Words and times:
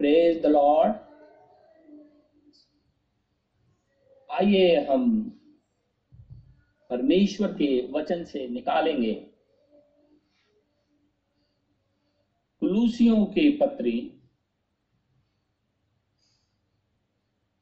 Praise 0.00 0.42
the 0.42 0.46
Lord 0.46 0.92
आइए 4.30 4.86
हम 4.86 5.02
परमेश्वर 6.90 7.52
के 7.52 7.68
वचन 7.92 8.24
से 8.24 8.46
निकालेंगे। 8.48 9.12
कुलूसियों 12.62 13.26
के 13.26 13.50
पत्री, 13.56 13.96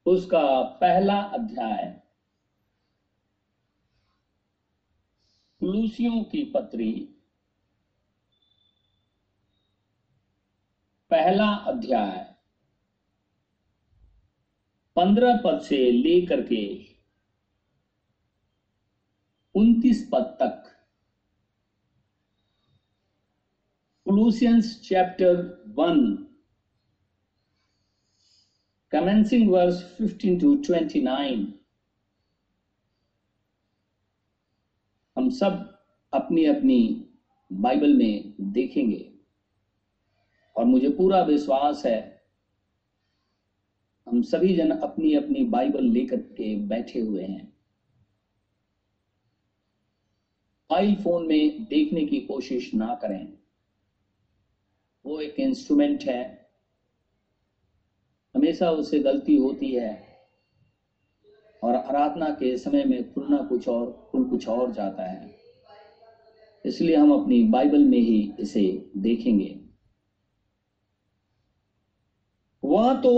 उसका 0.07 0.63
पहला 0.63 1.21
अध्याय। 1.21 1.85
कुलूसियों 5.61 6.25
की 6.25 6.45
पत्री 6.45 6.93
पहला 11.11 11.47
अध्याय 11.47 12.35
पंद्रह 14.97 15.37
पद 15.45 15.61
से 15.61 15.91
लेकर 15.91 16.41
के 16.47 16.87
उन्तीस 19.55 20.09
पद 20.13 20.37
तक। 20.41 20.65
Colossians 24.07 24.69
chapter 24.83 25.33
1 25.77 26.19
commencing 28.93 29.49
verse 29.53 29.83
15 30.01 30.39
to 30.41 30.53
29 30.63 31.47
हम 35.17 35.31
सब 35.31 35.85
अपनी 36.13 36.45
अपनी 36.45 37.07
बाइबल 37.53 37.95
में 37.95 38.35
देखेंगे। 38.53 39.08
और 40.59 40.65
मुझे 40.65 40.89
पूरा 40.89 41.23
विश्वास 41.23 41.87
है, 41.87 42.23
हम 44.09 44.23
सभी 44.23 44.57
जन 44.57 44.71
अपनी 44.71 45.15
अपनी 45.15 45.45
बाइबल 45.45 45.85
लेकर 45.85 46.17
के 46.17 46.57
बैठे 46.57 47.01
हुए 47.01 47.23
हैं। 47.23 47.45
मोबाइल 50.71 50.95
फ़ोन 50.97 51.27
में 51.27 51.65
देखने 51.65 52.05
की 52.05 52.21
कोशिश 52.21 52.75
ना 52.75 52.95
करें। 52.95 53.39
वो 55.07 55.21
एक 55.21 55.35
इंस्ट्रूमेंट 55.41 56.05
है। 56.05 56.49
हमेशा 58.35 58.71
उससे 58.71 59.01
गलती 59.01 59.37
होती 59.37 59.75
है 59.75 60.03
और 61.63 61.75
आराधना 61.75 62.31
के 62.31 62.57
समय 62.57 62.85
में 62.85 63.13
खुलना 63.13 63.43
कुछ 63.43 63.69
और 63.69 64.09
खुल 64.11 64.25
कुछ 64.25 64.49
और 64.49 64.73
जाता 64.73 65.03
है। 65.03 65.35
इसलिए 66.67 66.97
हम 66.97 67.13
अपनी 67.13 67.43
बाइबल 67.43 67.85
में 67.85 67.99
ही 67.99 68.33
इसे 68.41 68.91
देखेंगे। 68.97 69.68
वह 72.79 72.93
तो 72.95 73.13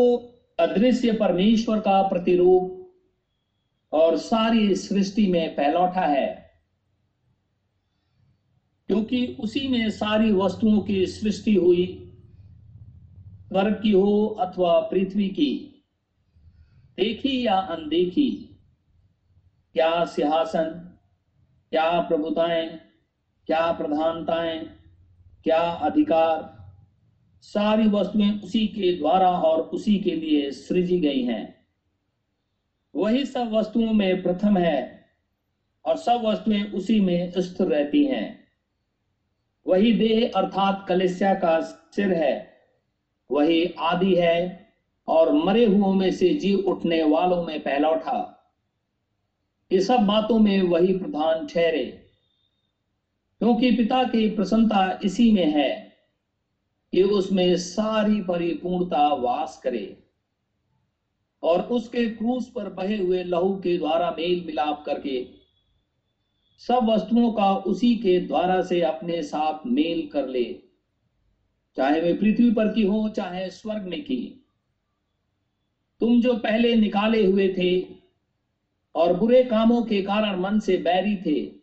अदृश्य 0.58 1.12
परमेश्वर 1.12 1.80
का 1.80 2.00
प्रतिरूप 2.02 2.76
और 3.92 4.16
सारी 4.18 4.74
सृष्टि 4.74 5.26
में 5.26 5.54
फैलौठा 5.56 6.04
है, 6.06 6.28
क्योंकि 8.88 9.26
उसी 9.40 9.66
में 9.68 9.90
सारी 9.90 10.30
वस्तुओं 10.32 10.80
की 10.80 11.06
सृष्टि 11.06 11.54
हुई 11.54 11.86
स्वर्ग 13.48 13.80
की 13.82 13.90
हो 13.90 14.26
अथवा 14.40 14.78
पृथ्वी 14.80 15.28
की। 15.28 15.52
देखी 16.98 17.46
या 17.46 17.54
अनदेखी, 17.54 18.30
क्या 19.74 20.04
सिंहासन, 20.04 20.70
क्या 21.72 22.00
प्रभुताएँ, 22.00 22.68
क्या 23.48 23.70
प्रधानताएँ, 23.72 24.58
क्या 25.44 25.60
अधिकार 25.60 26.59
सारी 27.44 27.88
वस्तुएँ 27.88 28.30
उसी 28.44 28.66
के 28.66 28.96
द्वारा 28.98 29.30
और 29.30 29.60
उसी 29.60 29.98
के 29.98 30.14
लिए 30.14 30.50
सृजी 30.50 30.98
गई 31.00 31.22
हैं। 31.22 31.66
वही 32.94 33.24
सब 33.24 33.52
वस्तुओं 33.52 33.92
में 33.92 34.22
प्रथम 34.22 34.56
है 34.56 35.08
और 35.84 35.96
सब 35.96 36.22
वस्तुएँ 36.24 36.62
उसी 36.64 37.00
में 37.00 37.32
स्थिर 37.32 37.66
रहती 37.66 38.04
हैं। 38.04 38.38
वही 39.66 39.92
देह 39.92 40.30
अर्थात 40.36 40.84
कलेस्या 40.88 41.34
का 41.34 41.60
सिर 41.60 42.12
है, 42.12 42.48
वही 43.30 43.64
आदि 43.78 44.14
है 44.14 44.68
और 45.08 45.32
मरे 45.34 45.64
हुओं 45.66 45.92
में 45.94 46.10
से 46.10 46.28
जी 46.34 46.54
उठने 46.54 47.02
वालों 47.02 47.42
में 47.44 47.60
पहला 47.60 47.88
उठा। 47.88 48.36
ये 49.70 49.80
सब 49.80 50.00
बातों 50.00 50.38
में 50.38 50.62
वही 50.62 50.98
प्रधान 50.98 51.46
ठहरे, 51.46 51.84
क्योंकि 53.40 53.70
पिता 53.70 54.02
की 54.04 54.28
प्रसन्नता 54.30 55.00
इसी 55.04 55.30
में 55.32 55.46
है। 55.46 55.89
कि 56.92 57.02
उसमें 57.02 57.56
सारी 57.56 58.22
परिपूर्णता 58.22 59.14
वास 59.14 59.60
करे 59.64 60.02
और 61.42 61.60
उसके 61.62 62.08
क्रूस 62.10 62.52
पर 62.54 62.68
बहे 62.68 62.96
हुए 62.96 63.24
लहू 63.24 63.56
के 63.56 63.78
द्वारा 63.78 64.10
मेल 64.10 64.44
मिलाप 64.46 64.82
करके 64.86 65.40
सब 66.58 66.88
वस्तुओं 66.88 67.32
का 67.32 67.56
उसी 67.56 67.96
के 67.96 68.20
द्वारा 68.20 68.62
से 68.62 68.80
अपने 68.80 69.22
साथ 69.22 69.66
मेल 69.66 70.06
कर 70.06 70.28
ले, 70.28 70.62
चाहे 71.76 72.00
वे 72.00 72.12
पृथ्वी 72.14 72.50
पर 72.50 72.72
की 72.72 72.82
हो, 72.82 73.08
चाहे 73.08 73.50
स्वर्ग 73.50 73.82
में 73.82 74.02
की। 74.04 74.46
तुम 76.00 76.20
जो 76.20 76.34
पहले 76.34 76.74
निकाले 76.76 77.26
हुए 77.26 77.54
थे 77.58 77.86
और 78.94 79.12
बुरे 79.12 79.44
कामों 79.44 79.82
के 79.82 80.02
कारण 80.02 80.40
मन 80.40 80.58
से 80.58 80.76
बैरी 80.76 81.16
थे 81.16 81.59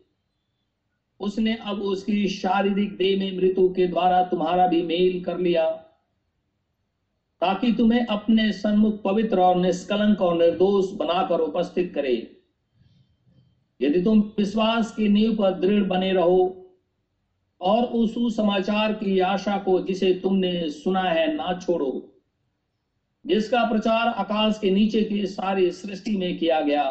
उसने 1.20 1.54
अब 1.56 1.82
उसकी 1.82 2.28
शारीरिक 2.28 2.96
देह 2.96 3.18
में 3.18 3.36
मृत्यु 3.36 3.68
के 3.68 3.86
द्वारा 3.86 4.22
तुम्हारा 4.24 4.66
भी 4.66 4.82
मेल 4.82 5.22
कर 5.24 5.38
लिया, 5.38 5.70
ताकि 7.42 7.72
तुम्हें 7.72 8.06
अपने 8.06 8.52
सन्मुख 8.52 9.02
पवित्र 9.02 9.40
और 9.40 9.56
निष्कलंक 9.56 10.20
और 10.20 10.36
निर्दोष 10.38 10.90
बनाकर 10.92 11.40
उपस्थित 11.40 11.92
करे। 11.94 12.14
यदि 13.80 14.02
तुम 14.02 14.20
विश्वास 14.38 14.94
की 14.94 15.08
नींव 15.08 15.34
पर 15.36 15.58
दृढ़ 15.60 15.82
बने 15.82 16.12
रहो 16.12 16.54
और 17.60 17.84
उस 17.84 18.36
समाचार 18.36 18.92
की 18.92 19.18
आशा 19.20 19.58
को 19.58 19.80
जिसे 19.80 20.12
तुमने 20.14 20.68
सुना 20.70 21.02
है 21.02 21.34
ना 21.34 21.58
छोड़ो, 21.58 22.14
जिसका 23.24 23.64
प्रचार 23.70 24.08
आकाश 24.08 24.58
के 24.58 24.70
नीचे 24.70 25.02
की 25.02 25.26
सारी 25.26 25.70
सृष्टि 25.70 26.16
में 26.16 26.38
किया 26.38 26.60
गया 26.60 26.84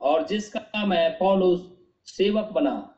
और 0.00 0.26
जिसका 0.26 0.86
मैं 0.86 1.10
पौलुस 1.18 1.68
सेवक 2.06 2.50
बना। 2.52 2.89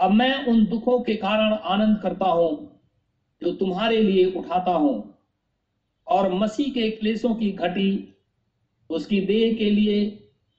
अब 0.00 0.10
मैं 0.10 0.46
उन 0.46 0.66
दुखों 0.66 1.00
के 1.00 1.14
कारण 1.14 1.52
आनंद 1.52 2.00
करता 2.02 2.26
हूँ, 2.26 2.80
जो 3.42 3.52
तुम्हारे 3.52 4.02
लिए 4.02 4.24
उठाता 4.24 4.72
हूँ। 4.72 5.14
और 6.08 6.32
मसीह 6.32 6.72
के 6.72 6.90
क्लेशों 6.90 7.34
की 7.34 7.52
घटी, 7.52 8.14
उसकी 8.90 9.20
देह 9.20 9.54
के 9.54 9.70
लिए, 9.70 10.10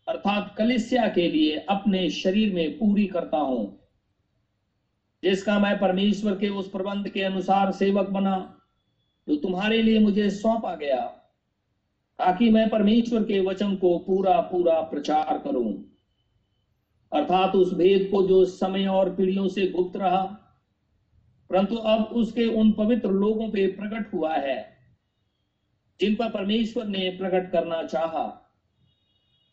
अर्थात 0.07 0.55
कलिसिया 0.57 1.07
के 1.07 1.29
लिए 1.29 1.57
अपने 1.57 2.09
शरीर 2.09 2.53
में 2.53 2.79
पूरी 2.79 3.07
करता 3.07 3.38
हूँ। 3.38 3.79
जिसका 5.23 5.59
मैं 5.59 5.79
परमेश्वर 5.79 6.35
के 6.35 6.50
उस 6.50 6.69
प्रबंध 6.69 7.09
के 7.09 7.21
अनुसार 7.21 7.71
सेवक 7.71 8.09
बना, 8.09 8.61
जो 9.29 9.35
तुम्हारे 9.35 9.81
लिए 9.81 10.00
मुझे 10.00 10.29
सौंपा 10.29 10.75
गया, 10.75 11.01
ताकि 12.19 12.50
मैं 12.50 12.69
परमेश्वर 12.69 13.23
के 13.23 13.39
वचन 13.39 13.75
को 13.75 14.00
पूरा 14.00 14.41
पूरा 14.41 14.81
प्रचार 14.81 15.41
करूँ। 15.44 15.83
अर्थात 17.13 17.55
उस 17.55 17.73
भेद 17.73 18.07
को 18.11 18.27
जो 18.27 18.45
समय 18.45 18.87
और 18.87 19.15
पीढ़ियों 19.15 19.47
से 19.47 19.67
गुप्त 19.67 19.97
रहा, 19.97 20.21
परंतु 21.49 21.75
अब 21.75 22.03
उसके 22.03 22.45
उन 22.45 22.71
पवित्र 22.71 23.09
लोगों 23.09 23.49
पे 23.49 23.67
प्रकट 23.67 24.13
हुआ 24.13 24.35
है, 24.35 24.77
जिन 25.99 26.15
पर 26.15 26.29
परमेश्वर 26.29 26.85
ने 26.85 27.09
प्रकट 27.09 27.51
करना 27.51 27.83
चाहा, 27.83 28.27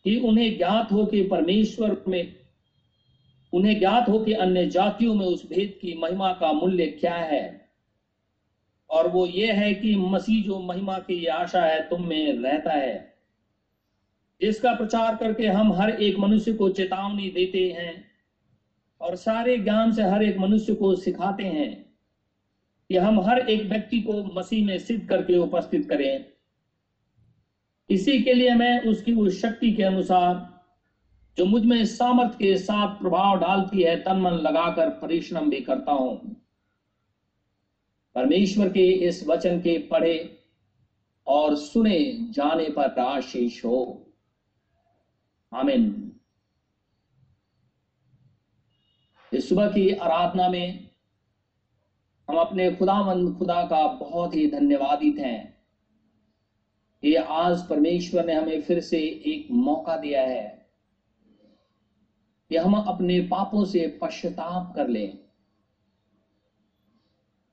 कि 0.05 0.17
उन्हें 0.17 0.59
ज्ञात 0.59 0.93
हो 0.93 1.07
कि 1.07 1.23
परमेश्वर 1.23 2.05
में, 2.09 2.37
उन्हें 3.53 3.79
ज्ञात 3.79 4.09
हो 4.09 4.19
कि 4.19 4.33
अन्य 4.33 4.67
जातियों 4.67 5.15
में 5.15 5.27
उस 5.27 5.49
भेद 5.49 5.79
की 5.83 5.95
महिमा 5.95 6.33
का 6.33 6.53
मूल्य 6.53 6.87
क्या 6.87 7.15
है। 7.15 7.71
और 8.91 9.09
वो 9.09 9.27
ये 9.27 9.53
है 9.53 9.75
कि 9.75 9.97
मसीह 9.97 10.45
जो 10.45 10.59
महिमा 10.59 10.99
की 10.99 11.27
आशा 11.27 11.63
है 11.63 11.89
तुम 11.89 12.07
में 12.07 12.39
रहता 12.39 12.73
है। 12.73 13.16
जिसका 14.41 14.73
प्रचार 14.73 15.17
करके 15.17 15.47
हम 15.47 15.73
हर 15.73 15.91
एक 15.91 16.19
मनुष्य 16.19 16.53
को 16.53 16.69
चेतावनी 16.69 17.31
देते 17.31 17.73
हैं 17.79 18.05
और 19.01 19.17
सारे 19.17 19.59
ज्ञान 19.59 19.93
से 19.93 20.03
हर 20.03 20.23
एक 20.23 20.39
मनुष्य 20.39 20.75
को 20.75 20.97
सिखाते 20.97 21.45
हैं 21.45 21.95
कि 22.91 22.97
हम 22.97 23.21
हर 23.21 23.39
एक 23.39 23.67
व्यक्ति 23.67 24.01
को 24.01 24.25
मसीह 24.25 24.67
में 24.67 24.79
सिद्ध 24.79 25.09
करके 25.09 25.37
उपस्थित 25.37 25.89
करें। 25.89 26.25
इसी 27.91 28.23
के 28.23 28.35
लिए 28.35 28.55
मैं 28.55 28.81
उसकी 28.81 29.13
उस 29.13 29.43
शक्ति 29.43 29.73
के 29.73 29.83
अनुसार, 29.83 30.63
जो 31.37 31.45
मुझमें 31.45 31.85
सामर्थ्य 31.85 32.37
के 32.39 32.57
साथ 32.57 32.95
प्रभाव 32.95 33.41
डालती 33.41 33.83
है 33.83 33.97
तन 33.97 34.17
मन 34.17 34.31
लगाकर 34.31 34.89
परिश्रम 34.89 35.51
भी 35.51 35.61
करता 35.61 35.93
हूँ। 35.93 36.37
परमेश्वर 38.15 38.69
के 38.69 38.87
इस 38.87 39.27
वचन 39.27 39.59
के 39.59 39.79
पढ़े 39.79 40.39
और 41.27 41.57
सुने 41.57 42.19
जाने 42.31 42.69
पर 42.69 43.01
आशीष 43.01 43.65
हो। 43.65 44.06
आमीन। 45.55 46.13
इस 49.33 49.49
सुबह 49.49 49.69
की 49.69 49.91
आराधना 49.91 50.49
में 50.49 50.91
हम 52.31 52.37
अपने 52.37 52.75
खुदावंद 52.75 53.39
खुदा 53.39 53.65
का 53.65 53.87
बहुत 53.87 54.35
ही 54.35 54.51
धन्यवादित 54.51 55.19
हैं। 55.19 55.57
कि 57.03 57.15
आज 57.15 57.69
परमेश्वर 57.69 58.25
ने 58.25 58.35
हमें 58.35 58.63
फिर 58.63 58.81
से 58.81 58.99
एक 59.03 59.49
मौका 59.51 59.97
दिया 59.97 60.23
है 60.23 60.71
कि 62.49 62.57
हम 62.57 62.75
अपने 62.75 63.21
पापों 63.21 63.65
से 63.65 63.99
पश्चाताप 64.03 64.73
कर 64.77 64.89
लें। 64.89 65.17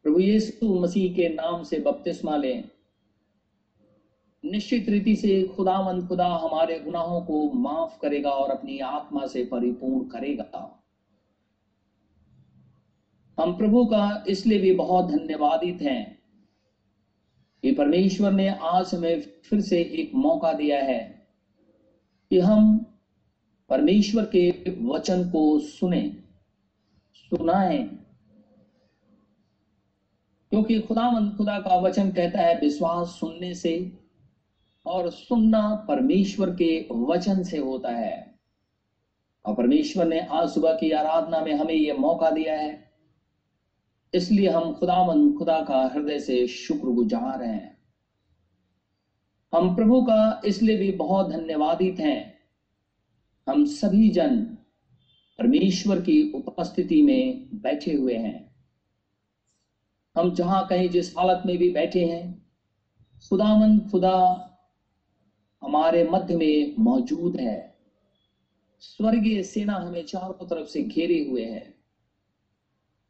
प्रभु 0.04 0.19
यीशु 0.19 0.80
मसीह 0.80 1.16
के 1.16 1.30
नाम 1.30 1.63
से 1.63 1.80
बपतिस्मा 1.80 2.38
लें। 2.38 2.69
निश्चित 4.45 4.90
रीति 4.90 5.16
से 5.16 5.44
खुदावंद 5.44 6.07
खुदा 6.07 6.28
हमारे 6.28 6.80
गुनाहों 6.80 7.22
को 7.22 7.51
माफ़ 7.51 8.00
करेगा 8.00 8.30
और 8.30 8.50
अपनी 8.50 8.80
आत्मा 8.80 9.28
से 9.28 9.45
परिपूर्ण 9.45 10.10
करेगा। 10.10 10.84
हम 13.40 13.57
प्रभु 13.57 13.86
का 13.86 14.24
इसलिए 14.28 14.60
भी 14.60 14.74
बहुत 14.74 15.06
धन्यवादित 15.06 15.81
हैं। 15.81 16.24
कि 17.62 17.72
परमेश्वर 17.72 18.31
ने 18.31 18.50
आज 18.50 18.95
हमें 18.95 19.22
फिर 19.22 19.62
से 19.62 19.81
एक 19.81 20.16
मौका 20.16 20.54
दिया 20.54 20.84
है 20.84 21.28
कि 22.30 22.40
हम 22.40 22.86
परमेश्वर 23.69 24.25
के 24.25 24.51
वचन 24.81 25.30
को 25.30 25.60
सुने, 25.60 26.24
सुनाए। 27.13 27.78
क्योंकि 30.50 30.80
खुदावंद 30.80 31.38
खुदा 31.38 31.60
का 31.60 31.75
वचन 31.75 32.12
कहता 32.12 32.40
है, 32.40 32.60
विश्वास 32.60 33.07
सुनने 33.07 33.54
से 33.54 34.02
और 34.85 35.09
सुनना 35.09 35.75
परमेश्वर 35.75 36.50
के 36.50 36.88
वचन 36.91 37.44
से 37.44 37.57
होता 37.57 37.89
है। 37.89 38.39
और 39.45 39.56
परमेश्वर 39.56 40.06
ने 40.06 40.19
आज 40.19 40.50
सुबह 40.50 40.74
की 40.74 40.91
आराधना 40.91 41.41
में 41.41 41.53
हमें 41.53 41.74
यह 41.74 41.94
मौका 41.94 42.30
दिया 42.30 42.56
है। 42.56 42.91
इसलिए 44.13 44.50
हम 44.50 44.74
खुदावन, 44.74 45.33
खुदा 45.33 45.62
का 45.62 45.91
हृदय 45.94 46.19
से 46.19 46.47
शुक्रगुजार 46.47 47.44
हैं। 47.44 47.77
हम 49.56 49.75
प्रभु 49.75 50.03
का 50.03 50.41
इसलिए 50.45 50.77
भी 50.77 50.91
बहुत 50.91 51.30
धन्यवादित 51.30 52.00
हैं। 52.00 52.39
हम 53.50 53.65
सभी 53.65 54.09
जन 54.09 54.41
परमेश्वर 55.39 56.01
की 56.01 56.31
उपस्थिति 56.31 57.01
में 57.01 57.50
बैठे 57.62 57.94
हुए 57.94 58.15
हैं। 58.15 58.56
हम 60.18 60.33
जहाँ 60.33 60.68
कहीं 60.68 60.89
जिस 60.89 61.18
हालत 61.18 61.44
में 61.45 61.57
भी 61.57 61.69
बैठे 61.69 62.06
हैं, 62.06 62.45
खुदावन, 63.30 63.80
खुदा 63.80 64.50
हमारे 65.63 66.04
मध्य 66.04 66.38
में 66.38 66.75
मौजूद 66.80 67.38
है। 67.39 67.75
स्वर्गीय 68.80 69.44
सेना 69.44 69.74
हमें 69.74 70.06
चारों 70.06 70.48
तरफ़ 70.48 70.68
से 70.68 70.83
घेरे 70.83 71.27
हुए 71.30 71.45
है। 71.45 71.74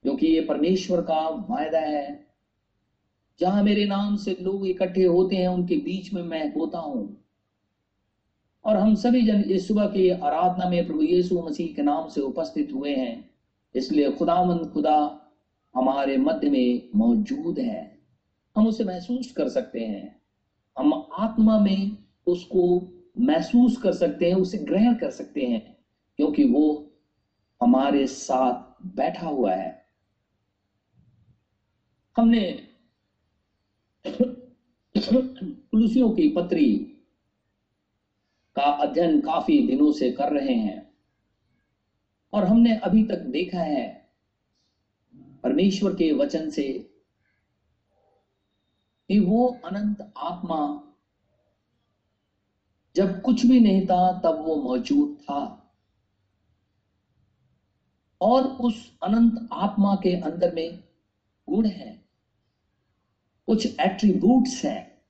क्योंकि 0.04 0.28
ये 0.28 0.42
परमेश्वर 0.42 1.02
का 1.02 1.30
वायदा 1.30 1.80
है। 1.80 2.28
जहाँ 3.40 3.64
मेरे 3.64 3.86
नाम 3.86 4.16
से 4.16 4.38
लोग 4.42 4.68
इकट्ठे 4.68 5.04
होते 5.04 5.36
हैं, 5.36 5.48
उनके 5.48 5.76
बीच 5.78 6.14
में 6.14 6.24
मैं 6.24 6.54
होता 6.54 6.80
हूँ। 6.80 7.26
और 8.66 8.78
हम 8.78 8.96
सभी 8.96 9.22
जन 9.22 9.42
इस 9.42 9.68
सुबह 9.68 9.86
की 9.86 10.10
आराधना 10.10 10.70
में 10.70 10.88
प्रभु 10.88 11.02
यीशु 11.02 11.42
मसीह 11.42 11.76
के 11.76 11.82
नाम 11.82 12.08
से 12.08 12.22
उपस्थित 12.22 12.74
हुए 12.74 12.96
हैं। 12.96 13.30
इसलिए 13.76 14.12
खुदामंद 14.12 14.72
खुदा 14.74 15.22
हमारे 15.76 16.18
मध्य 16.18 16.50
में 16.50 16.90
मौजूद 16.96 17.60
है। 17.60 18.00
हम 18.58 18.68
उसे 18.68 18.84
महसूस 18.84 19.32
कर 19.32 19.50
सकते 19.50 19.80
हैं। 19.80 20.22
हम 20.78 21.08
आत्मा 21.14 21.60
में 21.60 22.03
उसको 22.28 22.82
महसूस 23.18 23.78
कर 23.78 23.94
सकते 23.94 24.28
हैं, 24.28 24.36
उसे 24.36 24.58
ग्रहण 24.58 24.96
कर 24.96 25.10
सकते 25.10 25.46
हैं, 25.46 25.62
क्योंकि 26.20 26.44
वो 26.44 26.92
हमारे 27.62 28.06
साथ 28.08 28.86
बैठा 28.96 29.28
हुआ 29.28 29.54
है। 29.54 29.82
हमने 32.16 32.42
तुलसियों 34.96 36.10
की 36.12 36.28
पत्री 36.30 36.74
का 38.56 38.64
अध्ययन 38.64 39.20
काफ़ी 39.22 39.60
दिनों 39.68 39.92
से 39.92 40.12
कर 40.12 40.32
रहे 40.32 40.56
हैं, 40.56 40.82
और 42.34 42.44
हमने 42.44 42.76
अभी 42.76 43.04
तक 43.04 43.20
देखा 43.30 43.60
है, 43.60 43.86
परमेश्वर 45.44 45.94
के 45.94 46.12
वचन 46.12 46.50
से 46.50 46.72
कि 49.10 49.20
वो 49.20 49.48
अनंत 49.66 50.02
आत्मा 50.18 50.60
जब 52.96 53.22
कुछ 53.22 53.46
भी 53.46 53.60
नहीं 53.60 53.88
था, 53.88 54.20
तब 54.20 54.44
वो 54.48 54.56
मौजूद 54.56 55.18
था। 55.24 55.60
और 58.22 58.44
उस 58.44 58.98
अनंत 59.04 59.50
आत्मा 59.54 59.96
के 59.96 60.16
अंदर 60.16 60.56
में 60.56 60.84
गुण 61.50 61.66
है, 61.66 62.06
कुछ 63.48 63.80
एट्रीब्यूट्स 63.80 64.66
है, 64.66 65.04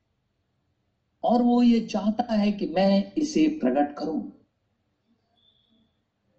और 1.24 1.42
वो 1.42 1.62
ये 1.62 1.80
चाहता 1.80 2.32
है 2.32 2.52
कि 2.52 2.66
मैं 2.66 3.12
इसे 3.12 3.46
प्रकट 3.48 3.96
करूँ। 3.96 4.32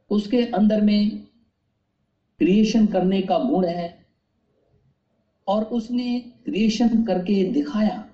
उसके 0.10 0.46
अंदर 0.46 0.82
में 0.82 1.26
क्रिएशन 2.40 2.88
करने 2.88 3.22
का 3.22 3.40
गुण 3.40 3.66
है, 3.66 4.06
और 5.48 5.64
उसने 5.64 6.20
क्रिएशन 6.20 7.04
करके 7.04 7.44
दिखाया। 7.52 8.10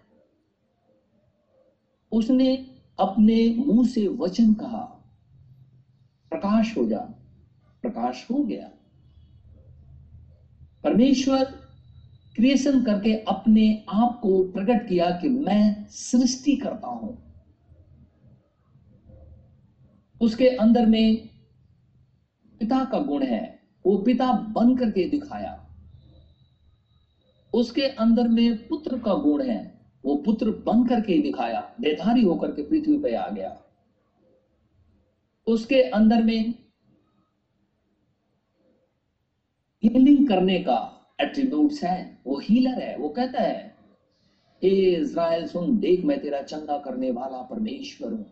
उसने 2.11 2.70
अपने 3.01 3.55
मुँह 3.57 3.87
से 3.87 4.07
वचन 4.07 4.53
कहा, 4.53 4.83
प्रकाश 6.29 6.77
हो 6.77 6.85
जा, 6.87 6.99
प्रकाश 7.81 8.27
हो 8.31 8.43
गया। 8.43 8.69
परमेश्वर 10.83 11.43
क्रिएशन 12.35 12.83
करके 12.83 13.13
अपने 13.13 13.85
आप 13.89 14.19
को 14.23 14.43
प्रकट 14.43 14.87
किया 14.89 15.09
कि 15.11 15.29
मैं 15.29 15.85
सृष्टि 15.89 16.55
करता 16.55 16.87
हूँ। 16.87 17.17
उसके 20.21 20.47
अंदर 20.47 20.85
में 20.85 21.27
पिता 22.59 22.83
का 22.85 22.99
गुण 22.99 23.23
है, 23.23 23.59
वो 23.85 23.97
पिता 23.97 24.31
बन 24.31 24.75
करके 24.75 25.09
दिखाया। 25.09 25.57
उसके 27.53 27.81
अंदर 27.81 28.27
में 28.27 28.67
पुत्र 28.67 28.97
का 28.97 29.13
गुण 29.13 29.41
है 29.41 29.70
वो 30.05 30.15
पुत्र 30.15 30.51
बन 30.51 30.85
करके 30.87 31.13
ही 31.13 31.21
दिखाया 31.21 31.75
देधारी 31.81 32.21
होकर 32.21 32.51
के 32.51 32.63
पृथ्वी 32.63 32.97
पर 32.97 33.15
आ 33.15 33.29
गया। 33.29 33.63
उसके 35.47 35.81
अंदर 35.81 36.23
में 36.23 36.53
हीलिंग 39.83 40.27
करने 40.29 40.59
का 40.59 40.97
एट्रीब्यूट्स 41.21 41.83
है, 41.83 42.21
वो 42.27 42.39
हीलर 42.39 42.81
है, 42.81 42.97
वो 42.97 43.09
कहता 43.09 43.41
है 43.41 43.75
ए 44.63 44.69
इज़राइल, 44.69 45.47
सुन, 45.47 45.79
देख, 45.79 46.05
मैं 46.05 46.21
तेरा 46.21 46.41
चंगा 46.41 46.77
करने 46.77 47.11
वाला 47.11 47.41
परमेश्वर 47.41 48.13
हूँ। 48.13 48.25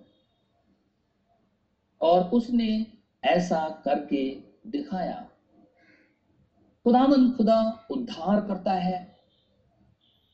और 2.01 2.23
उसने 2.23 2.87
ऐसा 3.23 3.81
करके 3.85 4.43
दिखाया। 4.67 5.29
खुदामंद 6.83 7.37
खुदा 7.37 7.87
उद्धार 7.91 8.47
करता 8.47 8.73
है 8.73 9.17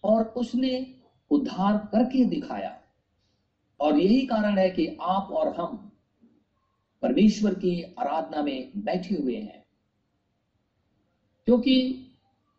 और 0.04 0.24
उसने 0.24 1.02
उद्धार 1.30 1.78
करके 1.78 2.26
दिखाया। 2.26 2.82
और 3.80 4.00
यही 4.00 4.26
कारण 4.26 4.58
है 4.58 4.70
कि 4.70 4.98
आप 5.02 5.28
और 5.32 5.56
हम 5.56 5.92
परमेश्वर 7.02 7.54
की 7.54 7.84
आराधना 7.84 8.42
में 8.42 8.72
बैठे 8.76 9.16
हुए 9.16 9.36
हैं। 9.36 9.66
क्योंकि 11.46 12.08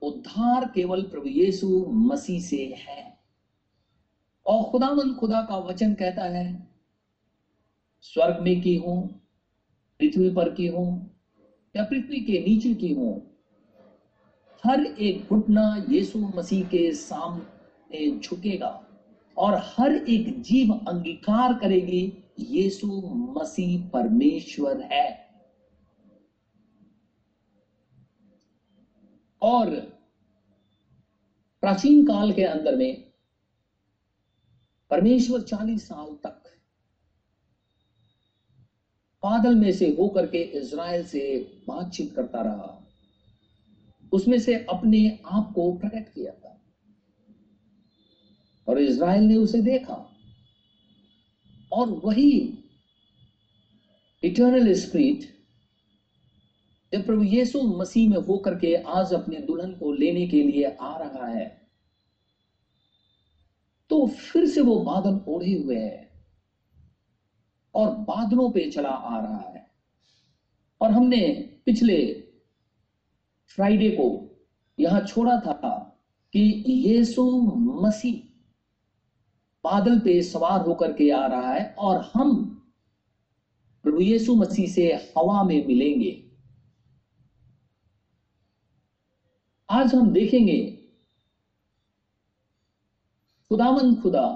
उद्धार 0.03 0.65
केवल 0.75 1.03
प्रभु 1.03 1.29
यीशु 1.29 1.87
मसीह 1.87 2.41
से 2.41 2.75
है। 2.79 3.19
और 4.47 4.71
खुदामंद 4.71 5.17
खुदा 5.17 5.43
का 5.43 5.57
वचन 5.57 5.95
कहता 5.95 6.25
है, 6.25 6.69
स्वर्ग 8.01 8.41
में 8.41 8.61
की 8.61 8.77
हूँ, 8.77 9.21
पृथ्वी 10.01 10.31
पर 10.31 10.53
की 10.53 10.67
हूँ, 10.67 11.17
या 11.77 11.83
पृथ्वी 11.83 12.21
के 12.21 12.39
नीचे 12.39 12.75
की 12.75 12.93
हूँ, 12.93 13.37
हर 14.65 14.81
एक 14.81 15.27
घुटना 15.29 15.87
यीशु 15.89 16.19
मसीह 16.19 16.65
के 16.65 16.93
सामने 16.93 17.56
झुकेगा। 17.95 18.83
और 19.37 19.55
हर 19.55 19.93
एक 19.93 20.43
जीव 20.43 20.75
अंगीकार 20.75 21.59
करेगी, 21.59 22.25
यीशु 22.39 22.87
मसीह 23.15 23.89
परमेश्वर 23.89 24.81
है। 24.81 25.27
और 29.43 29.71
प्राचीन 31.61 32.07
काल 32.07 32.33
के 32.33 32.43
अंदर 32.43 32.77
में 32.77 33.13
परमेश्वर 34.91 35.41
चालीस 35.41 35.89
साल 35.89 36.15
तक 36.15 36.43
बादल 39.23 39.55
में 39.55 39.73
से 39.73 39.97
होकर 39.99 40.27
के 40.27 40.39
इज़राइल 40.39 41.07
से 41.07 41.39
बातचीत 41.69 42.17
करता 42.17 42.43
रहा। 42.43 42.87
उसमें 44.13 44.39
से 44.39 44.67
अपने 44.71 45.19
आप 45.27 45.53
को 45.55 45.73
प्रकट 45.73 46.15
किया 46.15 46.33
था। 46.33 46.56
और 48.67 48.79
इज़राइल 48.79 49.23
ने 49.23 49.37
उसे 49.37 49.61
देखा। 49.63 49.95
और 51.73 51.89
वही 52.05 52.31
इटर्नल 54.23 54.73
स्पिरिट 54.75 55.35
जब 56.93 57.05
प्रभु 57.07 57.23
यीशु 57.25 57.63
मसीह 57.79 58.09
में 58.11 58.17
होकर 58.19 58.55
के 58.59 58.75
आज 58.75 59.13
अपने 59.13 59.37
दुल्हन 59.39 59.73
को 59.73 59.93
लेने 59.93 60.27
के 60.29 60.43
लिए 60.43 60.65
आ 60.65 60.97
रहा 60.99 61.27
है 61.27 61.47
तो 63.91 64.07
फिर 64.09 64.47
से 64.47 64.61
वो 64.61 64.79
बादल 64.81 65.21
ओढ़े 65.29 65.53
हुए 65.55 65.79
है 65.79 66.25
और 67.75 67.91
बादलों 68.05 68.51
पे 68.51 68.71
चला 68.71 68.89
आ 68.89 69.21
रहा 69.21 69.39
है। 69.49 69.65
और 70.81 70.91
हमने 70.91 71.19
पिछले 71.67 71.99
फ्राइडे 73.51 73.91
को 73.91 74.09
यहाँ 74.79 75.01
छोड़ा 75.01 75.39
था 75.41 75.53
कि 76.35 76.41
यीशु 76.69 77.25
मसीह 77.83 78.36
बादल 79.67 79.99
पे 79.99 80.23
सवार 80.23 80.61
होकर 80.61 80.93
के 80.93 81.11
आ 81.11 81.27
रहा 81.27 81.53
है 81.53 81.75
और 81.79 82.11
हम 82.15 82.45
प्रभु 83.83 84.01
यीशु 84.01 84.35
मसीह 84.35 84.69
से 84.69 84.93
हवा 84.93 85.43
में 85.43 85.67
मिलेंगे। 85.67 86.31
आज 89.71 89.95
हम 89.95 90.13
देखेंगे 90.13 90.59
खुदामंद 93.51 94.03
खुदा, 94.03 94.27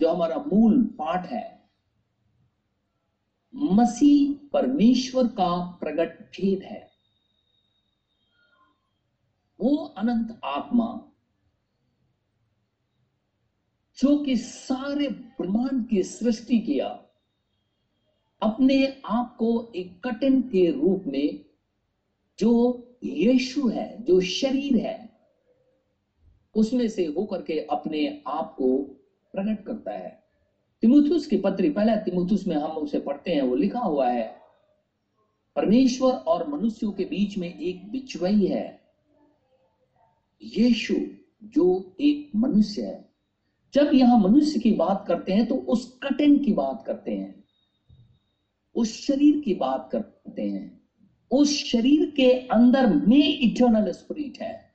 जो 0.00 0.12
हमारा 0.12 0.36
मूल 0.36 0.82
पाठ 0.98 1.26
है, 1.26 1.70
मसीह 3.54 4.48
परमेश्वर 4.52 5.26
का 5.26 5.66
प्रगट 5.80 6.20
भेद 6.30 6.62
है। 6.62 6.90
वो 9.60 9.76
अनंत 9.76 10.40
आत्मा 10.44 11.05
जो 13.96 14.18
कि 14.18 14.36
सारे 14.36 15.08
ब्रह्मांड 15.08 15.88
की 15.88 16.02
सृष्टि 16.02 16.58
किया, 16.58 16.86
अपने 18.42 19.02
आप 19.04 19.36
को 19.36 19.72
एक 19.76 20.06
कटन 20.06 20.40
के 20.40 20.70
रूप 20.70 21.04
में 21.06 21.44
जो 22.38 22.82
यीशु 23.04 23.68
है, 23.68 24.02
जो 24.02 24.20
शरीर 24.20 24.76
है, 24.76 25.16
उसमें 26.54 26.88
से 26.88 27.06
होकर 27.06 27.42
के 27.42 27.60
अपने 27.60 28.22
आप 28.26 28.54
को 28.58 28.78
प्रकट 29.32 29.64
करता 29.64 29.92
है। 29.92 30.24
तिमुथुस 30.80 31.26
की 31.26 31.36
पत्री, 31.36 31.70
पहला 31.70 31.96
तिमुथुस 31.96 32.46
में 32.46 32.56
हम 32.56 32.70
उसे 32.70 32.98
पढ़ते 32.98 33.30
हैं, 33.30 33.42
वो 33.42 33.54
लिखा 33.54 33.80
हुआ 33.80 34.08
है, 34.08 34.36
परमेश्वर 35.56 36.12
और 36.12 36.48
मनुष्यों 36.48 36.92
के 36.92 37.04
बीच 37.04 37.38
में 37.38 37.58
एक 37.58 37.90
बिचवई 37.90 38.46
है। 38.46 38.80
यीशु, 40.42 40.94
जो 41.44 41.96
एक 42.00 42.30
मनुष्य 42.36 42.82
है 42.82 43.05
जब 43.76 43.90
यहाँ 43.94 44.18
मनुष्य 44.18 44.60
की 44.60 44.72
बात 44.72 45.04
करते 45.08 45.32
हैं 45.32 45.46
तो 45.46 45.54
उस 45.54 45.98
कटन 46.02 46.38
की 46.38 46.52
बात 46.52 46.84
करते 46.86 47.10
हैं। 47.10 47.44
उस 48.74 49.06
शरीर 49.06 49.40
की 49.40 49.54
बात 49.54 49.88
करते 49.92 50.42
हैं। 50.42 50.80
उस 51.30 51.64
शरीर 51.64 52.10
के 52.16 52.32
अंदर 52.32 52.86
में 52.86 53.38
इटर्नल 53.38 53.92
स्पिरिट 53.92 54.42
है। 54.42 54.70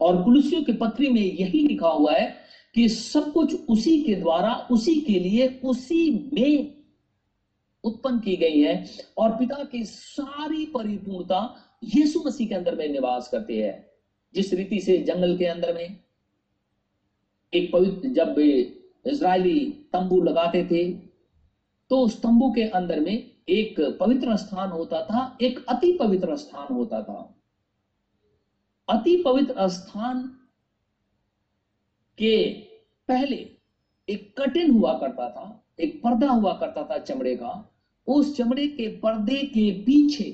और 0.00 0.22
कुलसियों 0.22 0.62
की 0.62 0.72
पत्री 0.72 1.08
में 1.08 1.20
यही 1.20 1.66
लिखा 1.66 1.88
हुआ 1.88 2.12
है 2.12 2.36
कि 2.74 2.88
सब 2.88 3.32
कुछ 3.32 3.54
उसी 3.54 4.02
के 4.02 4.14
द्वारा, 4.14 4.68
उसी 4.70 5.00
के 5.00 5.20
लिए, 5.20 5.60
उसी 5.64 6.30
में 6.34 6.74
उत्पन्न 7.84 8.18
की 8.18 8.36
गई 8.36 8.60
है। 8.60 8.86
और 9.18 9.30
पिता 9.30 9.64
की 9.64 9.84
सारी 9.84 10.64
परिपूर्णता 10.64 11.56
यीशु 11.84 12.22
मसीह 12.26 12.48
के 12.48 12.54
अंदर 12.54 12.74
में 12.74 12.88
निवास 12.88 13.28
करती 13.28 13.56
है। 13.56 13.92
जिस 14.34 14.54
रीति 14.54 14.80
से 14.80 14.98
जंगल 14.98 15.38
के 15.38 15.44
अंदर 15.44 15.74
में 15.74 15.96
एक 17.52 17.70
पवित्र 17.72 18.08
जब 18.08 18.38
इसराइली 18.38 19.60
तंबू 19.92 20.20
लगाते 20.20 20.64
थे 20.64 20.90
तो 21.90 22.00
उस 22.00 22.20
तंबू 22.22 22.50
के 22.50 22.62
अंदर 22.62 23.00
में 23.00 23.30
एक 23.48 23.80
पवित्र 24.00 24.36
स्थान 24.36 24.68
होता 24.68 25.00
था, 25.02 25.38
एक 25.42 25.64
अति 25.68 25.92
पवित्र 25.92 26.36
स्थान 26.36 26.74
होता 26.74 27.02
था। 27.02 27.36
अति 28.88 29.16
पवित्र 29.16 29.68
स्थान 29.68 30.22
के 32.18 32.52
पहले 33.08 33.36
एक 34.08 34.40
कटिन 34.40 34.70
हुआ 34.70 34.92
करता 34.98 35.28
था, 35.30 35.66
एक 35.80 36.00
पर्दा 36.02 36.30
हुआ 36.30 36.52
करता 36.52 36.86
था 36.90 36.98
चमड़े 36.98 37.34
का। 37.36 37.72
उस 38.06 38.36
चमड़े 38.36 38.66
के 38.68 38.88
पर्दे 38.88 39.42
के 39.46 39.70
पीछे 39.82 40.30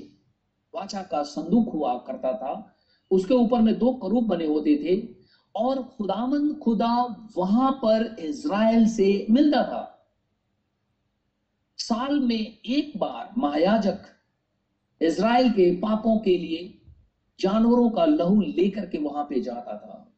वाचा 0.73 1.01
का 1.01 1.23
संदूक 1.23 1.69
हुआ 1.69 1.97
करता 1.97 2.33
था। 2.33 2.75
उसके 3.11 3.33
ऊपर 3.33 3.61
में 3.61 3.77
दो 3.79 3.91
करूप 3.93 4.23
बने 4.23 4.45
होते 4.45 4.75
थे। 4.75 5.16
और 5.57 5.81
खुदामंद 5.97 6.57
खुदा 6.59 6.95
वहाँ 7.37 7.71
पर 7.71 8.15
इज़राइल 8.19 8.87
से 8.87 9.27
मिलता 9.29 9.63
था। 9.63 9.93
साल 11.77 12.19
में 12.19 12.57
एक 12.65 12.97
बार 12.97 13.29
महायाजक 13.37 14.05
इज़राइल 15.01 15.51
के 15.51 15.71
पापों 15.71 16.17
के 16.19 16.37
लिए 16.37 16.81
जानवरों 17.39 17.89
का 17.89 18.05
लहू 18.05 18.41
लेकर 18.41 18.85
के 18.85 18.97
वहाँ 18.97 19.23
पे 19.23 19.41
जाता 19.41 19.77
था 19.77 20.15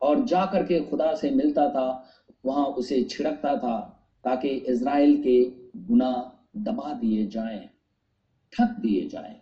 और 0.00 0.24
जाकर 0.24 0.62
के 0.62 0.80
खुदा 0.80 1.14
से 1.14 1.30
मिलता 1.30 1.68
था, 1.68 2.08
वहाँ 2.44 2.66
उसे 2.66 3.02
छिड़कता 3.04 3.56
था 3.56 3.78
ताकि 4.24 4.48
इज़राइल 4.48 5.16
के 5.22 5.44
गुना 5.76 6.38
दबा 6.56 6.92
दिए 6.92 7.26
जाएँ 7.26 7.68
ठक 8.52 8.80
दिए 8.80 9.08
जाएँ। 9.08 9.40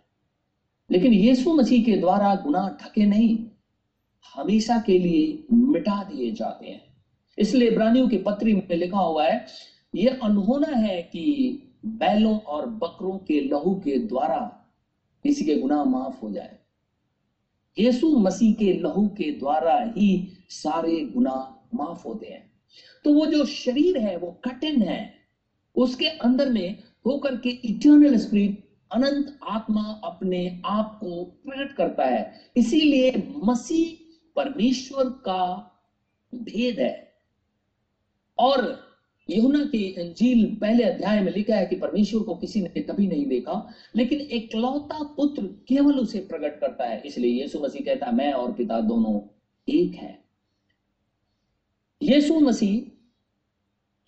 लेकिन 0.89 1.13
यीशु 1.13 1.53
मसीह 1.53 1.83
के 1.83 1.97
द्वारा 1.97 2.35
गुना 2.35 2.77
ठके 2.81 3.05
नहीं। 3.05 3.50
हमेशा 4.35 4.83
के 4.85 4.99
लिए 4.99 5.43
मिटा 5.53 6.03
दिए 6.03 6.31
जाते 6.31 6.67
हैं। 6.67 7.03
इसलिए 7.37 7.69
इब्रानियों 7.69 8.09
की 8.09 8.17
पत्री 8.17 8.53
में 8.53 8.75
लिखा 8.75 8.99
हुआ 8.99 9.25
है 9.25 9.45
यह 9.95 10.19
अनहोना 10.23 10.67
है 10.67 11.01
कि 11.01 11.57
बैलों 11.85 12.39
और 12.39 12.65
बकरों 12.65 13.17
के 13.17 13.41
लहू 13.41 13.75
के 13.75 13.99
द्वारा 13.99 14.69
किसी 15.23 15.45
के 15.45 15.55
गुनाह 15.55 15.83
माफ़ 15.83 16.21
हो 16.21 16.31
जाए। 16.31 16.57
यीशु 17.79 18.17
मसीह 18.17 18.53
के 18.53 18.73
लहू 18.73 19.07
के 19.07 19.31
द्वारा 19.31 19.93
ही 19.97 20.31
सारे 20.49 21.05
गुनाह 21.05 21.67
माफ़ 21.77 22.07
होते 22.07 22.25
हैं। 22.25 22.51
तो 23.03 23.13
वो 23.13 23.25
जो 23.25 23.45
शरीर 23.45 23.97
है, 23.97 24.17
वो 24.17 24.41
कठिन 24.45 24.81
है, 24.81 25.13
उसके 25.75 26.05
अंदर 26.05 26.49
में 26.49 26.79
होकर 27.05 27.35
के 27.35 27.49
इटर्नल 27.49 28.17
स्पिरिट 28.17 28.71
अनंत 28.91 29.39
आत्मा 29.49 30.01
अपने 30.03 30.61
आप 30.65 30.97
को 31.03 31.23
प्रकट 31.23 31.75
करता 31.75 32.05
है। 32.05 32.51
इसीलिए 32.57 33.31
मसीह 33.43 34.00
परमेश्वर 34.43 35.09
का 35.09 35.71
भेद 36.35 36.79
है। 36.79 37.13
और 38.39 38.91
यहुना 39.29 39.65
की 39.65 39.93
अंजील 39.93 40.55
पहले 40.55 40.83
अध्याय 40.83 41.21
में 41.21 41.31
लिखा 41.31 41.55
है 41.55 41.65
कि 41.65 41.75
परमेश्वर 41.75 42.23
को 42.23 42.35
किसी 42.35 42.61
ने 42.61 42.81
कभी 42.81 43.07
नहीं 43.07 43.25
देखा, 43.25 43.73
लेकिन 43.95 44.19
एक 44.19 44.55
लौता 44.55 45.03
पुत्र 45.03 45.43
केवल 45.43 45.99
उसे 45.99 46.19
प्रकट 46.19 46.59
करता 46.59 46.85
है। 46.85 47.01
इसलिए 47.01 47.41
यीशु 47.41 47.59
मसीह 47.59 47.85
कहता 47.85 48.05
है, 48.05 48.15
मैं 48.15 48.33
और 48.33 48.53
पिता 48.53 48.79
दोनों 48.79 49.21
एक 49.69 49.95
है। 49.95 50.23
यीशु 52.03 52.39
मसीह 52.39 52.91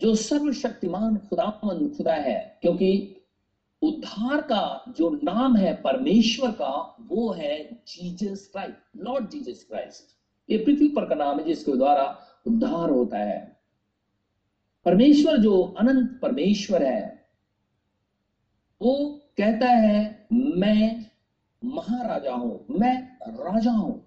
जो 0.00 0.14
सर्वशक्तिमान 0.14 1.16
खुदावन 1.16 1.88
खुदा 1.96 2.14
है, 2.14 2.58
क्योंकि 2.62 3.16
उद्धार 3.82 4.40
का 4.40 4.84
जो 4.88 5.10
नाम 5.10 5.56
है 5.56 5.82
परमेश्वर 5.82 6.50
का, 6.50 6.96
वो 7.00 7.32
है 7.32 7.84
Jesus 7.88 8.48
Christ 8.52 8.96
Lord 8.96 9.28
Jesus 9.28 9.64
Christ. 9.64 10.13
ये 10.48 10.58
पृथ्वी 10.58 10.88
पर 10.88 11.08
का 11.08 11.14
नाम 11.14 11.38
है, 11.38 11.44
जिसके 11.46 11.72
द्वारा 11.72 12.04
उद्धार 12.46 12.90
होता 12.90 13.18
है। 13.18 13.40
परमेश्वर 14.86 15.36
जो 15.36 15.60
अनंत 15.78 16.18
परमेश्वर 16.22 16.82
है, 16.82 17.28
वो 18.80 18.94
कहता 19.38 19.68
है, 19.68 20.26
मैं 20.32 21.06
महाराजा 21.62 22.32
हूँ, 22.32 22.66
मैं 22.70 22.96
राजा 23.28 23.70
हूँ। 23.70 24.00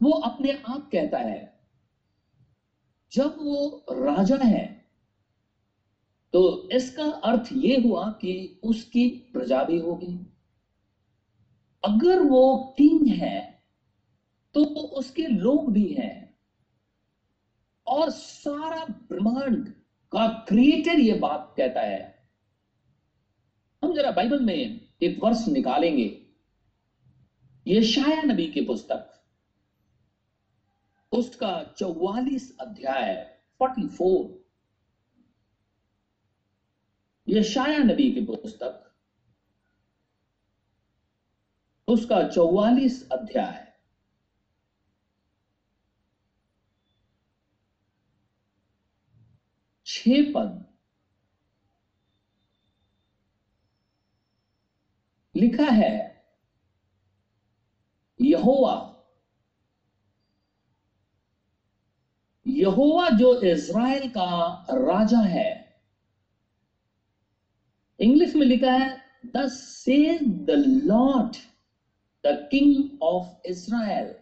वो 0.00 0.10
अपने 0.10 0.52
आप 0.52 0.88
कहता 0.92 1.18
है, 1.18 1.48
जब 3.12 3.36
वो 3.40 3.84
राजा 3.90 4.36
है 4.36 4.68
तो 6.34 6.68
इसका 6.72 7.04
अर्थ 7.04 7.48
ये 7.52 7.80
हुआ 7.80 8.04
कि 8.20 8.60
उसकी 8.64 9.08
प्रजा 9.32 9.62
भी 9.64 9.78
होगी। 9.78 10.14
अगर 11.84 12.22
वो 12.22 12.74
किंग 12.78 13.06
है 13.12 13.49
तो 14.54 14.64
उसके 14.64 15.26
लोग 15.26 15.72
भी 15.72 15.92
हैं। 15.92 16.38
और 17.86 18.10
सारा 18.10 18.84
ब्रह्मांड 18.84 19.74
का 20.12 20.28
क्रिएटर 20.48 20.98
ये 20.98 21.14
बात 21.14 21.54
कहता 21.56 21.80
है। 21.80 22.28
हम 23.84 23.94
जरा 23.94 24.10
बाइबल 24.10 24.40
में 24.40 24.88
एक 25.02 25.24
वर्ष 25.24 25.48
निकालेंगे। 25.48 26.26
ये 27.66 27.82
शाया 27.82 28.22
नबी 28.22 28.46
की 28.46 28.60
पुस्तक। 28.60 29.24
उसका 31.12 31.74
चौवालीस 31.78 32.56
अध्याय 32.60 33.40
फोर्टी 33.58 33.88
फोर 33.88 34.40
ये 37.28 37.42
शाया 37.42 37.78
नबी 37.78 38.12
की 38.12 38.20
पुस्तक। 38.20 38.94
उसका 41.88 42.28
चौवालीस 42.28 43.08
अध्याय। 43.12 43.69
छ 50.00 50.08
पद 50.08 50.70
लिखा 55.36 55.64
है, 55.64 56.24
यहोवा। 58.20 59.04
यहोवा 62.46 63.08
जो 63.08 63.40
इज़राइल 63.42 64.10
का 64.10 64.66
राजा 64.70 65.20
है। 65.20 65.80
इंग्लिश 68.00 68.34
में 68.34 68.46
लिखा 68.46 68.72
है, 68.72 69.02
the 69.26 69.48
say 69.48 70.18
the 70.18 70.50
Lord, 70.84 71.36
the 72.26 72.48
king 72.50 73.02
of 73.02 73.48
Israel. 73.48 74.14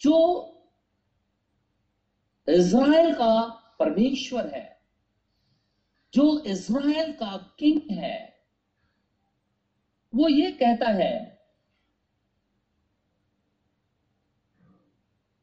जो 0.00 0.52
इज़राइल 2.48 3.12
का 3.14 3.42
परमेश्वर 3.78 4.46
है, 4.46 4.78
जो 6.12 6.38
इज़राइल 6.46 7.12
का 7.12 7.36
किंग 7.58 7.90
है, 7.90 8.34
वो 10.12 10.28
ये 10.28 10.50
कहता 10.50 10.88
है 10.88 11.14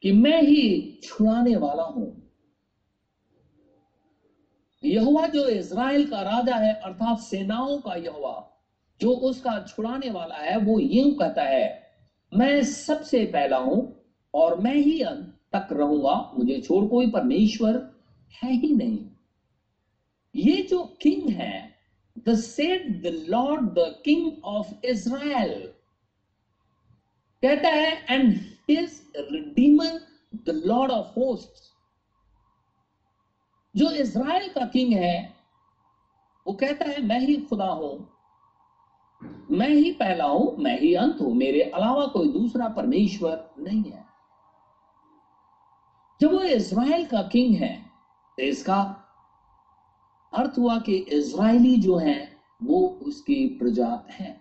कि 0.02 0.12
मैं 0.12 0.40
ही 0.42 1.00
छुड़ाने 1.04 1.56
वाला 1.56 1.82
हूँ। 1.82 2.10
यहुआ 4.82 5.26
जो 5.26 5.46
इज़राइल 5.48 6.06
का 6.10 6.22
राजा 6.22 6.56
है, 6.56 6.72
अर्थात 6.74 7.18
सेनाओं 7.18 7.78
का 7.78 7.94
यहुआ 7.94 8.50
जो 9.00 9.10
उसका 9.10 9.58
छुड़ाने 9.66 10.10
वाला 10.10 10.36
है, 10.36 10.56
वो 10.56 10.78
यूँ 10.78 11.14
कहता 11.14 11.42
है, 11.42 11.92
मैं 12.32 12.62
सबसे 12.62 13.24
पहला 13.24 13.56
हूँ 13.56 13.80
और 14.34 14.58
मैं 14.60 14.74
ही 14.74 15.00
अंत 15.02 15.33
तक 15.54 15.68
रहूँगा, 15.72 16.14
मुझे 16.34 16.60
छोड़ 16.60 16.84
कोई 16.86 17.10
परमेश्वर 17.10 17.76
है 18.34 18.52
ही 18.52 18.74
नहीं। 18.74 18.98
ये 20.34 20.62
जो 20.62 20.82
किंग 21.02 21.28
है 21.30 21.74
the 22.28 22.34
said 22.36 23.02
the 23.02 23.14
Lord 23.28 23.64
the 23.70 23.94
king 24.04 24.44
of 24.44 24.72
Israel 24.84 25.52
कहता 27.42 27.68
है 27.68 28.06
and 28.10 28.34
his 28.70 29.00
redeemer 29.16 30.00
the 30.46 30.62
Lord 30.66 30.90
of 30.90 31.18
host 31.18 31.72
जो 33.74 33.90
इज़राइल 33.92 34.48
का 34.48 34.64
किंग 34.66 34.92
है, 34.92 35.34
वो 36.46 36.52
कहता 36.52 36.88
है, 36.88 37.02
मैं 37.02 37.18
ही 37.20 37.36
खुदा 37.40 37.66
हूँ, 37.66 38.08
मैं 39.50 39.68
ही 39.68 39.90
पहला 39.92 40.24
हूँ, 40.24 40.56
मैं 40.58 40.78
ही 40.80 40.92
अंत 40.94 41.20
हूँ, 41.20 41.34
मेरे 41.34 41.62
अलावा 41.62 42.06
कोई 42.06 42.28
दूसरा 42.28 42.68
परमेश्वर 42.68 43.54
नहीं 43.58 43.82
है। 43.82 44.04
जब 46.20 46.32
वो 46.32 46.42
इज़राइल 46.42 47.06
का 47.06 47.22
किंग 47.22 47.54
है 47.56 47.74
तो 48.38 48.42
इसका 48.42 48.80
अर्थ 50.32 50.58
हुआ 50.58 50.78
कि 50.78 50.96
इज़राइली 50.96 51.76
जो 51.76 51.96
है, 51.96 52.36
वो 52.62 52.86
उसकी 53.02 53.46
प्रजा 53.58 53.88
है। 54.10 54.40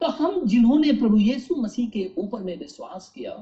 तो 0.00 0.06
हम 0.06 0.44
जिन्होंने 0.46 0.92
प्रभु 0.92 1.16
यीशु 1.16 1.54
मसीह 1.54 1.88
के 1.90 2.10
ऊपर 2.18 2.42
में 2.42 2.56
विश्वास 2.58 3.08
किया 3.14 3.32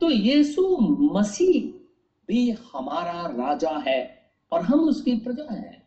तो 0.00 0.10
यीशु 0.10 0.76
मसीह 1.12 1.62
भी 2.28 2.50
हमारा 2.50 3.26
राजा 3.28 3.76
है 3.86 4.00
और 4.52 4.62
हम 4.62 4.80
उसकी 4.80 5.16
प्रजा 5.16 5.52
है। 5.52 5.82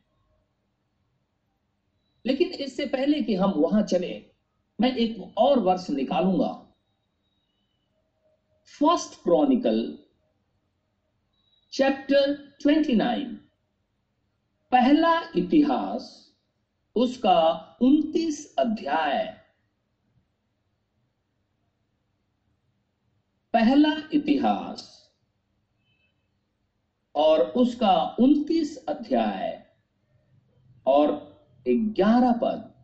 लेकिन 2.25 2.51
इससे 2.51 2.85
पहले 2.85 3.21
कि 3.21 3.35
हम 3.35 3.51
वहाँ 3.51 3.81
चले, 3.83 4.25
मैं 4.79 4.95
एक 4.95 5.37
और 5.37 5.59
वर्ष 5.59 5.89
निकालूँगा। 5.89 6.66
फ़र्स्ट 8.67 9.23
क्रॉनिकल 9.23 9.99
चैप्टर 11.71 12.57
29 12.61 13.37
पहला 14.71 15.21
इतिहास, 15.35 16.33
उसका 16.95 17.77
29 17.81 18.55
अध्याय। 18.59 19.41
पहला 23.53 24.09
इतिहास 24.13 25.11
और 27.15 27.39
उसका 27.39 28.15
29 28.19 28.85
अध्याय 28.85 29.65
और 30.85 31.11
11 31.67 32.31
पद। 32.31 32.76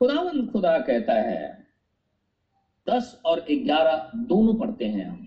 खुदावन 0.00 0.46
खुदा 0.46 0.78
कहता 0.78 1.12
है, 1.12 1.66
दस 2.86 3.20
और 3.24 3.40
ग्यारह 3.40 4.10
दोनों 4.16 4.54
पढ़ते 4.54 4.84
हैं 4.84 5.04
हम। 5.04 5.22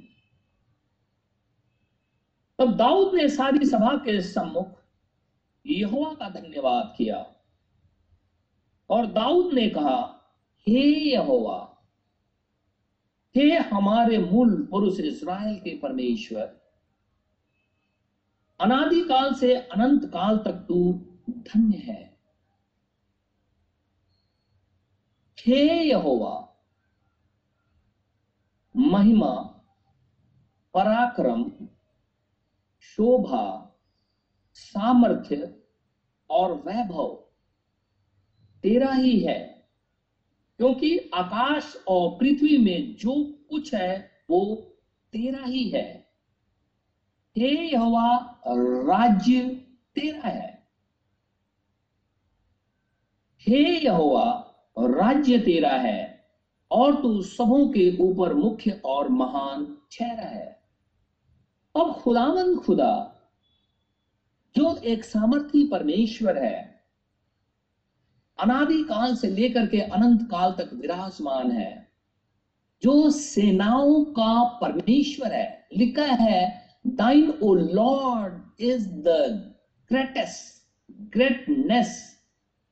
तब 2.60 2.76
दाऊद 2.78 3.16
ने 3.16 3.28
सारी 3.30 3.66
सभा 3.66 3.96
के 3.98 4.22
सम्मुख 4.22 4.78
यहोवा 5.66 6.14
का 6.14 6.30
धन्यवाद 6.30 6.94
किया 6.98 7.26
और 8.90 9.06
दाऊद 9.06 9.54
ने 9.54 9.68
कहा, 9.70 9.98
हे 10.68 10.82
यहोवा, 11.06 11.58
हे 13.36 13.52
हमारे 13.58 14.18
मूल 14.18 14.56
पुरुष 14.72 15.00
इज़राइल 15.00 15.60
के 15.60 15.78
परमेश्वर, 15.78 16.56
अनादिकाल 18.60 19.34
से 19.34 19.56
अनंत 19.56 20.06
काल 20.06 20.38
तक 20.38 20.66
तू 20.68 20.94
धन्य 21.30 21.78
है। 21.78 22.09
हे 25.46 25.84
यहोवा 25.84 26.46
महिमा, 28.76 29.36
पराक्रम, 30.74 31.52
शोभा, 32.80 33.76
सामर्थ्य 34.54 35.62
और 36.30 36.54
वैभव 36.54 37.16
तेरा 38.64 38.94
ही 38.94 39.20
है, 39.20 39.70
क्योंकि 40.58 40.98
आकाश 40.98 41.84
और 41.88 42.20
पृथ्वी 42.20 42.58
में 42.58 42.96
जो 42.96 43.40
कुछ 43.50 43.74
है, 43.74 44.24
वो 44.30 44.56
तेरा 45.12 45.44
ही 45.44 45.70
है। 45.70 46.14
हे 47.38 47.72
यहोवा 47.72 48.42
राज्य 48.48 49.50
तेरा 49.96 50.30
है। 50.30 50.68
हे 53.42 53.86
यहोवा 53.86 54.49
राज्य 54.78 55.38
तेरा 55.40 55.72
है, 55.72 56.20
और 56.72 56.96
तू 57.02 57.22
सबों 57.22 57.68
के 57.68 57.90
ऊपर 57.98 58.34
मुख्य 58.34 58.72
और 58.86 59.10
महान 59.10 59.66
ठहरा 59.92 60.28
है। 60.28 60.48
अब 61.76 61.94
खुदावन 61.94 62.56
खुदा, 62.58 63.16
जो 64.56 64.76
एक 64.84 65.04
सामर्थी 65.06 65.68
परमेश्वर 65.68 66.38
है 66.38 66.58
अनादि 68.40 68.84
काल 68.84 69.16
से 69.16 69.30
लेकर 69.30 69.66
के 69.68 69.80
अनंत 69.82 70.22
काल 70.32 70.52
तक 70.52 70.70
विराजमान 70.74 71.52
है, 71.52 71.88
जो 72.84 73.10
सेनाओं 73.10 74.04
का 74.12 74.44
परमेश्वर 74.62 75.34
है। 75.34 75.68
लिखा 75.78 76.06
है 76.06 76.42
thine 76.88 77.30
O 77.44 77.54
Lord 77.54 78.62
is 78.62 78.88
the 78.88 79.08
greatest 79.92 81.14
greatness 81.14 81.92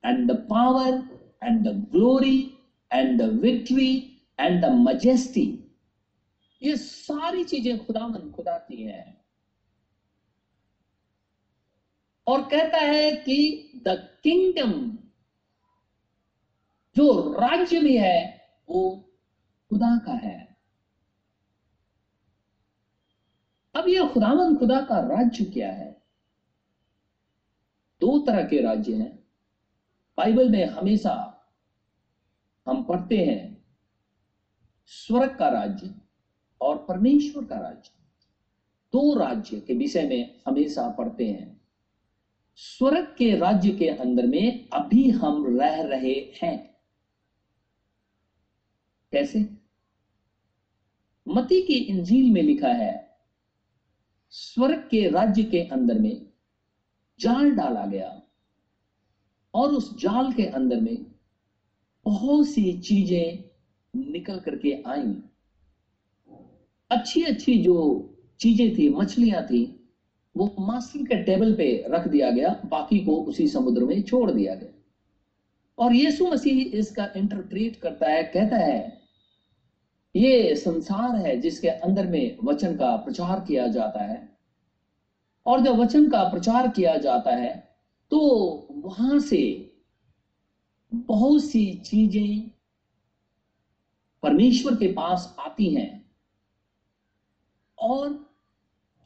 and 0.04 0.30
the 0.32 0.36
power 0.50 1.02
and 1.42 1.68
the 1.68 1.90
glory 1.92 2.58
and 2.92 3.22
the 3.22 3.24
victory 3.24 4.20
and 4.40 4.62
the 4.62 4.68
majesty 4.68 5.64
ये 6.62 6.76
सारी 6.76 7.44
चीज़ें 7.44 7.86
खुदावन 7.86 8.32
खुदा 8.32 8.58
की 8.58 8.82
हैं। 8.82 9.24
और 12.26 12.42
कहता 12.42 12.78
है 12.78 13.12
कि 13.12 13.70
द 13.86 13.88
किंगडम 14.22 14.98
जो 16.96 17.32
राज्य 17.32 17.80
भी 17.80 17.98
है, 17.98 18.50
वो 18.68 19.10
खुदा 19.70 19.98
का 20.06 20.12
है। 20.12 20.56
अब 23.74 23.88
यह 23.88 24.08
खुदावन 24.08 24.56
खुदा 24.56 24.80
का 24.80 25.00
राज्य 25.00 25.44
क्या 25.44 25.72
है? 25.72 26.02
दो 28.00 28.18
तरह 28.18 28.44
के 28.44 28.62
राज्य 28.62 28.94
हैं। 28.94 29.17
बाइबल 30.18 30.48
में 30.48 30.64
हमेशा 30.66 31.14
हम 32.66 32.82
पढ़ते 32.84 33.16
हैं, 33.24 33.64
स्वर्ग 34.86 35.36
का 35.36 35.48
राज्य 35.48 35.94
और 36.60 36.78
परमेश्वर 36.88 37.44
का 37.44 37.58
राज्य। 37.58 37.90
दो 38.92 39.18
राज्य 39.18 39.60
के 39.60 39.74
विषय 39.74 40.08
में 40.08 40.40
हमेशा 40.46 40.88
पढ़ते 40.88 41.26
हैं। 41.26 41.60
स्वर्ग 42.54 43.14
के 43.18 43.36
राज्य 43.36 43.70
के 43.70 43.88
अंदर 43.88 44.26
में 44.26 44.68
अभी 44.68 45.10
हम 45.10 45.58
रह 45.58 45.82
रहे 45.82 46.32
हैं। 46.42 46.76
कैसे? 49.12 49.48
मती 51.28 51.62
की 51.62 51.74
इंजील 51.74 52.30
में 52.30 52.42
लिखा 52.42 52.68
है, 52.68 53.18
स्वर्ग 54.30 54.88
के 54.90 55.08
राज्य 55.10 55.42
के 55.42 55.62
अंदर 55.62 55.98
में 55.98 56.32
जाल 57.20 57.50
डाला 57.50 57.86
गया। 57.86 58.22
और 59.54 59.68
उस 59.70 59.98
जाल 59.98 60.32
के 60.32 60.46
अंदर 60.46 60.80
में 60.80 61.06
बहुत 62.04 62.46
सी 62.46 62.72
चीज़ें 62.72 63.44
निकल 64.12 64.38
करके 64.38 64.82
आई। 64.86 65.14
अच्छी 66.90 67.22
अच्छी 67.22 67.62
जो 67.62 68.14
चीज़ें 68.40 68.78
थी, 68.78 68.88
मछलियाँ 68.88 69.42
थी, 69.42 69.90
वो 70.36 70.54
मास्टर 70.60 70.98
के 70.98 71.22
टेबल 71.22 71.54
पे 71.54 71.84
रख 71.88 72.08
दिया 72.08 72.30
गया, 72.30 72.62
बाकी 72.66 72.98
को 72.98 73.12
उसी 73.12 73.48
समुद्र 73.48 73.84
में 73.84 74.02
छोड़ 74.02 74.30
दिया 74.30 74.54
गया। 74.54 74.70
और 75.78 75.92
यीशु 75.92 76.26
मसीह 76.26 76.78
इसका 76.78 77.12
इंटरप्रेट 77.16 77.76
करता 77.76 78.08
है, 78.08 78.22
कहता 78.22 78.56
है, 78.56 78.98
ये 80.16 80.54
संसार 80.54 81.16
है 81.16 81.40
जिसके 81.40 81.68
अंदर 81.68 82.06
में 82.06 82.36
वचन 82.44 82.76
का 82.76 82.96
प्रचार 82.96 83.40
किया 83.40 83.66
जाता 83.66 84.00
है। 84.00 84.28
और 85.46 85.60
जब 85.60 85.76
वचन 85.76 86.08
का 86.08 86.24
प्रचार 86.24 86.68
किया 86.68 86.96
जाता 86.96 87.30
है 87.30 87.67
तो 88.10 88.20
वहाँ 88.70 89.20
से 89.20 89.72
बहुत 90.94 91.44
सी 91.44 91.74
चीज़ें 91.74 92.50
परमेश्वर 94.22 94.74
के 94.74 94.92
पास 94.92 95.36
आती 95.38 95.74
हैं। 95.74 96.10
और 97.78 98.34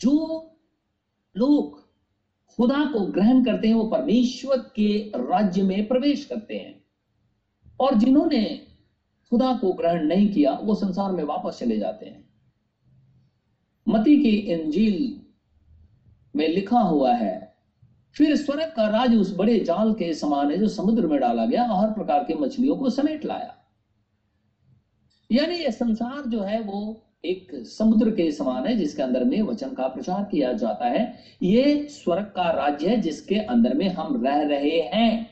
जो 0.00 0.46
लोग 1.36 1.80
खुदा 2.56 2.92
को 2.92 3.06
ग्रहण 3.06 3.44
करते 3.44 3.68
हैं, 3.68 3.74
वो 3.74 3.88
परमेश्वर 3.88 4.58
के 4.58 5.12
राज्य 5.16 5.62
में 5.62 5.88
प्रवेश 5.88 6.24
करते 6.24 6.58
हैं। 6.58 6.84
और 7.80 7.94
जिन्होंने 7.94 8.66
खुदा 9.30 9.56
को 9.56 9.72
ग्रहण 9.72 10.04
नहीं 10.04 10.32
किया, 10.32 10.52
वो 10.52 10.74
संसार 10.74 11.12
में 11.12 11.24
वापस 11.24 11.58
चले 11.58 11.78
जाते 11.78 12.06
हैं। 12.06 12.28
मती 13.88 14.22
की 14.22 14.28
इंजील 14.28 15.22
में 16.36 16.48
लिखा 16.48 16.80
हुआ 16.80 17.14
है 17.14 17.51
फिर 18.16 18.34
स्वर्ग 18.36 18.72
का 18.76 18.86
राज 18.88 19.14
उस 19.16 19.34
बड़े 19.36 19.58
जाल 19.58 19.92
के 19.94 20.12
समान 20.14 20.50
है 20.50 20.58
जो 20.58 20.68
समुद्र 20.68 21.06
में 21.06 21.18
डाला 21.20 21.46
गया 21.46 21.64
और 21.64 21.78
हर 21.80 21.92
प्रकार 21.92 22.24
की 22.24 22.34
मछलियों 22.34 22.76
को 22.76 22.90
समेट 22.90 23.24
लाया। 23.24 23.54
यानी 25.30 25.56
ये 25.56 25.70
संसार 25.70 26.26
जो 26.26 26.40
है 26.40 26.60
वो 26.60 27.08
एक 27.24 27.50
समुद्र 27.66 28.10
के 28.10 28.30
समान 28.32 28.66
है, 28.66 28.76
जिसके 28.76 29.02
अंदर 29.02 29.24
में 29.24 29.40
वचन 29.42 29.74
का 29.74 29.86
प्रचार 29.88 30.24
किया 30.24 30.52
जाता 30.52 30.86
है। 30.86 31.02
ये 31.42 31.86
स्वर्ग 31.90 32.32
का 32.36 32.50
राज्य 32.50 32.88
है, 32.88 33.00
जिसके 33.00 33.34
अंदर 33.34 33.74
में 33.74 33.88
हम 33.88 34.22
रह 34.24 34.42
रहे 34.42 34.78
हैं। 34.94 35.30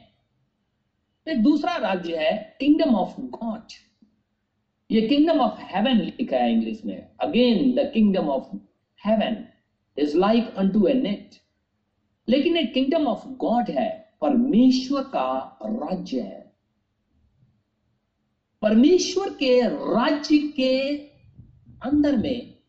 एक 1.26 1.42
दूसरा 1.42 1.76
राज्य 1.76 2.16
है 2.16 2.56
किंगडम 2.60 2.94
ऑफ़ 2.94 3.20
गॉड 3.20 3.72
ये 4.90 5.00
किंगडम 5.08 5.40
ऑफ़ 5.40 5.60
हेवन 5.64 5.96
लिखा 5.96 6.36
है 6.36 6.52
इंग्लिश 6.52 6.84
में। 6.84 6.96
Again 7.20 7.74
the 7.74 7.90
kingdom 7.94 8.28
of 8.28 8.56
heaven 9.00 9.36
is 9.96 10.16
like 10.16 10.54
unto 10.70 10.86
a 10.86 10.94
net 10.94 11.38
लेकिन 12.30 12.56
एक 12.56 12.74
किंगडम 12.74 13.06
ऑफ़ 13.06 13.28
गॉड 13.28 13.70
है, 13.70 14.14
परमेश्वर 14.20 15.02
का 15.02 15.58
राज्य 15.64 16.20
है। 16.20 16.52
परमेश्वर 18.62 19.30
के 19.34 19.60
राज्य 19.68 20.38
के 20.38 20.96
अंदर 21.82 22.16
में 22.16 22.60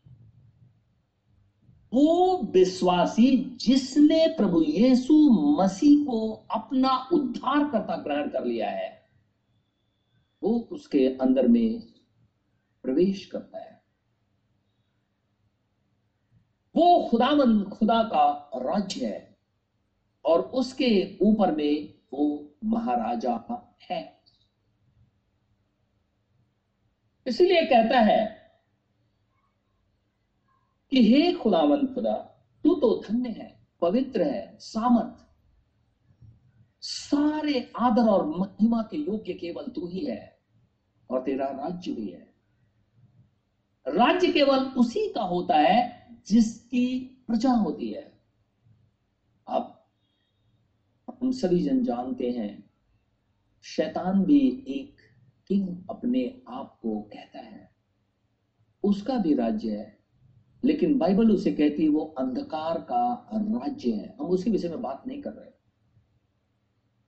वो 1.92 2.42
विश्वासी 2.42 3.56
जिसने 3.56 4.28
प्रभु 4.28 4.62
यीशु 4.62 5.14
मसीह 5.30 6.04
को 6.04 6.32
अपना 6.32 7.08
उद्धार 7.12 7.70
करता 7.70 7.96
ग्रहण 7.96 8.28
कर 8.28 8.44
लिया 8.44 8.70
है, 8.70 9.06
वो 10.42 10.68
उसके 10.72 11.18
अंदर 11.20 11.48
में 11.48 11.80
प्रवेश 12.82 13.26
करता 13.26 13.58
है। 13.58 13.82
वो 16.76 17.08
खुदावन, 17.10 17.62
खुदा 17.62 18.02
का 18.02 18.50
राज्य 18.56 19.06
है। 19.06 19.31
और 20.24 20.40
उसके 20.40 21.18
ऊपर 21.22 21.54
में 21.54 21.94
वो 22.12 22.54
महाराजा 22.64 23.36
है। 23.90 24.22
इसलिए 27.26 27.64
कहता 27.64 28.00
है 28.00 28.42
कि 30.90 31.12
हे 31.12 31.32
खुदावन 31.32 31.86
खुदा, 31.86 32.14
तू 32.64 32.74
तो 32.74 33.02
धन्य 33.08 33.30
है, 33.30 33.66
पवित्र 33.80 34.22
है, 34.22 34.58
सामर्थ। 34.58 35.26
सारे 36.80 37.72
आदर 37.76 38.02
और 38.02 38.26
महिमा 38.26 38.82
के 38.82 38.96
योग्य 38.96 39.32
केवल 39.32 39.66
तू 39.66 39.86
ही 39.86 40.06
है 40.06 40.40
और 41.10 41.22
तेरा 41.22 41.46
राज्य 41.46 41.92
भी 41.92 42.10
है। 42.10 42.34
राज्य 43.88 44.32
केवल 44.32 44.58
उसी 44.58 45.08
का 45.12 45.22
होता 45.22 45.54
है 45.56 46.08
जिसकी 46.26 46.98
प्रजा 47.26 47.50
होती 47.50 47.88
है 47.92 48.20
अब 49.48 49.78
हम 51.22 51.30
सभी 51.30 51.62
जन 51.62 51.82
जानते 51.84 52.30
हैं, 52.30 52.70
शैतान 53.62 54.24
भी 54.24 54.64
एक 54.68 54.96
किंग 55.48 55.68
अपने 55.90 56.42
आप 56.48 56.78
को 56.82 57.00
कहता 57.02 57.38
है। 57.38 57.70
उसका 58.84 59.18
भी 59.18 59.34
राज्य 59.34 59.70
है, 59.70 59.98
लेकिन 60.64 60.98
बाइबल 60.98 61.30
उसे 61.30 61.52
कहती 61.52 61.82
है, 61.82 61.88
वो 61.88 62.04
अंधकार 62.18 62.78
का 62.78 63.28
राज्य 63.34 63.90
है। 63.90 64.16
हम 64.20 64.26
उसके 64.26 64.50
विषय 64.50 64.68
में 64.68 64.82
बात 64.82 65.02
नहीं 65.06 65.22
कर 65.22 65.30
रहे। 65.30 65.50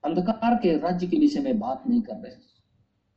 अंधकार 0.03 0.55
के 0.55 0.77
राज्य 0.77 1.07
के 1.07 1.17
विषय 1.17 1.39
में 1.39 1.59
बात 1.59 1.83
नहीं 1.87 2.01
कर 2.01 2.15
रहे। 2.15 2.35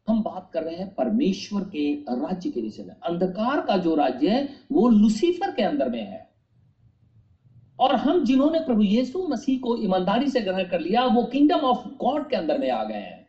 हम 0.09 0.23
बात 0.23 0.51
कर 0.55 0.63
रहे 0.63 0.77
हैं 0.77 0.95
परमेश्वर 0.95 1.65
के 1.65 1.95
राज्य 1.95 2.51
के 2.51 2.61
विषय 2.61 2.85
में। 2.85 2.95
अंधकार 2.95 3.61
का 3.61 3.77
जो 3.77 3.95
राज्य 3.95 4.29
है, 4.29 4.49
वो 4.73 4.89
लुसीफर 4.89 5.55
के 5.55 5.63
अंदर 5.63 5.89
में 5.89 6.03
है। 6.03 6.28
और 7.81 7.95
हम 7.97 8.25
जिन्होंने 8.25 8.61
प्रभु 8.61 8.83
यीशु 8.83 9.29
मसीह 9.29 9.59
को 9.59 9.77
ईमानदारी 9.77 10.31
से 10.31 10.41
ग्रहण 10.41 10.65
कर 10.65 10.81
लिया, 10.81 11.05
वो 11.05 11.23
किंगडम 11.23 11.59
ऑफ़ 11.59 11.89
गॉड 11.89 12.29
के 12.31 12.37
अंदर 12.37 12.59
में 12.59 12.71
आ 12.71 12.85
गए 12.85 12.95
हैं। 12.95 13.29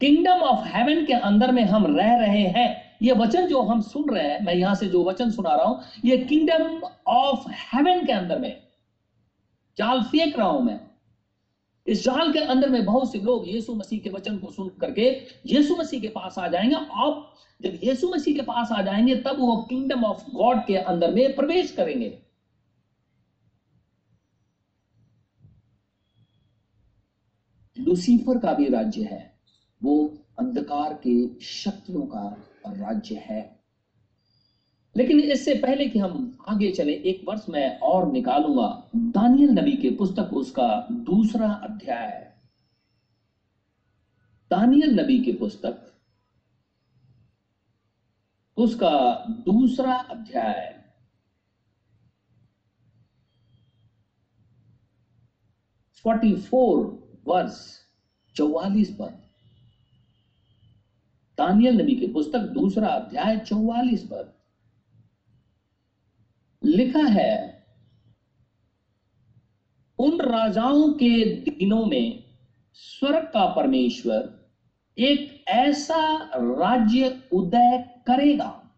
किंगडम 0.00 0.40
ऑफ़ 0.42 0.68
हेवन 0.68 1.04
के 1.06 1.12
अंदर 1.12 1.52
में 1.52 1.62
हम 1.64 1.96
रह 1.96 2.14
रहे 2.16 2.46
हैं। 2.46 2.96
ये 3.02 3.12
वचन 3.12 3.46
जो 3.46 3.62
हम 3.62 3.80
सुन 3.80 4.10
रहे 4.10 4.28
हैं, 4.28 4.44
मैं 4.44 4.54
यहाँ 4.54 4.74
से 4.74 4.86
जो 4.86 5.04
वचन 5.04 5.30
सुना 5.30 5.54
रहा 5.54 5.64
हूँ, 5.64 5.80
ये 6.04 6.18
किंगडम 6.18 6.80
ऑफ़ 7.06 7.50
हेवन 7.50 8.06
के 8.06 8.12
अंदर 8.12 8.38
में 8.38 8.62
चाल 9.76 10.02
फेंक 10.02 10.38
रहा 10.38 10.48
हूँ 10.48 10.62
मैं। 10.62 10.89
इस 11.90 12.04
जाल 12.04 12.32
के 12.32 12.38
अंदर 12.38 12.68
में 12.68 12.84
बहुत 12.84 13.12
से 13.12 13.18
लोग 13.18 13.48
यीशु 13.48 13.74
मसीह 13.74 14.00
के 14.00 14.10
वचन 14.10 14.38
को 14.38 14.50
सुन 14.50 14.68
करके 14.68 15.02
यीशु 15.46 15.76
मसीह 15.76 16.00
के 16.00 16.08
पास 16.08 16.38
आ 16.38 16.48
जाएँगे। 16.48 16.74
आप 16.74 17.34
जब 17.62 17.78
यीशु 17.84 18.08
मसीह 18.08 18.34
के 18.34 18.42
पास 18.42 18.68
आ 18.72 18.82
जाएँगे, 18.82 19.16
तब 19.16 19.36
वो 19.38 19.56
किंगडम 19.56 20.04
ऑफ़ 20.04 20.30
गॉड 20.30 20.66
के 20.66 20.76
अंदर 20.76 21.14
में 21.14 21.36
प्रवेश 21.36 21.72
करेंगे। 21.72 22.22
लुसीफर 27.78 28.38
का 28.38 28.52
भी 28.52 28.68
राज्य 28.68 29.02
है। 29.02 29.40
वो 29.82 30.18
अंधकार 30.38 31.00
के 31.06 31.40
शक्तियों 31.44 32.02
का 32.02 32.46
राज्य 32.68 33.14
है। 33.14 33.59
लेकिन 34.96 35.20
इससे 35.20 35.54
पहले 35.54 35.86
कि 35.86 35.98
हम 35.98 36.38
आगे 36.48 36.70
चले, 36.72 36.92
एक 36.92 37.24
वर्ष 37.28 37.46
में 37.48 37.78
और 37.78 38.12
निकालूँगा। 38.12 38.90
दानियल 38.96 39.50
नबी 39.50 39.72
के 39.72 39.90
पुस्तक, 39.90 40.30
उसका 40.32 40.86
दूसरा 40.90 41.52
अध्याय। 41.52 42.34
दानियल 44.50 45.00
नबी 45.00 45.24
की 45.24 45.32
पुस्तक, 45.32 45.92
उसका 48.56 49.24
दूसरा 49.28 49.94
अध्याय। 49.94 50.84
फोर्टी 56.04 56.36
फोर 56.36 56.76
वर्ष, 57.26 57.78
चौवालीस 58.36 58.90
पर 58.90 59.10
दानियल 61.38 61.82
नबी 61.82 61.96
की 61.96 62.06
पुस्तक, 62.06 62.38
दूसरा 62.38 62.88
अध्याय, 62.88 63.38
चौवालीस 63.38 64.04
पर 64.04 64.39
लिखा 66.64 66.98
है, 66.98 67.64
उन 69.98 70.20
राजाओं 70.20 70.92
के 70.92 71.24
दिनों 71.36 71.86
में 71.86 72.24
स्वर्ग 72.72 73.24
का 73.24 73.46
परमेश्वर 73.46 74.48
एक 74.98 75.44
ऐसा 75.48 76.16
राज्य 76.34 77.22
उदय 77.32 78.02
करेगा। 78.06 78.72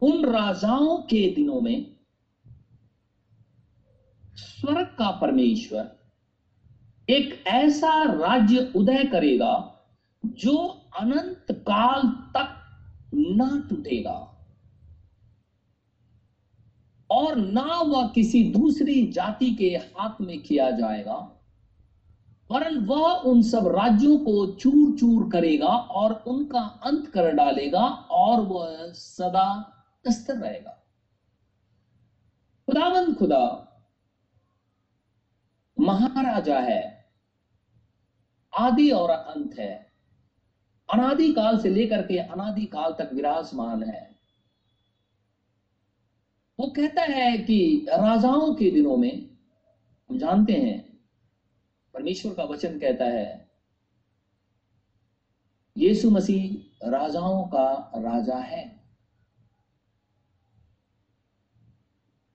उन 0.00 0.24
राजाओं 0.24 0.96
के 0.98 1.30
दिनों 1.30 1.60
में 1.60 1.96
स्वर्ग 4.34 4.86
का 4.86 5.10
परमेश्वर 5.10 5.96
एक 7.10 7.44
ऐसा 7.46 8.02
राज्य 8.02 8.72
उदय 8.76 9.04
करेगा 9.04 9.84
जो 10.26 10.56
अनंत 11.00 11.46
काल 11.50 12.02
तक 12.08 12.62
ना 13.14 13.66
टूटेगा। 13.70 14.35
और 17.16 17.36
ना 17.36 17.80
वह 17.80 18.06
किसी 18.08 18.42
दूसरी 18.52 19.06
जाति 19.06 19.50
के 19.54 19.68
हाथ 19.76 20.20
में 20.20 20.38
किया 20.42 20.70
जाएगा, 20.70 21.14
वरन 22.50 22.78
वह 22.78 23.12
उन 23.26 23.42
सब 23.42 23.66
राज्यों 23.68 24.16
को 24.18 24.46
चूर 24.52 24.96
चूर 24.98 25.30
करेगा 25.30 25.66
और 25.66 26.12
उनका 26.26 26.60
अंत 26.60 27.06
कर 27.06 27.30
डालेगा 27.32 27.84
और 28.12 28.40
वह 28.40 28.92
सदा 28.92 29.48
स्थिर 30.04 30.36
रहेगा। 30.36 30.72
खुदावंद 32.68 33.16
खुदा, 33.16 33.62
महाराजा 35.76 36.58
है, 36.58 36.82
आदि 38.52 38.90
और 38.90 39.10
अंत 39.10 39.58
है। 39.58 39.74
अनादि 40.88 41.32
काल 41.32 41.58
से 41.58 41.68
लेकर 41.68 42.02
के 42.02 42.18
अनादि 42.18 42.64
काल 42.64 42.92
तक 42.92 43.10
विराजमान 43.12 43.82
है। 43.82 44.15
वो 46.58 46.66
कहता 46.66 47.02
है 47.02 47.38
कि 47.38 47.86
राजाओं 47.88 48.54
के 48.54 48.70
दिनों 48.70 48.96
में, 48.96 49.36
हम 50.10 50.18
जानते 50.18 50.52
हैं, 50.52 50.98
परमेश्वर 51.94 52.34
का 52.34 52.44
वचन 52.44 52.78
कहता 52.78 53.04
है, 53.04 53.50
यीशु 55.76 56.10
मसीह 56.10 56.88
राजाओं 56.88 57.46
का 57.48 57.92
राजा 57.96 58.36
है। 58.36 58.64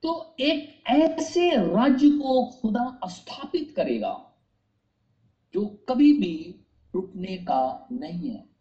तो 0.02 0.36
एक 0.40 0.84
ऐसे 0.86 1.50
राज्य 1.50 2.10
को 2.10 2.44
खुदा 2.46 3.00
स्थापित 3.06 3.72
करेगा, 3.76 4.14
जो 5.54 5.66
कभी 5.88 6.12
भी 6.12 6.64
टूटने 6.92 7.36
का 7.36 7.88
नहीं 7.92 8.30
है। 8.30 8.51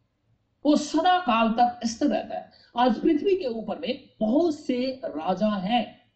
वो 0.65 0.76
सदा 0.76 1.19
काल 1.19 1.50
तक 1.50 1.88
स्थिर 1.88 2.08
रहता 2.08 2.38
है। 2.38 2.52
आज 2.78 3.02
पृथ्वी 3.02 3.36
के 3.36 3.47
ऊपर 3.47 3.80
में 3.80 4.10
बहुत 4.19 4.60
से 4.60 5.02
राजा 5.06 5.50
हैं। 5.50 6.13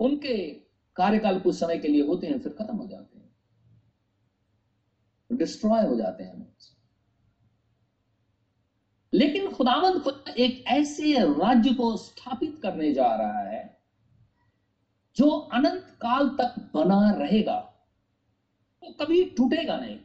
उनके 0.00 0.50
कार्यकाल 0.96 1.40
कुछ 1.40 1.56
समय 1.56 1.78
के 1.78 1.88
लिए 1.88 2.02
होते 2.02 2.26
हैं, 2.26 2.38
फिर 2.38 2.52
खत्म 2.52 2.76
हो 2.76 2.86
जाते 2.86 3.18
हैं। 3.18 3.36
डिस्ट्रॉय 5.32 5.86
हो 5.86 5.96
जाते 5.96 6.24
हैं। 6.24 6.56
लेकिन 9.14 9.50
खुदावंद 9.50 10.02
खुद 10.02 10.24
एक 10.38 10.64
ऐसे 10.66 11.12
राज्य 11.12 11.74
को 11.74 11.96
स्थापित 11.96 12.60
करने 12.62 12.92
जा 12.92 13.14
रहा 13.14 13.38
है, 13.38 13.80
जो 15.16 15.30
अनंत 15.30 15.84
काल 15.90 16.28
तक 16.28 16.70
बना 16.74 17.10
रहेगा। 17.10 17.58
वो 18.82 18.92
तो 18.92 19.04
कभी 19.04 19.24
टूटेगा 19.24 19.76
नहीं। 19.76 20.00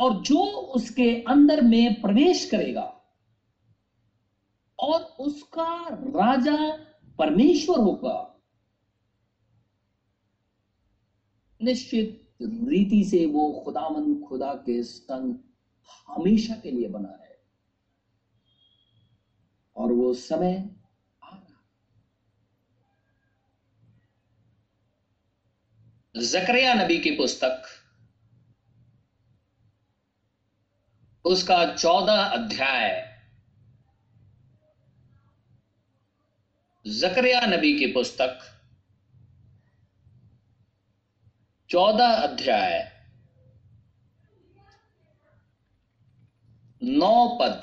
और 0.00 0.22
जो 0.22 0.40
उसके 0.74 1.24
अंदर 1.28 1.60
में 1.60 2.00
प्रवेश 2.00 2.50
करेगा 2.50 2.82
और 4.78 5.00
उसका 5.00 5.88
राजा 5.90 6.76
परमेश्वर 7.18 7.78
होगा। 7.78 8.26
निश्चित 11.62 12.36
रीति 12.42 13.04
से 13.04 13.26
वो 13.26 13.62
खुदामन 13.64 14.14
खुदा 14.28 14.54
के 14.54 14.82
संग 14.82 15.34
हमेशा 16.08 16.54
के 16.54 16.70
लिए 16.70 16.88
बना 16.88 17.08
है 17.08 17.38
और 19.76 19.92
वो 19.92 20.14
समय 20.14 20.70
आ 21.22 21.36
रहा 21.36 21.60
जकरिया 26.22 26.74
नबी 26.74 26.98
की 26.98 27.10
पुस्तक 27.10 27.62
उसका 31.24 31.74
चौदह 31.74 32.22
अध्याय। 32.22 33.10
जकरिया 36.86 37.40
नबी 37.40 37.78
की 37.78 37.86
पुस्तक, 37.86 38.60
चौदह 41.70 42.12
अध्याय। 42.12 43.00
नौ 46.82 47.38
पद। 47.42 47.60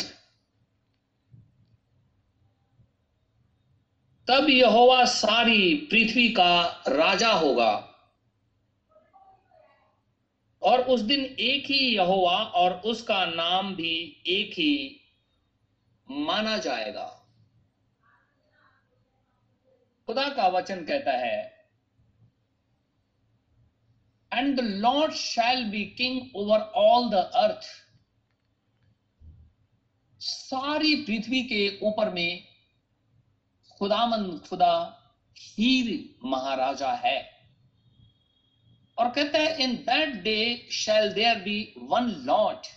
तब 4.27 4.49
यहोवा 4.49 5.05
सारी 5.05 5.75
पृथ्वी 5.75 6.29
का 6.29 6.83
राजा 6.87 7.31
होगा। 7.31 7.86
और 10.67 10.81
उस 10.81 11.01
दिन 11.01 11.19
एक 11.19 11.65
ही 11.65 11.95
यहोवा 11.95 12.37
और 12.55 12.73
उसका 12.85 13.25
नाम 13.25 13.75
भी 13.75 14.23
एक 14.27 14.51
ही 14.51 15.01
माना 16.09 16.57
जाएगा। 16.57 17.05
खुदा 20.07 20.27
का 20.29 20.47
वचन 20.47 20.83
कहता 20.85 21.11
है 21.11 21.39
and 24.31 24.55
the 24.57 24.63
Lord 24.63 25.13
shall 25.13 25.63
be 25.65 25.85
king 25.97 26.35
over 26.35 26.59
all 26.59 27.09
the 27.09 27.23
earth 27.35 27.67
सारी 30.21 30.95
पृथ्वी 30.95 31.43
के 31.43 31.79
ऊपर 31.87 32.09
में 32.09 32.43
खुदामन 33.71 34.37
खुदा 34.49 34.75
हीर 35.37 35.89
महाराजा 36.25 36.91
है। 36.91 37.36
और 38.97 39.09
कहता 39.09 39.39
है 39.39 39.63
in 39.63 39.75
that 39.75 40.09
day 40.23 40.67
shall 40.71 41.13
there 41.13 41.39
be 41.39 41.73
one 41.77 42.09
Lord 42.25 42.67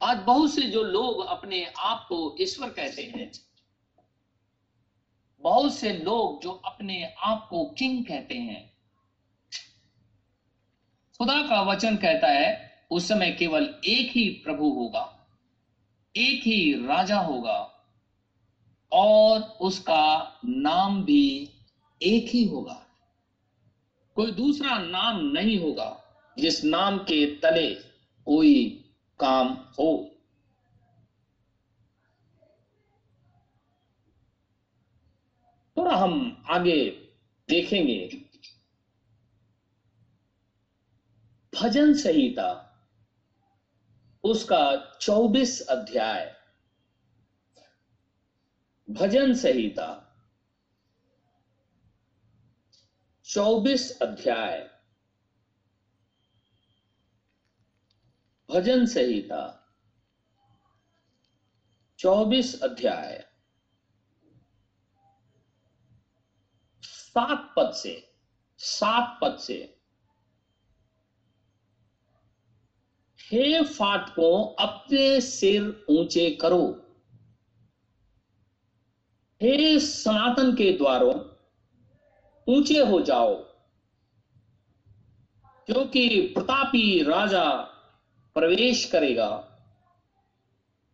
आज 0.00 0.18
बहुत 0.18 0.54
से 0.54 0.62
जो 0.62 0.82
लोग 0.82 1.24
अपने 1.26 1.64
आप 1.78 2.06
को 2.08 2.36
ईश्वर 2.40 2.68
कहते 2.68 3.02
हैं, 3.02 3.30
बहुत 5.40 5.74
से 5.74 5.92
लोग 5.92 6.42
जो 6.42 6.50
अपने 6.50 7.04
आप 7.04 7.46
को 7.50 7.64
किंग 7.64 8.04
कहते 8.04 8.34
हैं। 8.34 8.76
खुदा 11.18 11.40
का 11.42 11.62
वचन 11.62 11.96
कहता 11.96 12.28
है, 12.28 12.86
उस 12.90 13.08
समय 13.08 13.30
केवल 13.32 13.64
एक 13.84 14.10
ही 14.10 14.28
प्रभु 14.44 14.70
होगा, 14.70 15.28
एक 16.14 16.42
ही 16.42 16.86
राजा 16.86 17.18
होगा 17.18 17.58
और 18.92 19.40
उसका 19.40 20.40
नाम 20.44 21.02
भी 21.04 21.50
एक 22.02 22.28
ही 22.28 22.44
होगा। 22.48 22.85
कोई 24.16 24.32
दूसरा 24.32 24.78
नाम 24.78 25.20
नहीं 25.20 25.58
होगा 25.58 26.02
जिस 26.38 26.64
नाम 26.64 26.98
के 26.98 27.36
तले 27.36 27.74
कोई 28.24 28.84
काम 29.20 29.48
हो। 29.48 30.10
थोड़ा 35.76 35.96
हम 35.96 36.44
आगे 36.50 36.90
देखेंगे। 37.48 38.26
भजन 41.62 41.94
संहिता, 41.94 42.62
उसका 44.24 44.98
चौबीस 45.00 45.60
अध्याय। 45.60 46.34
भजन 48.90 49.34
संहिता 49.34 50.05
चौबीस 53.26 53.98
अध्याय। 54.02 54.80
भजन 58.50 58.86
संहिता। 58.86 59.72
चौबीस 61.98 62.62
अध्याय। 62.62 63.28
सात 66.82 67.54
पद 67.56 67.72
से, 67.72 68.14
सात 68.58 69.18
पद 69.22 69.38
से। 69.38 69.80
हे 73.20 73.64
फाटकों, 73.64 74.66
अपने 74.66 75.20
सिर 75.20 75.86
ऊँचे 75.90 76.30
करो। 76.30 76.96
हे 79.42 79.80
सनातन 79.80 80.54
के 80.54 80.72
द्वारों 80.72 81.35
ऊँचे 82.46 82.78
हो 82.80 83.00
जाओ, 83.00 83.34
क्योंकि 85.68 86.08
प्रतापी 86.34 87.02
राजा 87.02 87.44
प्रवेश 88.36 88.84
करेगा। 88.84 89.28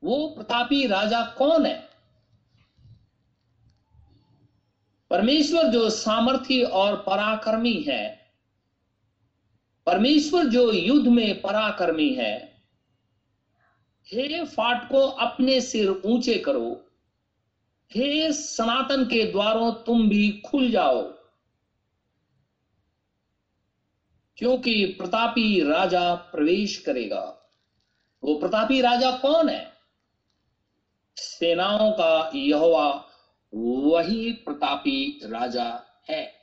वो 0.03 0.27
प्रतापी 0.29 0.87
राजा 0.87 1.25
कौन 1.39 1.67
है? 1.67 1.89
परमेश्वर 5.11 5.69
जो 5.69 5.91
सामर्थी 5.91 6.63
और 6.63 6.97
पराक्रमी 6.97 7.75
है, 7.83 8.33
परमेश्वर 9.87 10.45
जो 10.45 10.71
युद्ध 10.73 11.09
में 11.09 11.41
पराक्रमी 11.41 12.09
है, 12.11 12.35
हे 14.07 14.45
फाटको 14.45 14.99
अपने 14.99 15.61
सिर 15.61 15.91
ऊँचे 16.05 16.39
करो, 16.39 16.87
हे 17.91 18.33
सनातन 18.33 19.05
के 19.05 19.25
द्वारों 19.33 19.73
तुम 19.73 20.09
भी 20.09 20.31
खुल 20.47 20.71
जाओ। 20.71 21.03
क्योंकि 24.43 24.87
प्रतापी 24.87 25.63
राजा 25.63 26.15
प्रवेश 26.15 26.79
करेगा। 26.79 27.51
वो 28.25 28.39
प्रतापी 28.39 28.81
राजा 28.81 29.11
कौन 29.11 29.49
है? 29.49 29.73
सेनाओं 31.17 31.93
का 31.93 32.31
यहोवा, 32.35 33.09
वही 33.55 34.33
प्रतापी 34.33 35.21
राजा 35.25 35.83
है। 36.11 36.35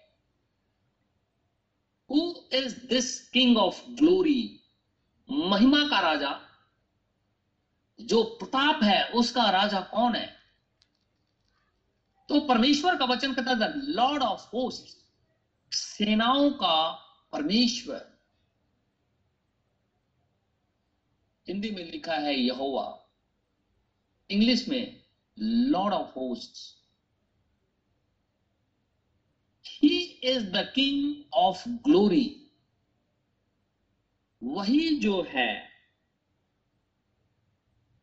Who 2.11 2.35
is 2.53 2.87
this 2.87 3.29
king 3.29 3.57
of 3.57 3.89
glory 3.89 4.59
महिमा 5.31 5.87
का 5.87 5.99
राजा। 5.99 6.41
जो 8.01 8.23
प्रताप 8.23 8.83
है, 8.83 9.09
उसका 9.09 9.49
राजा 9.49 9.81
कौन 9.81 10.15
है? 10.15 10.35
तो 12.29 12.39
परमेश्वर 12.39 12.95
का 12.95 13.05
वचन 13.05 13.33
कहता 13.33 13.65
है 13.65 13.85
लॉर्ड 13.87 14.23
ऑफ़ 14.23 14.47
होस्ट 14.55 14.85
सेनाओं 15.73 16.49
का 16.49 17.05
परमेश्वर। 17.31 18.19
हिंदी 21.47 21.71
में 21.71 21.91
लिखा 21.91 22.15
है 22.15 22.35
यहोवा। 22.35 23.09
इंग्लिश 24.31 24.67
में 24.67 25.05
Lord 25.39 25.93
of 25.93 26.19
host. 26.19 26.79
He 29.67 29.99
is 30.03 30.51
the 30.51 30.71
king 30.75 31.23
of 31.33 31.69
glory 31.69 32.35
वही 34.43 34.99
जो 34.99 35.23
है, 35.23 35.69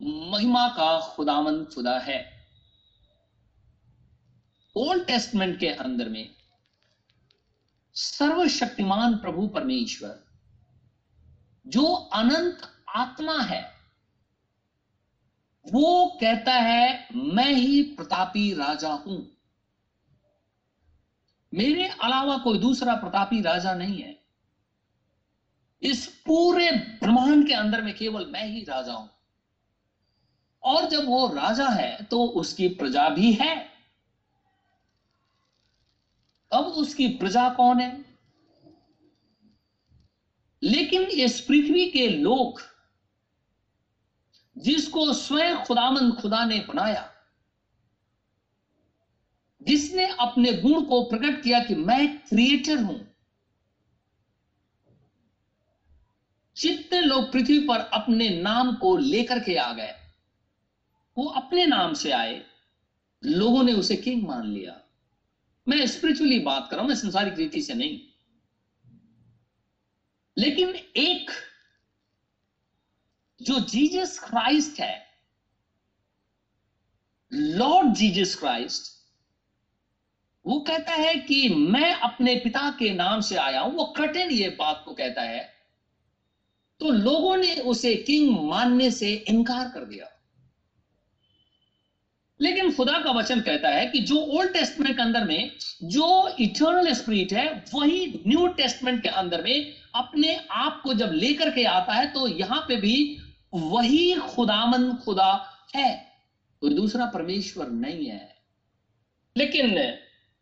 महिमा 0.03 0.69
का 0.69 1.15
खुदावन 1.15 1.65
खुदा 1.65 1.99
है। 1.99 2.49
ओल्ड 4.77 5.07
टेस्टमेंट 5.07 5.61
के 5.61 5.69
अंदर 5.69 6.09
में 6.09 6.36
सर्वशक्तिमान 7.97 9.17
प्रभु 9.17 9.49
परमेश्वर, 9.49 10.25
जो 11.67 11.87
अनंत 11.93 12.59
आत्मा 12.97 13.41
है, 13.41 13.77
वो 15.73 16.19
कहता 16.21 16.53
है, 16.53 17.09
मैं 17.15 17.53
ही 17.53 17.83
प्रतापी 17.83 18.55
राजा 18.55 18.89
हूँ। 18.89 19.37
मेरे 21.55 21.89
अलावा 21.89 22.39
कोई 22.39 22.59
दूसरा 22.59 22.95
प्रतापी 22.95 23.41
राजा 23.41 23.75
नहीं 23.75 24.03
है। 24.03 24.23
इस 25.83 26.07
पूरे 26.07 26.71
ब्रह्मांड 26.73 27.49
के 27.49 27.55
अंदर 27.55 27.83
में 27.83 27.97
केवल 27.97 28.27
मैं 28.27 28.45
ही 28.45 28.65
राजा 28.65 28.93
हूँ। 28.93 29.11
और 30.63 30.89
जब 30.89 31.07
वो 31.07 31.29
राजा 31.29 31.69
है 31.69 32.05
तो 32.05 32.27
उसकी 32.27 32.69
प्रजा 32.69 33.09
भी 33.09 33.33
है। 33.33 33.76
अब 36.53 36.65
उसकी 36.65 37.09
प्रजा 37.09 37.49
कौन 37.49 37.81
है? 37.81 38.05
लेकिन 40.63 41.03
इस 41.03 41.41
पृथ्वी 41.41 41.91
के 41.91 42.09
लोग, 42.09 42.61
जिसको 44.59 45.13
स्वयं 45.13 45.57
खुदामंद 45.57 46.15
खुदा 46.15 46.45
ने 46.45 46.59
बनाया, 46.61 47.13
जिसने 49.63 50.07
अपने 50.07 50.53
गुण 50.53 50.83
को 50.83 51.03
प्रकट 51.03 51.43
किया 51.43 51.61
कि 51.61 51.75
मैं 51.75 52.19
क्रिएटर 52.19 52.83
हूँ, 52.83 53.15
जितने 56.57 57.01
लोग 57.01 57.33
पृथ्वी 57.33 57.59
पर 57.59 57.81
अपने 57.81 58.29
नाम 58.43 58.77
को 58.77 58.97
लेकर 58.97 59.41
के 59.41 59.57
आ 59.57 59.73
गए, 59.73 59.93
वो 61.19 61.27
अपने 61.27 61.67
नाम 61.67 61.95
से 61.95 62.11
आए, 62.11 62.47
लोगों 63.25 63.63
ने 63.63 63.73
उसे 63.73 63.97
किंग 63.97 64.29
मान 64.29 64.47
लिया। 64.47 64.86
मैं 65.67 65.87
स्पिरिचुअली 65.87 66.39
बात 66.39 66.69
कर 66.71 66.77
रहा 66.77 66.83
हूँ, 66.83 66.89
मैं 66.89 66.97
संसारिक 66.97 67.39
रीति 67.39 67.61
से 67.63 67.75
नहीं। 67.75 68.01
लेकिन 70.37 70.75
एक 70.97 71.31
जो 73.41 73.59
जीजस 73.61 74.19
क्राइस्ट 74.19 74.81
है 74.81 75.05
लॉर्ड 77.33 77.93
जीजस 77.95 78.35
क्राइस्ट 78.35 78.95
वो 80.45 80.59
कहता 80.61 80.93
है 80.93 81.15
कि 81.21 81.49
मैं 81.49 81.93
अपने 81.95 82.35
पिता 82.35 82.69
के 82.71 82.93
नाम 82.95 83.21
से 83.21 83.37
आया 83.37 83.61
हूँ, 83.61 83.75
वो 83.75 83.85
कठिन 83.97 84.31
ये 84.31 84.49
बात 84.59 84.83
को 84.85 84.95
कहता 84.95 85.23
है 85.23 85.41
तो 86.81 86.91
लोगों 86.91 87.37
ने 87.37 87.55
उसे 87.63 87.95
किंग 87.97 88.37
मानने 88.49 88.91
से 88.91 89.13
इनकार 89.29 89.69
कर 89.69 89.85
दिया। 89.85 90.07
लेकिन 92.41 92.73
खुदा 92.73 92.99
का 92.99 93.11
वचन 93.11 93.41
कहता 93.41 93.69
है 93.69 93.87
कि 93.87 93.99
जो 93.99 94.17
ओल्ड 94.17 94.53
टेस्टमेंट 94.53 94.97
के 94.97 95.03
अंदर 95.03 95.25
में, 95.25 95.51
जो 95.85 96.37
इटर्नल 96.41 96.93
स्पिरिट 96.93 97.33
है, 97.33 97.65
वही 97.75 98.23
न्यू 98.27 98.47
टेस्टमेंट 98.47 99.03
के 99.03 99.09
अंदर 99.09 99.43
में 99.43 99.73
अपने 99.95 100.37
आप 100.51 100.81
को 100.85 100.95
जब 100.95 101.13
लेकर 101.13 101.51
के 101.51 101.65
आता 101.65 101.93
है 101.93 102.07
तो 102.13 102.27
यहाँ 102.29 102.61
पे 102.69 102.77
भी 102.77 102.97
वही 103.55 104.15
खुदामन 104.15 104.93
खुदा 105.05 105.33
है। 105.75 105.91
कोई 106.61 106.75
दूसरा 106.75 107.07
परमेश्वर 107.07 107.69
नहीं 107.69 108.07
है। 108.07 108.29
लेकिन 109.37 109.77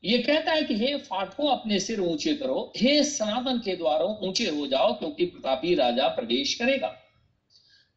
ये 0.04 0.18
कहता 0.18 0.52
है 0.52 0.62
कि 0.62 0.74
हे 0.76 0.96
फाटो 0.96 1.46
अपने 1.46 1.78
सिर 1.80 2.00
ऊँचे 2.00 2.34
करो, 2.34 2.72
हे 2.76 3.02
सनातन 3.04 3.58
के 3.58 3.76
द्वारों 3.76 4.28
ऊँचे 4.28 4.48
हो 4.48 4.66
जाओ, 4.66 4.92
क्योंकि 4.92 5.24
प्रतापी 5.24 5.74
राजा 5.74 6.08
प्रवेश 6.08 6.54
करेगा। 6.54 6.88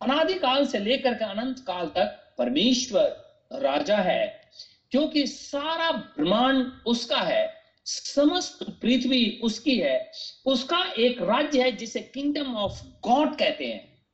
अनादिकाल 0.02 0.66
से 0.66 0.80
लेकर 0.80 1.14
के 1.14 1.26
अनंत 1.26 1.60
काल 1.60 1.86
तक 1.86 2.36
परमेश्वर 2.38 3.27
राजा 3.54 3.98
है, 3.98 4.52
क्योंकि 4.92 5.28
सारा 5.28 5.92
ब्रह्मांड 5.92 6.72
उसका 6.86 7.22
है, 7.22 7.64
समस्त 7.86 8.64
पृथ्वी 8.64 9.40
उसकी 9.44 9.80
है, 9.80 10.12
उसका 10.46 10.94
एक 10.98 11.22
राज्य 11.22 11.64
है 11.64 11.72
जिसे 11.72 12.02
किंगडम 12.02 12.56
ऑफ़ 12.56 12.84
गॉड 13.08 13.38
कहते 13.38 13.66
हैं। 13.66 14.06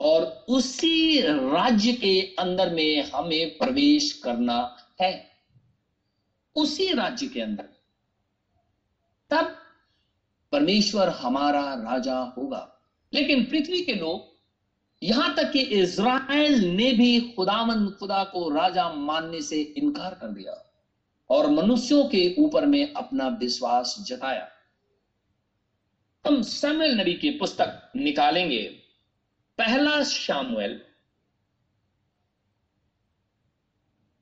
और 0.00 0.22
उसी 0.48 1.20
राज्य 1.20 1.92
के 1.92 2.34
अंदर 2.38 2.74
में 2.74 3.02
हमें 3.02 3.58
प्रवेश 3.58 4.12
करना 4.12 4.76
है, 5.00 5.30
उसी 6.56 6.92
राज्य 6.92 7.26
के 7.26 7.40
अंदर। 7.40 7.68
तब 9.30 9.58
परमेश्वर 10.52 11.08
हमारा 11.08 11.74
राजा 11.74 12.18
होगा। 12.18 12.80
लेकिन 13.14 13.44
पृथ्वी 13.44 13.84
के 13.84 13.94
लोग 13.94 14.31
यहाँ 15.02 15.34
तक 15.36 15.50
कि 15.52 15.60
इज़राइल 15.60 16.64
ने 16.64 16.92
भी 16.92 17.20
खुदामंद 17.36 17.94
खुदा 17.94 18.24
को 18.24 18.48
राजा 18.50 18.88
मानने 18.88 19.40
से 19.42 19.60
इनकार 19.62 20.14
कर 20.14 20.28
दिया 20.28 20.54
और 21.30 21.50
मनुष्यों 21.50 22.04
के 22.04 22.34
ऊपर 22.38 22.66
में 22.66 22.92
अपना 22.94 23.28
विश्वास 23.28 23.96
जताया। 24.00 24.48
हम 26.24 26.42
सैमुअल 26.42 27.00
नबी 27.00 27.14
की 27.14 27.30
पुस्तक 27.30 27.92
निकालेंगे, 27.96 28.62
पहला 29.58 30.02
शामुएल 30.04 30.80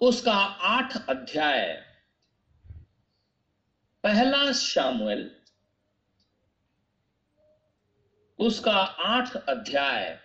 उसका 0.00 0.36
आठ 0.70 0.96
अध्याय। 1.08 1.84
पहला 4.04 4.52
शामुएल 4.52 5.30
उसका 8.38 8.76
आठ 9.06 9.36
अध्याय। 9.36 10.18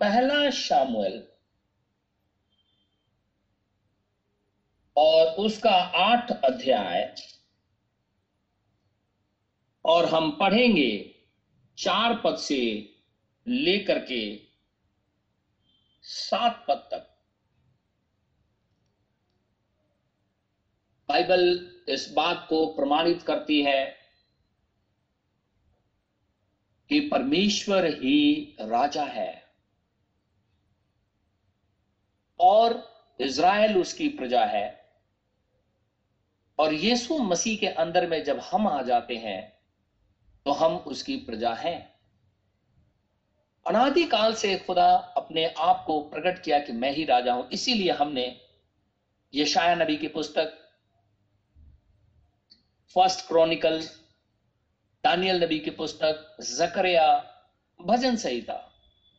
पहला 0.00 0.50
शामुएल। 0.50 1.28
और 4.96 5.26
उसका 5.26 5.74
आठ 5.80 6.30
अध्याय। 6.30 7.14
और 9.84 10.04
हम 10.04 10.30
पढ़ेंगे 10.30 11.14
चार 11.78 12.20
पद 12.24 12.36
से 12.36 12.94
लेकर 13.48 13.98
के 13.98 14.40
सात 16.02 16.64
पद 16.68 16.88
तक। 16.90 17.16
बाइबल 21.08 21.76
इस 21.88 22.12
बात 22.12 22.46
को 22.48 22.66
प्रमाणित 22.66 23.22
करती 23.22 23.62
है 23.62 23.96
कि 26.88 27.00
परमेश्वर 27.00 27.84
ही 27.84 28.56
राजा 28.60 29.04
है। 29.04 29.39
और 32.40 32.82
इज़राइल 33.20 33.78
उसकी 33.78 34.08
प्रजा 34.08 34.44
है। 34.44 34.80
और 36.58 36.74
यीशु 36.74 37.18
मसीह 37.18 37.58
के 37.58 37.66
अंदर 37.66 38.06
में 38.06 38.22
जब 38.24 38.38
हम 38.38 38.66
आ 38.66 38.82
जाते 38.82 39.16
हैं 39.16 39.40
तो 40.46 40.52
हम 40.52 40.76
उसकी 40.76 41.16
प्रजा 41.16 41.52
हैं। 41.54 41.78
अनादिकाल 43.66 44.34
से 44.34 44.56
खुदा 44.58 44.88
अपने 45.16 45.46
आप 45.46 45.84
को 45.86 46.00
प्रकट 46.00 46.42
किया 46.42 46.58
कि 46.58 46.72
मैं 46.72 46.90
ही 46.92 47.04
राजा 47.04 47.32
हूँ। 47.32 47.48
इसीलिए 47.48 47.92
हमने 47.92 48.40
यशाया 49.34 49.74
नबी 49.74 49.96
की 49.96 50.08
पुस्तक, 50.08 50.56
फ़र्स्ट 52.96 53.26
क्रॉनिकल, 53.28 53.80
दानियल 55.04 55.44
नबी 55.44 55.58
की 55.58 55.70
पुस्तक, 55.70 56.36
जकरिया, 56.40 57.06
भजन 57.80 58.16
संहिता 58.16 58.66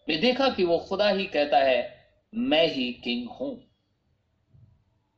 में 0.08 0.20
देखा 0.22 0.50
कि 0.50 0.64
वो 0.64 0.78
खुदा 0.80 1.10
ही 1.10 1.26
कहता 1.26 1.58
है 1.58 2.01
मैं 2.34 2.66
ही 2.68 2.92
किंग 2.94 3.30
हूँ। 3.30 3.56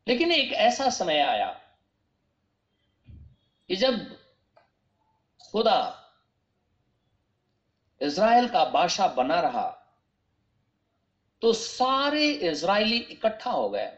लेकिन 0.07 0.31
एक 0.31 0.51
ऐसा 0.51 0.89
समय 0.89 1.19
आया 1.19 1.47
कि 3.69 3.75
जब 3.75 3.99
खुदा 5.41 5.99
इज़राइल 8.01 8.47
का 8.49 8.63
बादशाह 8.65 9.13
बना 9.15 9.39
रहा 9.39 9.69
तो 11.41 11.53
सारे 11.53 12.31
इज़राइली 12.49 12.97
इकट्ठा 12.97 13.51
हो 13.51 13.69
गए 13.69 13.91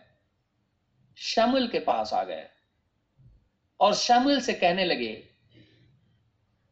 शमुल 1.17 1.67
के 1.67 1.79
पास 1.79 2.13
आ 2.13 2.23
गए 2.23 2.47
और 3.79 3.93
शमुल 3.95 4.39
से 4.41 4.53
कहने 4.53 4.85
लगे, 4.85 5.11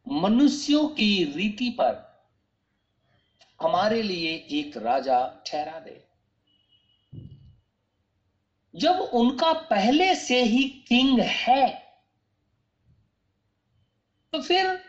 मनुष्यों 0.07 0.87
की 0.89 1.23
रीति 1.35 1.69
पर 1.69 2.01
हमारे 3.59 4.01
लिए 4.01 4.33
एक 4.51 4.77
राजा 4.77 5.19
ठहरा 5.47 5.79
दे। 5.79 6.01
जब 8.75 8.99
उनका 9.13 9.53
पहले 9.53 10.15
से 10.15 10.43
ही 10.43 10.63
किंग 10.87 11.19
है 11.19 11.67
तो 14.33 14.41
फिर 14.41 14.79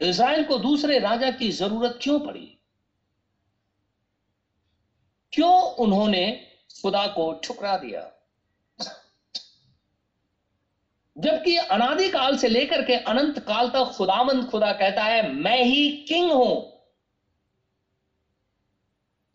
इज़राइल 0.00 0.44
को 0.44 0.58
दूसरे 0.58 0.98
राजा 0.98 1.30
की 1.30 1.50
ज़रूरत 1.52 1.98
क्यों 2.02 2.18
पड़ी? 2.20 2.58
क्यों 5.32 5.62
उन्होंने 5.74 6.50
खुदा 6.82 7.06
को 7.06 7.32
ठुकरा 7.44 7.76
दिया? 7.76 8.10
जबकि 11.18 11.56
अनादिकाल 11.56 12.36
से 12.36 12.48
लेकर 12.48 12.82
के 12.82 12.94
अनंत 12.94 13.38
काल 13.38 13.68
तक 13.68 13.92
खुदामंद 13.96 14.46
खुदा 14.50 14.72
कहता 14.72 15.04
है, 15.04 15.32
मैं 15.32 15.62
ही 15.64 15.90
किंग 16.08 16.32
हूँ। 16.32 16.72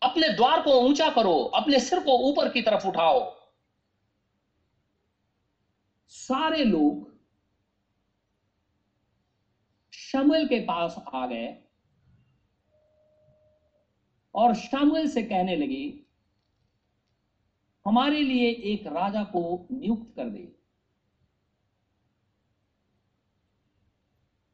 अपने 0.02 0.28
द्वार 0.28 0.62
को 0.62 0.80
ऊँचा 0.80 1.10
करो, 1.10 1.38
अपने 1.54 1.80
सिर 1.80 2.00
को 2.00 2.18
ऊपर 2.30 2.48
की 2.48 2.62
तरफ़ 2.62 2.86
उठाओ। 2.86 3.41
सारे 6.12 6.64
लोग 6.64 7.10
शमुएल 9.92 10.48
के 10.48 10.60
पास 10.60 10.96
आ 11.14 11.26
गए 11.26 11.46
और 14.34 14.54
शमुएल 14.54 15.08
से 15.08 15.22
कहने 15.22 15.56
लगी, 15.56 16.06
हमारे 17.86 18.22
लिए 18.22 18.50
एक 18.72 18.86
राजा 18.86 19.24
को 19.24 19.66
नियुक्त 19.72 20.14
कर 20.16 20.28
दे। 20.30 20.56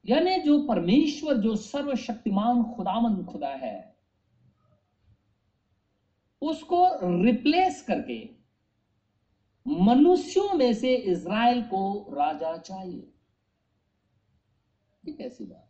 यानी 0.05 0.39
जो 0.41 0.63
परमेश्वर, 0.69 1.37
जो 1.37 1.57
सर्वशक्तिमान 1.57 2.63
खुदामन 2.77 3.25
खुदा 3.25 3.49
है, 3.49 3.97
उसको 6.43 6.87
रिप्लेस 7.25 7.83
करके 7.83 8.38
मनुष्यों 9.69 10.55
में 10.55 10.75
से 10.75 10.95
इज़राइल 10.95 11.63
को 11.63 12.15
राजा 12.15 12.57
चाहिए। 12.57 13.13
ये 15.05 15.13
कैसी 15.13 15.45
बात? 15.45 15.65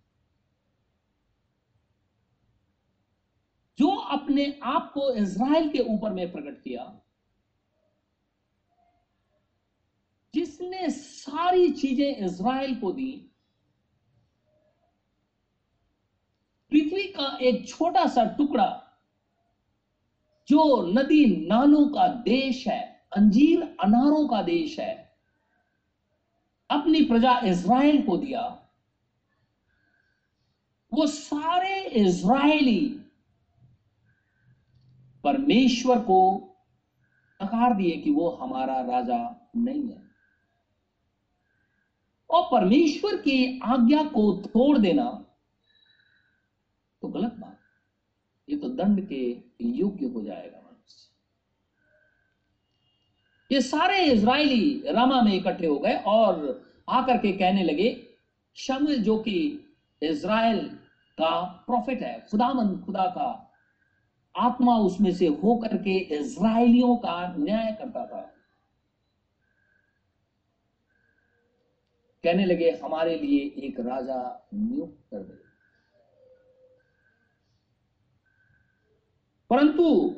जो 3.78 3.88
अपने 3.88 4.60
आप 4.62 4.90
को 4.94 5.12
इज़राइल 5.14 5.68
के 5.68 5.78
ऊपर 5.78 6.12
में 6.12 6.32
प्रकट 6.32 6.62
किया, 6.62 7.00
जिसने 10.34 10.90
सारी 10.90 11.70
चीज़ें 11.72 12.16
इज़राइल 12.16 12.74
को 12.80 12.92
दी, 12.92 13.12
पृथ्वी 16.72 17.04
का 17.08 17.38
एक 17.42 17.68
छोटा 17.68 18.06
सा 18.06 18.24
टुकड़ा, 18.24 18.84
जो 20.48 20.82
नदी 20.92 21.46
नालों 21.46 21.88
का 21.88 22.08
देश 22.08 22.68
है 22.68 22.97
अंजीर 23.16 23.62
अनारों 23.80 24.28
का 24.28 24.42
देश 24.42 24.78
है। 24.80 25.18
अपनी 26.70 27.04
प्रजा 27.04 27.38
इज़राइल 27.38 28.02
को 28.02 28.16
दिया। 28.16 28.42
वो 30.92 31.06
सारे 31.06 31.84
इज़राइली 31.84 33.04
परमेश्वर 35.24 36.00
को 36.00 36.20
नकार 37.42 37.74
दिए 37.74 37.96
कि 37.96 38.10
वो 38.10 38.28
हमारा 38.30 38.80
राजा 38.80 39.50
नहीं 39.56 39.88
है। 39.88 40.02
और 42.30 42.48
परमेश्वर 42.52 43.16
की 43.16 43.60
आज्ञा 43.60 44.02
को 44.04 44.32
तोड़ 44.36 44.78
देना 44.78 45.10
तो 47.02 47.08
गलत 47.08 47.32
बात। 47.32 47.58
ये 48.48 48.56
तो 48.56 48.68
दंड 48.68 49.08
के 49.08 49.42
योग्य 49.60 50.06
हो 50.06 50.22
जाएगा। 50.22 50.57
ये 53.52 53.60
सारे 53.60 54.04
इसराइली 54.04 54.82
रामा 54.90 55.22
में 55.22 55.34
इकट्ठे 55.34 55.66
हो 55.66 55.78
गए 55.78 55.94
और 55.94 56.64
आकर 56.88 57.18
के 57.18 57.32
कहने 57.32 57.62
लगे 57.62 58.06
शमुएल 58.56 59.02
जो 59.02 59.18
कि 59.18 59.64
इसराइल 60.02 60.68
का 61.18 61.44
प्रॉफिट 61.44 62.02
है, 62.02 62.26
खुदामंद, 62.30 62.84
खुदा 62.84 63.04
का 63.06 63.52
आत्मा 64.36 64.76
उसमें 64.76 65.12
से 65.12 65.26
होकर 65.26 65.76
के 65.76 65.98
इसराइलियों 65.98 66.96
का 66.96 67.36
न्याय 67.36 67.72
करता 67.72 68.06
था। 68.06 68.20
कहने 72.24 72.44
लगे, 72.44 72.70
हमारे 72.70 73.16
लिए 73.16 73.66
एक 73.66 73.80
राजा 73.80 74.48
नियुक्त 74.54 74.98
कर 75.10 75.18
दे। 75.18 75.42
परंतु, 79.50 80.16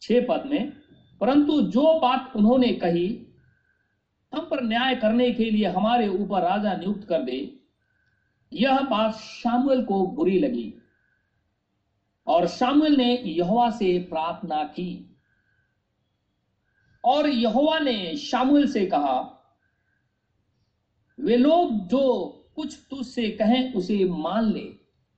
छह 0.00 0.26
पद 0.28 0.46
में 0.46 0.81
परंतु 1.22 1.62
जो 1.62 2.00
बात 2.00 2.32
उन्होंने 2.36 2.68
कही, 2.68 3.26
हम 4.34 4.40
पर 4.40 4.64
न्याय 4.64 4.94
करने 4.96 5.30
के 5.30 5.44
लिए 5.44 5.66
हमारे 5.66 6.08
ऊपर 6.08 6.42
राजा 6.42 6.74
नियुक्त 6.74 7.08
कर 7.08 7.22
दे, 7.22 7.60
यह 8.52 8.80
बात 8.80 9.14
शामुएल 9.14 9.84
को 9.84 10.06
बुरी 10.06 10.40
लगी। 10.40 10.74
और 12.26 12.46
शामुएल 12.46 12.96
ने 12.96 13.16
यहोवा 13.16 13.70
से 13.70 13.98
प्रार्थना 13.98 14.64
की। 14.64 15.16
और 17.04 17.28
यहोवा 17.28 17.78
ने 17.78 18.16
शामुएल 18.16 18.72
से 18.72 18.86
कहा, 18.86 19.38
वे 21.20 21.36
लोग 21.36 21.88
जो 21.88 22.28
कुछ 22.56 22.86
तुझसे 22.90 23.30
कहें, 23.30 23.74
उसे 23.74 24.04
मान 24.04 24.44
ले। 24.44 24.68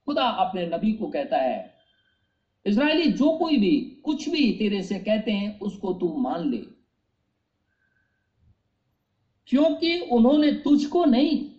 खुदा 0.07 0.25
अपने 0.25 0.67
नबी 0.67 0.93
को 0.93 1.07
कहता 1.07 1.37
है 1.37 1.74
इसराइली 2.67 3.13
जो 3.13 3.39
कोई 3.39 3.57
भी, 3.57 3.81
कुछ 4.05 4.29
भी 4.29 4.53
तेरे 4.53 4.83
से 4.83 4.99
कहते 4.99 5.31
हैं, 5.31 5.61
उसको 5.61 5.93
तू 5.93 6.17
मान 6.17 6.51
ले। 6.51 6.65
क्योंकि 9.47 9.99
उन्होंने 10.01 10.53
तुझको 10.53 11.05
नहीं, 11.05 11.51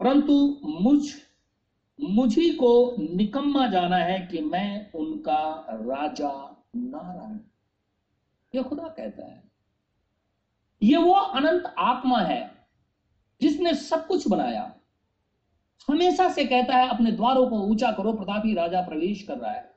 परंतु 0.00 0.60
मुझ, 0.64 1.14
मुझी 2.00 2.50
को 2.50 2.96
निकम्मा 2.98 3.66
जाना 3.66 3.96
है 3.96 4.26
कि 4.26 4.40
मैं 4.40 4.92
उनका 4.92 5.66
राजा 5.70 6.64
ना 6.76 7.12
रहूँ 7.12 7.50
ये 8.54 8.62
खुदा 8.62 8.88
कहता 8.88 9.26
है। 9.26 9.42
ये 10.82 10.96
वो 10.96 11.12
अनंत 11.12 11.74
आत्मा 11.78 12.20
है 12.20 12.68
जिसने 13.40 13.74
सब 13.74 14.06
कुछ 14.06 14.28
बनाया। 14.28 14.80
हमेशा 15.88 16.28
से 16.28 16.44
कहता 16.44 16.76
है, 16.76 16.88
अपने 16.88 17.12
द्वारों 17.12 17.50
को 17.50 17.58
ऊँचा 17.58 17.92
करो, 17.92 18.12
प्रतापी 18.12 18.54
राजा 18.54 18.80
प्रवेश 18.80 19.22
कर 19.22 19.38
रहा 19.38 19.52
है। 19.52 19.74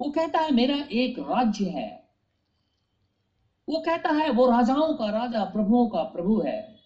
वो 0.00 0.10
कहता 0.10 0.38
है, 0.38 0.54
मेरा 0.54 0.76
एक 0.92 1.18
राज्य 1.18 1.64
है। 1.64 2.10
वो 3.68 3.80
कहता 3.80 4.10
है, 4.10 4.30
वो 4.30 4.50
राजाओं 4.50 4.94
का 4.94 5.10
राजा, 5.10 5.44
प्रभुओं 5.44 5.88
का 5.88 6.02
प्रभु 6.02 6.40
है। 6.40 6.76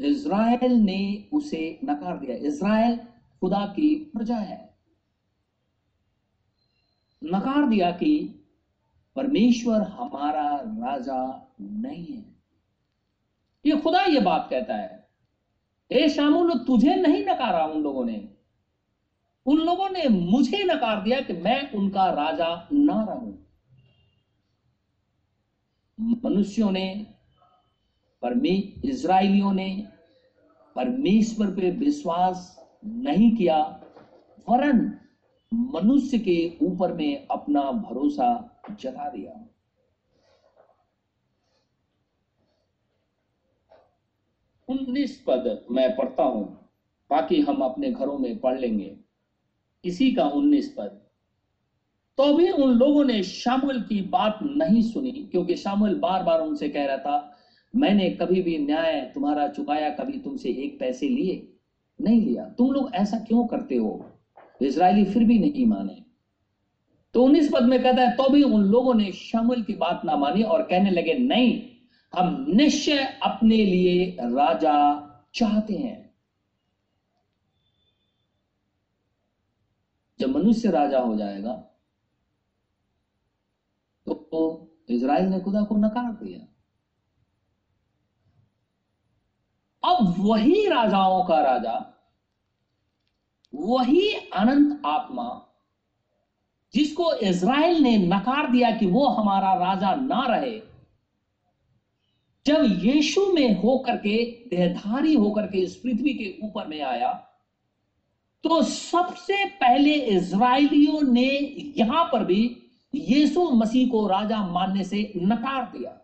इज़राइल 0.00 0.72
ने 0.72 1.28
उसे 1.32 1.80
नकार 1.84 2.18
दिया। 2.18 2.36
इज़राइल 2.36 2.96
खुदा 3.40 3.66
की 3.66 3.94
प्रजा 3.94 4.36
है। 4.36 4.74
नकार 7.24 7.68
दिया 7.68 7.90
कि 7.90 8.38
परमेश्वर 9.16 9.82
हमारा 9.82 10.56
राजा 10.64 11.52
नहीं 11.60 12.06
है। 12.06 12.36
ये 13.66 13.76
खुदा 13.76 14.02
ये 14.02 14.20
बात 14.20 14.46
कहता 14.50 14.74
है। 14.74 15.01
ए 15.92 16.08
शामुल, 16.08 16.52
तुझे 16.58 16.94
नहीं 16.94 17.24
नकारा 17.26 17.64
उन 17.64 17.82
लोगों 17.82 18.04
ने। 18.04 18.28
उन 19.46 19.58
लोगों 19.58 19.88
ने 19.90 20.08
मुझे 20.08 20.62
नकार 20.64 21.02
दिया 21.02 21.20
कि 21.20 21.32
मैं 21.32 21.72
उनका 21.72 22.10
राजा 22.12 22.68
ना 22.72 23.04
रहूँ 23.04 23.38
मनुष्यों 26.24 26.70
ने, 26.70 27.06
परमे 28.22 28.50
इसराइलियों 28.84 29.52
ने 29.52 29.86
परमेश्वर 30.76 31.46
पे 31.46 31.70
विश्वास 31.70 32.56
नहीं 32.84 33.30
किया, 33.36 33.58
वरन 34.48 34.98
मनुष्य 35.52 36.18
के 36.18 36.58
ऊपर 36.62 36.92
में 36.92 37.26
अपना 37.26 37.60
भरोसा 37.60 38.28
जता 38.80 39.08
दिया। 39.08 39.32
उन्नीस 44.72 45.22
पद 45.26 45.64
मैं 45.70 45.94
पढ़ता 45.96 46.22
हूँ, 46.22 46.44
बाकी 47.10 47.40
हम 47.40 47.62
अपने 47.62 47.90
घरों 47.90 48.18
में 48.18 48.38
पढ़ 48.40 48.58
लेंगे। 48.58 48.90
इसी 49.84 50.10
का 50.12 50.24
उन्नीस 50.30 50.74
पद। 50.78 51.00
तो 52.18 52.32
भी 52.34 52.50
उन 52.50 52.72
लोगों 52.72 53.04
ने 53.04 53.22
शामुल 53.22 53.80
की 53.80 54.00
बात 54.02 54.38
नहीं 54.42 54.82
सुनी, 54.82 55.10
क्योंकि 55.32 55.56
शामुल 55.56 55.94
बार 55.94 56.22
बार 56.22 56.40
उनसे 56.40 56.68
कह 56.68 56.86
रहा 56.86 56.96
था, 56.98 57.38
मैंने 57.74 58.08
कभी 58.12 58.42
भी 58.42 58.58
न्याय 58.58 59.00
तुम्हारा 59.14 59.46
चुकाया, 59.48 59.88
कभी 59.90 60.18
तुमसे 60.18 60.48
एक 60.64 60.78
पैसे 60.80 61.08
लिए, 61.08 61.48
नहीं 61.98 62.20
लिया। 62.20 62.44
तुम 62.58 62.72
लोग 62.72 62.94
ऐसा 62.94 63.18
क्यों 63.18 63.46
करते 63.46 63.76
हो? 63.76 64.04
इसराइली 64.62 65.04
फिर 65.04 65.24
भी 65.24 65.38
नहीं 65.38 65.66
माने। 65.66 66.00
तो 67.14 67.22
उन्नीस 67.24 67.50
पद 67.52 67.62
में 67.62 67.82
कहता 67.82 68.02
है 68.02 68.16
तो 68.16 68.28
भी 68.28 68.42
उन 68.42 68.64
लोगों 68.64 68.94
ने 68.94 69.10
शामुल 69.12 69.62
की 69.62 69.74
बात 69.74 70.04
ना 70.04 70.16
मानी 70.16 70.42
और 70.42 70.62
कहने 70.62 70.90
लगे, 70.90 71.14
नहीं 71.14 71.60
हम 72.14 72.44
निश्चय 72.48 73.04
अपने 73.22 73.56
लिए 73.56 74.16
राजा 74.22 74.74
चाहते 75.34 75.74
हैं। 75.74 76.00
जब 80.18 80.30
मनुष्य 80.30 80.70
राजा 80.70 80.98
हो 81.00 81.16
जाएगा 81.16 81.52
तो 84.06 84.40
इज़राइल 84.88 85.26
ने 85.26 85.38
खुदा 85.40 85.62
को 85.62 85.76
नकार 85.76 86.12
दिया। 86.14 86.40
अब 89.82 90.14
वही 90.18 90.66
राजाओं 90.68 91.24
का 91.26 91.40
राजा, 91.42 91.74
वही 93.52 94.12
अनंत 94.14 94.82
आत्मा, 94.86 95.26
जिसको 96.74 97.12
इज़राइल 97.22 97.82
ने 97.82 97.96
नकार 97.98 98.50
दिया 98.52 98.70
कि 98.70 98.86
वो 98.86 99.06
हमारा 99.10 99.54
राजा 99.56 99.94
ना 99.96 100.24
रहे 100.26 100.58
जब 102.46 102.64
यीशु 102.84 103.26
में 103.32 103.54
होकर 103.54 103.96
के, 103.96 104.24
देहधारी 104.50 105.14
होकर 105.14 105.46
के 105.46 105.58
इस 105.58 105.76
पृथ्वी 105.76 106.14
के 106.14 106.46
ऊपर 106.46 106.66
में 106.66 106.80
आया 106.80 107.12
तो 108.44 108.62
सबसे 108.62 109.44
पहले 109.44 109.94
इसराइलियों 109.94 111.00
ने 111.02 111.28
यहाँ 111.76 112.04
पर 112.04 112.24
भी 112.24 112.44
यीशु 112.94 113.50
मसीह 113.50 113.88
को 113.88 114.06
राजा 114.06 114.46
मानने 114.48 114.84
से 114.84 115.12
नकार 115.16 115.64
दिया। 115.76 115.98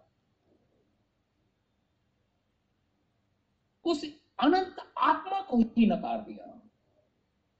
उस 3.84 4.04
अनंत 4.38 4.76
आत्मा 4.98 5.40
को 5.40 5.58
ही 5.58 5.86
नकार 5.86 6.20
दिया। 6.20 6.60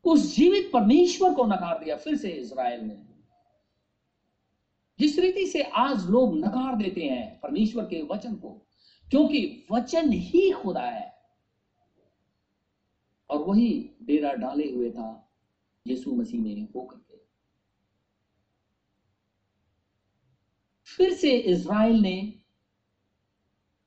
उस 0.05 0.37
जीवित 0.37 0.71
परमेश्वर 0.73 1.35
को 1.35 1.45
नकार 1.45 1.85
दिया, 1.85 1.97
फिर 1.97 2.17
से 2.17 2.29
इसराइल 2.29 2.81
ने। 2.81 2.97
जिस 4.99 5.19
रीति 5.19 5.47
से 5.47 5.63
आज 5.63 6.07
लोग 6.07 6.39
नकार 6.39 6.77
देते 6.77 7.01
हैं 7.01 7.41
परमेश्वर 7.41 7.85
के 7.85 8.03
वचन 8.03 8.35
को 8.35 8.57
क्योंकि 9.11 9.67
वचन 9.71 10.13
ही 10.13 10.51
खुदा 10.53 10.83
है। 10.83 11.09
और 13.31 13.39
वही 13.39 13.91
डेरा 14.03 14.33
डाले 14.33 14.73
हुए 14.73 14.91
था 14.91 15.31
यीशु 15.87 16.15
मसीह 16.15 16.43
में 16.43 16.69
होकर 16.77 16.97
के 16.97 17.19
फिर 20.87 21.15
से 21.15 21.31
इज़राइल 21.39 21.97
ने 21.97 22.43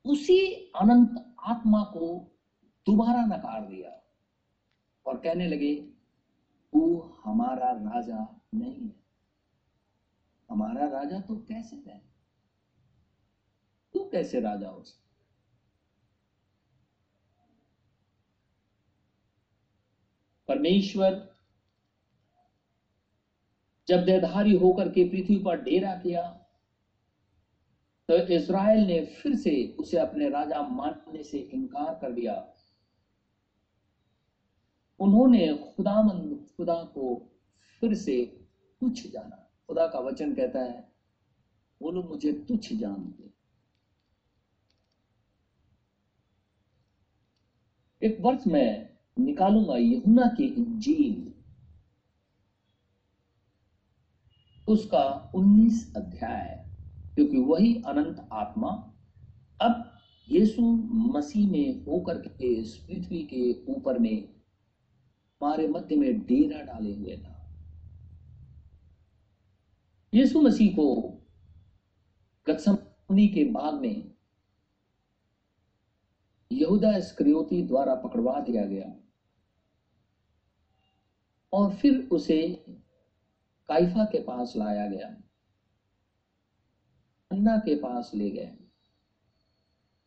उसी 0.05 0.55
अनंत 0.55 1.35
आत्मा 1.39 1.83
को 1.83 2.07
दोबारा 2.87 3.25
नकार 3.25 3.65
दिया 3.65 4.01
और 5.05 5.17
कहने 5.17 5.47
लगे 5.47 5.73
वो 6.73 6.99
हमारा 7.25 7.71
राजा 7.71 8.41
नहीं 8.55 8.81
है। 8.81 8.95
हमारा 10.49 10.87
राजा 10.87 11.19
तो 11.19 11.35
कैसे 11.35 11.75
है? 11.75 12.01
तू 13.93 14.09
कैसे 14.09 14.39
राजा 14.39 14.69
हो 14.69 14.83
सकता 14.83 15.00
परमेश्वर, 20.51 21.27
जब 23.87 24.05
देहधारी 24.05 24.55
होकर 24.57 24.89
के 24.89 25.03
पृथ्वी 25.09 25.37
पर 25.43 25.61
डेरा 25.63 25.95
किया 25.95 26.29
तो 28.09 28.15
इज़राइल 28.35 28.79
ने 28.87 28.99
फिर 29.05 29.35
से 29.35 29.51
उसे 29.79 29.97
अपने 29.97 30.29
राजा 30.29 30.61
मानने 30.67 31.23
से 31.23 31.37
इनकार 31.37 31.93
कर 32.01 32.11
दिया। 32.11 32.33
उन्होंने 34.99 35.47
खुदामंद, 35.67 36.47
खुदा 36.57 36.83
को 36.93 37.05
फिर 37.81 37.93
से 37.95 38.15
तुच्छ 38.81 39.07
जाना। 39.07 39.37
खुदा 39.67 39.87
का 39.87 39.99
वचन 39.99 40.33
कहता 40.35 40.59
है 40.59 40.91
वो 41.81 41.91
लोग 41.91 42.09
मुझे 42.09 42.31
तुच्छ 42.47 42.73
जानते 42.73 43.29
एक 48.01 48.17
वर्ष 48.21 48.47
में 48.47 48.90
निकालूँगा 49.21 49.77
यहुना 49.77 50.27
की 50.27 50.43
इंजील। 50.43 51.31
उसका 54.67 55.31
19 55.35 55.93
अध्याय, 55.95 56.65
क्योंकि 57.15 57.37
वही 57.37 57.73
अनंत 57.85 58.27
आत्मा 58.31 58.69
अब 59.61 59.87
यीशु 60.29 60.61
मसीह 61.11 61.51
में 61.51 61.85
होकर 61.85 62.17
के 62.17 62.53
इस 62.53 62.75
पृथ्वी 62.77 63.23
के 63.23 63.71
ऊपर 63.73 63.99
में 63.99 64.15
हमारे 65.41 65.67
मध्य 65.67 65.95
में 65.95 66.19
डेरा 66.19 66.61
डाले 66.61 66.93
हुए 66.93 67.17
था। 67.17 67.37
यीशु 70.13 70.41
मसीह 70.41 70.75
को 70.75 70.85
गत्समनी 72.47 73.27
के 73.27 73.43
बाग 73.43 73.81
में 73.81 74.11
यहूदा 76.51 76.99
स्क्रियोती 76.99 77.61
द्वारा 77.67 77.95
पकड़वा 77.95 78.39
दिया 78.39 78.65
गया। 78.65 79.00
और 81.53 81.75
फिर 81.75 82.09
उसे 82.11 82.65
काइफा 83.67 84.05
के 84.05 84.19
पास 84.19 84.53
लाया 84.55 84.87
गया। 84.87 85.07
अन्ना 87.31 87.57
के 87.57 87.75
पास 87.75 88.11
ले 88.15 88.29
गए। 88.29 88.57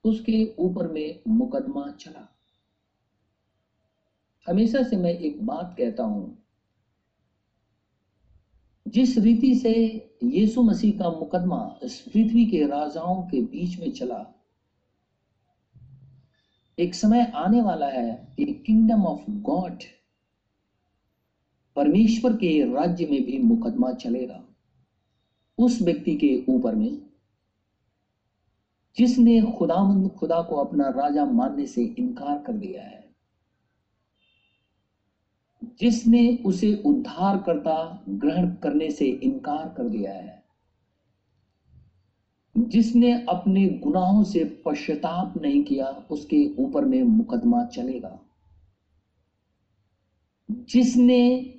उसके 0.04 0.54
ऊपर 0.58 0.86
में 0.86 1.22
मुकदमा 1.28 1.90
चला। 1.90 2.28
हमेशा 4.48 4.82
से 4.82 4.96
मैं 4.96 5.10
एक 5.10 5.46
बात 5.46 5.74
कहता 5.78 6.02
हूँ। 6.02 6.44
जिस 8.88 9.18
रीति 9.18 9.54
से 9.54 9.72
यीशु 10.22 10.62
मसीह 10.62 10.98
का 10.98 11.10
मुकदमा 11.10 11.78
इस 11.82 12.00
पृथ्वी 12.00 12.46
के 12.46 12.66
राजाओं 12.66 13.22
के 13.22 13.40
बीच 13.42 13.78
में 13.78 13.92
चला, 13.92 14.26
एक 16.78 16.94
समय 16.94 17.32
आने 17.34 17.62
वाला 17.62 17.88
है 17.88 18.34
कि 18.36 18.44
किंगडम 18.66 19.06
ऑफ़ 19.06 19.30
गॉड 19.30 19.78
परमेश्वर 21.76 22.36
के 22.36 22.74
राज्य 22.74 23.06
में 23.06 23.24
भी 23.24 23.38
मुकदमा 23.38 23.92
चलेगा। 23.92 24.44
उस 25.58 25.82
व्यक्ति 25.82 26.16
के 26.16 26.44
ऊपर 26.48 26.74
में, 26.74 27.02
जिसने 28.96 29.42
खुदामंद 29.42 30.10
खुदा 30.10 30.42
को 30.42 30.56
अपना 30.56 30.88
राजा 30.88 31.24
मानने 31.24 31.66
से 31.66 31.84
इनकार 31.84 32.38
कर 32.38 32.52
दिया 32.52 32.82
है, 32.82 33.14
जिसने 35.80 36.36
उसे 36.46 36.82
उद्धार 36.86 37.38
करता 37.38 38.04
ग्रहण 38.08 38.54
करने 38.54 38.90
से 38.90 39.06
इनकार 39.06 39.74
कर 39.76 39.88
दिया 39.88 40.12
है, 40.12 40.44
जिसने 42.58 43.26
अपने 43.28 43.68
गुनाहों 43.68 44.24
से 44.24 44.62
पश्चाताप 44.66 45.42
नहीं 45.42 45.62
किया, 45.64 45.86
उसके 45.86 46.54
ऊपर 46.58 46.84
में 46.84 47.02
मुकदमा 47.02 47.64
चलेगा। 47.64 48.20
जिसने 50.50 51.50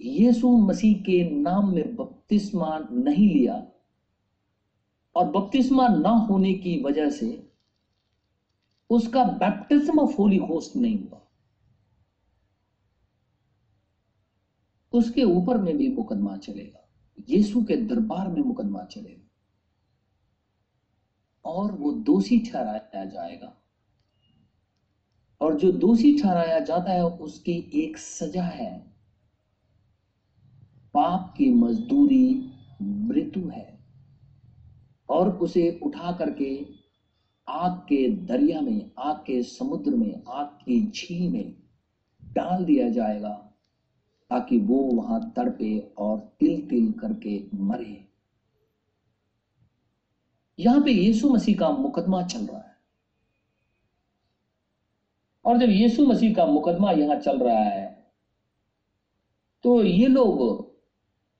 यीशु 0.00 0.56
मसीह 0.56 0.98
के 0.98 1.30
नाम 1.30 1.74
में 1.74 1.96
बपतिस्मा 1.96 2.78
नहीं 2.78 3.34
लिया। 3.34 3.66
और 5.16 5.30
बपतिस्मा 5.30 5.88
ना 5.88 6.08
होने 6.08 6.54
की 6.54 6.82
वजह 6.82 7.10
से 7.10 7.52
उसका 8.90 9.24
बैप्टिज्म 9.24 10.00
ऑफ़ 10.00 10.16
होली 10.16 10.36
होस्ट 10.36 10.76
नहीं 10.76 11.08
हुआ। 11.08 11.26
उसके 14.92 15.24
ऊपर 15.24 15.58
में 15.58 15.76
भी 15.76 15.88
मुकदमा 15.88 16.36
चलेगा। 16.36 16.88
यीशु 17.30 17.64
के 17.64 17.76
दरबार 17.76 18.28
में 18.28 18.42
मुकदमा 18.42 18.84
चलेगा। 18.84 19.30
और 21.44 21.72
वो 21.72 21.92
दोषी 21.92 22.38
ठहराया 22.38 23.04
जाएगा। 23.04 23.56
और 25.40 25.54
जो 25.54 25.72
दोषी 25.72 26.18
ठहराया 26.18 26.60
जाता 26.60 26.92
है, 26.92 27.06
उसकी 27.06 27.70
एक 27.74 27.98
सजा 27.98 28.42
है। 28.42 28.89
पाप 30.94 31.34
की 31.36 31.50
मजदूरी 31.50 32.50
मृत्यु 32.82 33.48
है 33.48 33.78
और 35.08 35.28
उसे 35.38 35.80
उठा 35.82 36.12
करके 36.12 36.66
आग 37.48 37.72
के 37.88 38.08
दरिया 38.08 38.60
में, 38.60 38.90
आग 38.98 39.16
के 39.16 39.42
समुद्र 39.42 39.90
में, 39.90 40.22
आग 40.28 40.46
की 40.46 40.80
झील 40.90 41.30
में 41.32 41.54
डाल 42.22 42.64
दिया 42.64 42.88
जाएगा 42.88 43.34
ताकि 44.30 44.58
वो 44.58 44.76
वहाँ 44.76 45.32
तड़पे 45.36 45.78
और 45.98 46.18
तिल 46.40 46.60
तिल 46.68 46.92
करके 46.92 47.42
मरे। 47.54 48.06
यहाँ 50.58 50.80
पे 50.80 50.90
यीशु 50.90 51.28
मसीह 51.28 51.56
का 51.58 51.70
मुकदमा 51.70 52.22
चल 52.22 52.46
रहा 52.46 52.58
है। 52.58 52.76
और 55.44 55.58
जब 55.58 55.70
यीशु 55.70 56.06
मसीह 56.06 56.34
का 56.34 56.46
मुकदमा 56.46 56.90
यहाँ 56.90 57.16
चल 57.16 57.38
रहा 57.38 57.58
है 57.58 57.88
तो 59.64 59.82
ये 59.84 60.06
लोग 60.06 60.69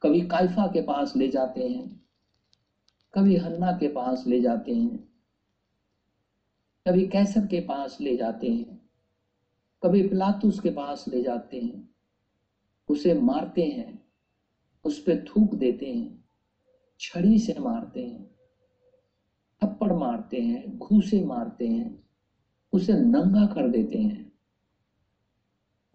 कभी 0.02 0.20
काइफा 0.20 0.66
के 0.66 0.82
पास 0.82 1.16
ले 1.16 1.28
जाते 1.28 1.68
हैं, 1.68 2.04
कभी 3.14 3.36
हन्ना 3.36 3.72
के 3.72 3.88
पास 3.88 4.24
ले 4.26 4.40
जाते 4.40 4.74
हैं, 4.74 4.96
कभी 6.88 7.08
कैसर 7.08 7.46
के 7.46 7.60
पास 7.60 7.98
ले 8.00 8.16
जाते 8.16 8.48
हैं, 8.48 8.90
कभी 9.82 10.08
पिलातुस 10.08 10.60
के 10.60 10.70
पास 10.70 11.04
ले 11.08 11.22
जाते 11.22 11.60
हैं, 11.60 11.94
उसे 12.88 13.14
मारते 13.14 13.64
हैं, 13.64 14.06
उस 14.84 14.98
पर 14.98 15.24
थूक 15.24 15.54
देते 15.54 15.86
हैं, 15.86 16.24
छड़ी 17.00 17.38
से 17.38 17.54
मारते 17.60 18.06
हैं, 18.06 18.30
थप्पड़ 19.64 19.92
मारते 19.92 20.40
हैं, 20.40 20.78
घूसे 20.78 21.24
मारते 21.24 21.68
हैं, 21.68 22.08
उसे 22.72 22.92
नंगा 22.92 23.46
कर 23.46 23.68
देते 23.68 23.98
हैं। 23.98 24.32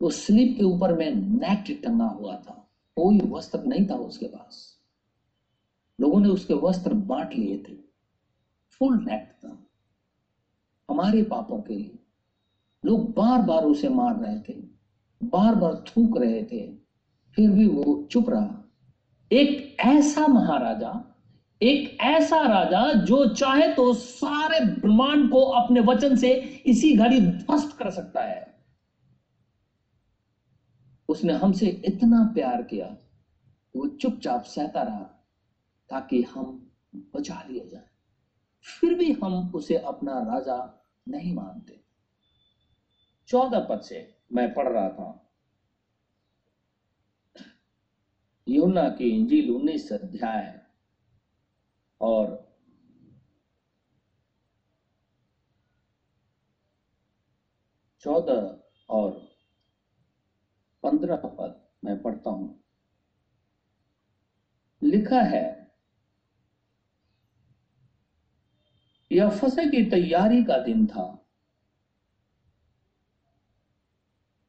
वो 0.01 0.09
स्लीप 0.09 0.57
के 0.57 0.63
ऊपर 0.63 0.93
में 0.93 1.15
नेट 1.15 1.83
टंगा 1.83 2.05
हुआ 2.05 2.37
था। 2.37 2.64
कोई 2.95 3.19
वस्त्र 3.19 3.63
नहीं 3.63 3.89
था 3.89 3.95
उसके 3.95 4.25
पास। 4.25 4.79
लोगों 6.01 6.19
ने 6.19 6.29
उसके 6.29 6.53
वस्त्र 6.53 6.93
बांट 6.93 7.33
लिए 7.33 7.57
थे। 7.57 7.73
फुल 8.71 9.05
नेट 9.05 9.31
था। 9.31 9.67
हमारे 10.89 11.23
पापों 11.23 11.61
के 11.61 11.75
लिए। 11.75 11.99
लोग 12.85 13.13
बार 13.13 13.41
बार 13.41 13.63
उसे 13.63 13.89
मार 13.89 14.15
रहे 14.15 14.39
थे। 14.39 14.53
बार 15.23 15.55
बार 15.55 15.75
थूक 15.75 16.17
रहे 16.17 16.43
थे। 16.43 16.75
फिर 17.35 17.51
भी 17.51 17.67
वो 17.67 18.07
चुप 18.11 18.29
रहा। 18.29 18.69
एक 19.31 19.77
ऐसा 19.79 20.27
महाराजा, 20.27 21.15
एक 21.61 21.97
ऐसा 22.01 22.41
राजा 22.41 22.93
जो 22.93 23.25
चाहे 23.25 23.73
तो 23.73 23.93
सारे 23.93 24.65
ब्रह्मांड 24.65 25.31
को 25.31 25.41
अपने 25.41 25.79
वचन 25.79 26.15
से 26.15 26.33
इसी 26.65 26.97
घड़ी 26.97 27.19
ध्वस्त 27.19 27.77
कर 27.77 27.89
सकता 27.89 28.21
है। 28.21 28.54
उसने 31.09 31.33
हमसे 31.33 31.67
इतना 31.67 32.31
प्यार 32.33 32.63
किया 32.63 32.97
वो 33.75 33.87
चुपचाप 33.87 34.43
सहता 34.43 34.83
रहा 34.83 35.03
ताकि 35.89 36.21
हम 36.21 36.71
बचा 36.95 37.43
लिए 37.43 37.67
जाए। 37.67 37.87
फिर 38.63 38.93
भी 38.93 39.11
हम 39.11 39.51
उसे 39.55 39.75
अपना 39.75 40.19
राजा 40.19 40.87
नहीं 41.07 41.33
मानते। 41.33 41.83
चौदह 43.27 43.59
पद 43.59 43.81
से 43.81 44.17
मैं 44.33 44.53
पढ़ 44.53 44.67
रहा 44.67 44.89
था। 44.89 45.21
यूना 48.47 48.89
की 48.89 49.09
इंजील 49.09 49.51
उन्नीस 49.51 49.93
अध्याय 49.93 50.61
और 52.01 52.45
चौदह 57.99 58.59
और 58.89 59.34
पंद्रह 60.85 61.15
पद, 61.15 61.61
मैं 61.83 62.01
पढ़ता 62.01 62.29
हूँ। 62.29 62.63
लिखा 64.83 65.21
है, 65.21 65.45
यह 69.11 69.29
फसह 69.29 69.65
की 69.65 69.89
तैयारी 69.89 70.43
का 70.43 70.57
दिन 70.57 70.87
था। 70.87 71.21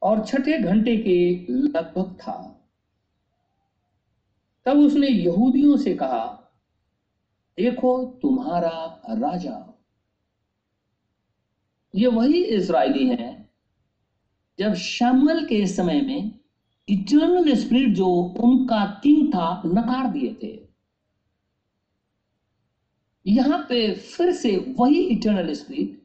और 0.03 0.25
छठे 0.27 0.59
घंटे 0.59 0.97
के 0.97 1.47
लगभग 1.53 2.19
था। 2.21 2.37
तब 4.65 4.79
उसने 4.79 5.09
यहूदियों 5.09 5.77
से 5.77 5.95
कहा, 5.97 6.27
देखो 7.57 8.05
तुम्हारा 8.23 9.03
राजा। 9.09 9.85
ये 11.95 12.07
वही 12.07 12.45
इसराइली 12.45 13.09
हैं 13.09 13.26
जब 14.59 14.75
शमल 14.75 15.45
के 15.45 15.67
समय 15.67 16.01
में 16.01 16.39
इटर्नल 16.89 17.55
स्पिरिट 17.55 17.95
जो 17.95 18.07
उनका 18.41 18.85
किंग 19.03 19.29
था, 19.29 19.63
नकार 19.67 20.07
दिए 20.13 20.35
थे। 20.43 20.67
यहाँ 23.27 23.59
पे 23.69 23.95
फिर 23.95 24.33
से 24.33 24.75
वही 24.79 25.01
इटर्नल 25.01 25.53
स्पिरिट 25.55 26.03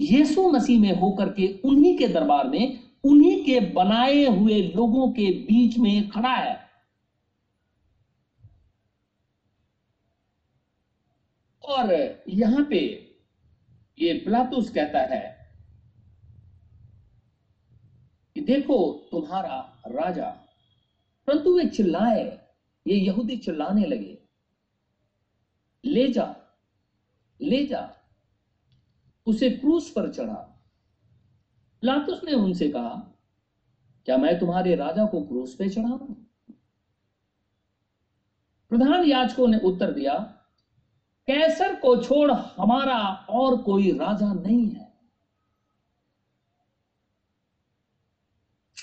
यीशु 0.00 0.50
मसीह 0.50 0.80
में 0.80 0.92
होकर 1.00 1.28
के 1.28 1.60
उन्हीं 1.64 1.98
के 1.98 2.08
दरबार 2.08 2.48
में, 2.48 2.80
उन्हीं 3.04 3.44
के 3.44 3.60
बनाए 3.60 4.24
हुए 4.26 4.62
लोगों 4.76 5.10
के 5.12 5.30
बीच 5.30 5.78
में 5.78 6.08
खड़ा 6.08 6.34
है। 6.34 6.64
और 11.64 11.92
यहाँ 12.28 12.66
पे 12.70 12.78
ये 13.98 14.12
प्लातुस 14.14 14.70
कहता 14.70 15.00
है 15.14 15.33
कि 18.34 18.40
देखो 18.40 19.08
तुम्हारा 19.10 19.82
राजा, 19.86 20.30
परंतु 21.26 21.58
वे 21.58 21.66
चिल्लाए, 21.66 22.48
ये 22.86 22.96
यहूदी 22.96 23.36
चिल्लाने 23.36 23.86
लगे। 23.86 24.18
ले 25.84 26.12
जा 26.12 26.36
ले 27.40 27.66
जा। 27.66 27.94
उसे 29.26 29.50
क्रूस 29.50 29.90
पर 29.90 30.12
चढ़ा। 30.12 30.66
प्लातुस 31.80 32.24
ने 32.24 32.32
उनसे 32.32 32.68
कहा, 32.68 33.18
क्या 34.04 34.16
मैं 34.16 34.38
तुम्हारे 34.38 34.76
राजा 34.76 35.06
को 35.06 35.22
क्रूस 35.22 35.54
पे 35.54 35.68
चढ़ाऊं? 35.68 36.14
प्रधान 38.68 39.04
याचकों 39.04 39.48
ने 39.48 39.58
उत्तर 39.58 39.92
दिया, 39.92 40.18
कैसर 41.26 41.74
को 41.74 42.02
छोड़ 42.02 42.32
हमारा 42.32 42.98
और 43.30 43.62
कोई 43.62 43.98
राजा 43.98 44.32
नहीं 44.32 44.70
है 44.70 44.84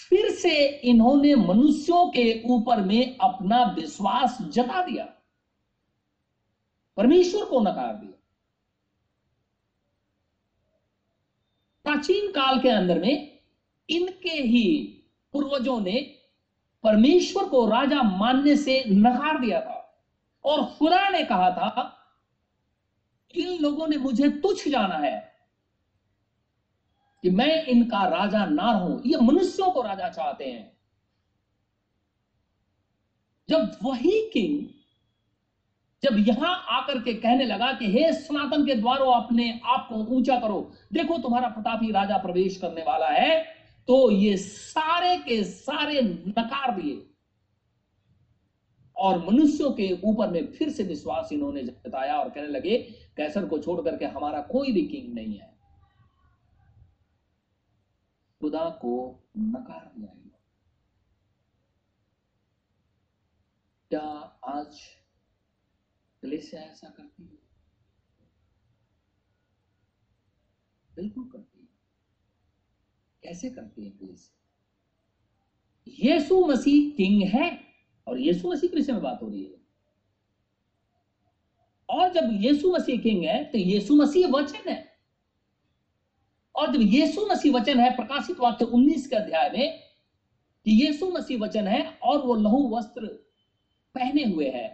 फिर 0.10 0.31
से 0.42 0.68
इन्होंने 0.68 1.36
मनुष्यों 1.36 2.10
के 2.10 2.44
ऊपर 2.46 2.82
में 2.82 3.18
अपना 3.18 3.64
विश्वास 3.64 4.38
जता 4.42 4.86
दिया। 4.86 5.06
परमेश्वर 6.98 7.46
को 7.46 7.62
नकार 7.62 7.96
दिया। 7.96 8.18
प्राचीन 11.84 12.32
काल 12.32 12.60
के 12.60 12.70
अंदर 12.70 13.00
में 13.00 13.39
इनके 13.89 14.30
ही 14.30 14.98
पूर्वजों 15.34 15.82
ने 15.82 16.18
परमेश्वर 16.84 17.50
को 17.50 17.70
राजा 17.70 18.04
मानने 18.04 18.56
से 18.56 18.84
नकार 18.88 19.39
दिया 19.39 19.62
था। 19.62 20.06
और 20.46 20.66
खुदा 20.66 21.10
ने 21.10 21.24
कहा 21.24 21.52
था, 21.52 21.98
इन 23.36 23.58
लोगों 23.62 23.88
ने 23.88 23.98
मुझे 23.98 24.30
तुच्छ 24.30 24.68
जाना 24.68 24.96
है। 24.96 25.30
कि 27.24 27.30
मैं 27.30 27.65
इनका 27.65 28.03
राजा 28.09 28.45
ना 28.45 28.72
रहूँ, 28.72 29.01
ये 29.05 29.17
मनुष्यों 29.22 29.72
को 29.72 29.82
राजा 29.82 30.09
चाहते 30.09 30.45
हैं। 30.45 30.72
जब 33.49 33.72
वही 33.84 34.30
किंग 34.34 34.67
जब 36.03 36.15
यहाँ 36.19 36.53
आकर 36.72 36.99
के 36.99 37.13
कहने 37.13 37.45
लगा 37.45 37.72
कि 37.74 37.86
हे 37.88 38.11
सनातन 38.13 38.65
के 38.65 38.76
द्वारों, 38.76 39.13
अपने 39.13 39.49
आप 39.65 39.88
को 39.89 39.95
ऊँचा 40.15 40.39
करो, 40.39 40.72
देखो 40.93 41.17
तुम्हारा 41.17 41.47
प्रतापी 41.49 41.91
राजा 41.91 42.17
प्रवेश 42.17 42.57
करने 42.57 42.82
वाला 42.84 43.07
है 43.09 43.39
तो 43.88 44.09
ये 44.11 44.36
सारे 44.38 45.15
के 45.19 45.43
सारे 45.43 46.01
नकार 46.01 46.76
दिए। 46.76 47.01
और 48.97 49.17
मनुष्यों 49.26 49.72
के 49.72 49.91
ऊपर 50.03 50.30
में 50.30 50.45
फिर 50.47 50.69
से 50.69 50.84
विश्वास 50.84 51.30
इन्होंने 51.34 51.63
जताया 51.63 52.17
और 52.17 52.30
कहने 52.30 52.47
लगे, 52.47 52.78
कैसर 53.17 53.45
को 53.45 53.59
छोड़ 53.59 53.80
करके 53.82 54.05
हमारा 54.07 54.41
कोई 54.41 54.72
भी 54.72 54.82
किंग 54.84 55.13
नहीं 55.15 55.38
है। 55.38 55.51
खुदा 58.42 58.70
को 58.70 59.24
नकार 59.38 59.94
दिया 59.98 60.14
क्या 63.89 64.02
आज 64.48 64.80
कलेसिया 66.24 66.62
ऐसा 66.62 66.89
करती 66.89 67.24
है? 67.24 67.38
बिल्कुल 70.96 71.24
करती 71.24 71.60
है। 71.60 71.68
कैसे 73.24 73.50
करती 73.50 73.86
है 73.86 73.92
कलेसिया 73.92 74.38
यीशु 75.88 76.48
मसीह 76.48 76.96
किंग 76.96 77.24
है 77.30 77.60
और 78.08 78.20
यीशु 78.20 78.52
मसीह 78.52 78.70
के 78.70 78.76
विषय 78.76 78.94
में 78.94 79.02
बात 79.02 79.20
हो 79.24 79.30
रही 79.30 79.46
है। 79.46 79.62
और 81.89 82.14
जब 82.14 82.30
यीशु 82.32 82.74
मसीह 82.74 83.02
किंग 83.02 83.24
है 83.24 83.44
तो 83.44 83.58
यीशु 83.58 83.96
मसीह 83.96 84.28
वचन 84.28 84.70
है। 84.70 84.91
और 86.62 86.72
जब 86.74 86.82
यीशु 86.82 87.26
मसीह 87.26 87.53
वचन 87.53 87.80
है, 87.80 87.95
प्रकाशित 87.95 88.39
वाक्य 88.39 88.66
19 88.66 89.07
के 89.07 89.16
अध्याय 89.16 89.49
में 89.49 89.80
कि 90.66 90.72
यीशु 90.72 91.07
मसीह 91.09 91.39
वचन 91.39 91.68
है 91.68 91.99
और 92.03 92.22
वो 92.22 92.36
लहू 92.36 92.78
वस्त्र 92.78 93.07
पहने 93.95 94.24
हुए 94.24 94.49
है। 94.49 94.68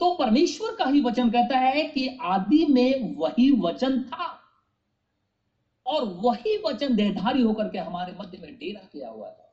तो 0.00 0.14
परमेश्वर 0.14 0.74
का 0.76 0.84
ही 0.84 1.00
वचन 1.00 1.30
कहता 1.30 1.58
है 1.58 1.82
कि 1.82 2.18
आदि 2.22 2.66
में 2.66 3.16
वही 3.16 3.50
वचन 3.60 4.02
था 4.02 4.26
और 5.86 6.04
वही 6.04 6.56
वचन 6.66 6.96
देहधारी 6.96 7.42
होकर 7.42 7.68
के 7.68 7.78
हमारे 7.78 8.12
मध्य 8.20 8.38
में 8.38 8.54
डेरा 8.54 8.88
किया 8.92 9.08
हुआ 9.08 9.30
था। 9.30 9.44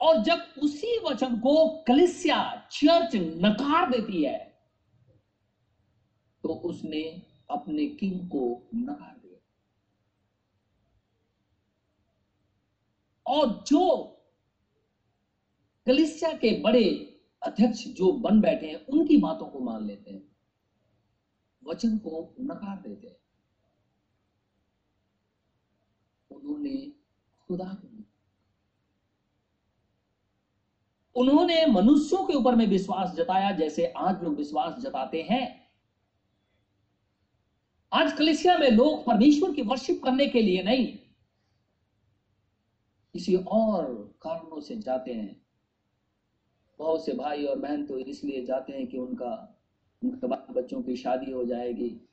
और 0.00 0.22
जब 0.22 0.46
उसी 0.62 0.98
वचन 0.98 1.36
को 1.36 1.84
कलिसिया, 1.88 2.68
चर्च 2.72 3.16
नकार 3.16 3.90
देती 3.90 4.22
है 4.24 4.38
तो 6.44 6.48
उसने 6.48 7.29
अपने 7.50 7.86
किंग 7.86 8.28
को 8.28 8.68
नकार 8.74 9.18
दिया। 9.18 9.38
और 13.26 13.64
जो 13.66 14.06
कलिसिया 15.86 16.32
के 16.32 16.60
बड़े 16.60 16.84
अध्यक्ष 17.42 17.88
जो 17.88 18.12
बन 18.12 18.40
बैठे 18.40 18.66
हैं, 18.66 18.86
उनकी 18.86 19.16
बातों 19.16 19.46
को 19.46 19.58
मान 19.58 19.86
लेते 19.86 20.10
हैं। 20.10 20.36
वचन 21.66 21.98
को 21.98 22.34
नकार 22.40 22.82
देते 22.82 23.06
हैं। 23.06 23.16
उन्होंने 26.30 26.92
खुदा 27.48 27.74
को 27.74 27.90
उन्होंने 31.16 31.66
मनुष्यों 31.66 32.26
के 32.26 32.34
ऊपर 32.34 32.54
में 32.54 32.66
विश्वास 32.66 33.10
जताया, 33.10 33.50
जैसे 33.50 33.86
आज 33.86 34.22
लोग 34.22 34.34
विश्वास 34.34 34.74
जताते 34.78 35.22
हैं। 35.22 35.59
आज 37.92 38.12
कलिसिया 38.12 38.58
में 38.58 38.70
लोग 38.70 39.06
परमेश्वर 39.06 39.52
की 39.52 39.62
वर्शिप 39.62 40.02
करने 40.04 40.26
के 40.26 40.42
लिए 40.42 40.62
नहीं। 40.62 40.86
किसी 43.14 43.34
और 43.36 44.14
कारणों 44.22 44.60
से 44.60 44.76
जाते 44.76 45.12
हैं। 45.12 45.42
बहुत 46.78 47.04
से 47.06 47.12
भाई 47.12 47.44
और 47.44 47.58
बहन 47.58 47.86
तो 47.86 47.98
इसलिए 47.98 48.44
जाते 48.44 48.72
हैं 48.72 48.86
कि 48.86 48.98
उनका, 48.98 49.58
उनके 50.04 50.26
बाल 50.26 50.54
बच्चों 50.54 50.82
की 50.82 50.96
शादी 50.96 51.32
हो 51.32 51.44
जाएगी, 51.44 52.08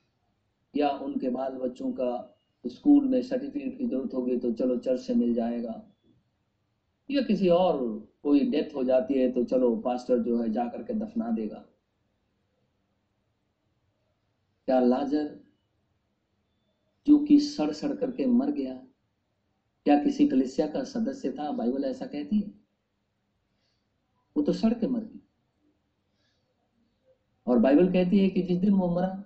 या 0.76 0.88
उनके 0.90 1.30
बाल 1.30 1.52
बच्चों 1.52 1.92
का 1.92 2.40
स्कूल 2.66 3.04
में 3.04 3.22
सर्टिफिकेट 3.22 3.78
की 3.78 3.86
ज़रूरत 3.86 4.14
होगी 4.14 4.36
तो 4.36 4.52
चलो 4.52 4.76
चर्च 4.76 5.00
से 5.00 5.14
मिल 5.14 5.34
जाएगा। 5.34 5.82
या 7.10 7.22
किसी 7.22 7.48
और 7.48 8.08
कोई 8.22 8.40
डेथ 8.40 8.74
हो 8.74 8.84
जाती 8.84 9.14
है 9.14 9.32
तो 9.32 9.44
चलो 9.44 9.76
पास्टर 9.76 10.18
जो 10.18 10.42
है 10.42 10.52
जा 10.52 10.64
करके 10.64 10.94
दफना 10.94 11.30
देगा। 11.30 11.64
क्या 14.66 14.80
लाजर 14.80 15.37
कि 17.24 17.40
सड़ 17.40 17.70
सड़ 17.70 17.94
करके 17.94 18.26
मर 18.26 18.50
गया। 18.50 18.74
क्या 19.84 20.04
किसी 20.04 20.28
कलिसिया 20.28 20.66
का 20.66 20.84
सदस्य 20.84 21.30
था? 21.32 21.52
बाइबल 21.52 21.84
ऐसा 21.84 22.06
कहती 22.06 22.40
है। 22.40 22.48
वो 24.36 24.42
तो 24.42 24.52
सड़ 24.52 24.74
के 24.74 24.86
मर 24.86 25.00
गई। 25.00 25.20
और 27.46 27.58
बाइबल 27.58 27.92
कहती 27.92 28.18
है 28.18 28.28
कि 28.28 28.42
जिस 28.42 28.58
दिन 28.58 28.74
वो 28.74 28.94
मरा, 28.94 29.24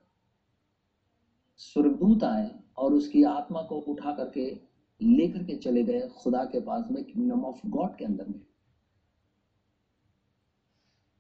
स्वर्गदूत 1.57 2.25
आए 2.25 2.61
और 2.77 2.95
उसकी 2.95 3.23
आत्मा 3.23 3.63
को 3.63 3.77
उठा 3.77 4.13
करके 4.13 4.61
लेकर 5.03 5.43
के 5.43 5.57
चले 5.57 5.85
गए 5.85 6.09
खुदा 6.09 6.45
के 6.45 6.61
पास 6.61 6.89
में 6.91 7.05
किंगडम 7.05 7.45
ऑफ़ 7.45 7.67
गॉड 7.67 7.97
के 7.97 8.05
अंदर 8.05 8.27
में। 8.29 8.41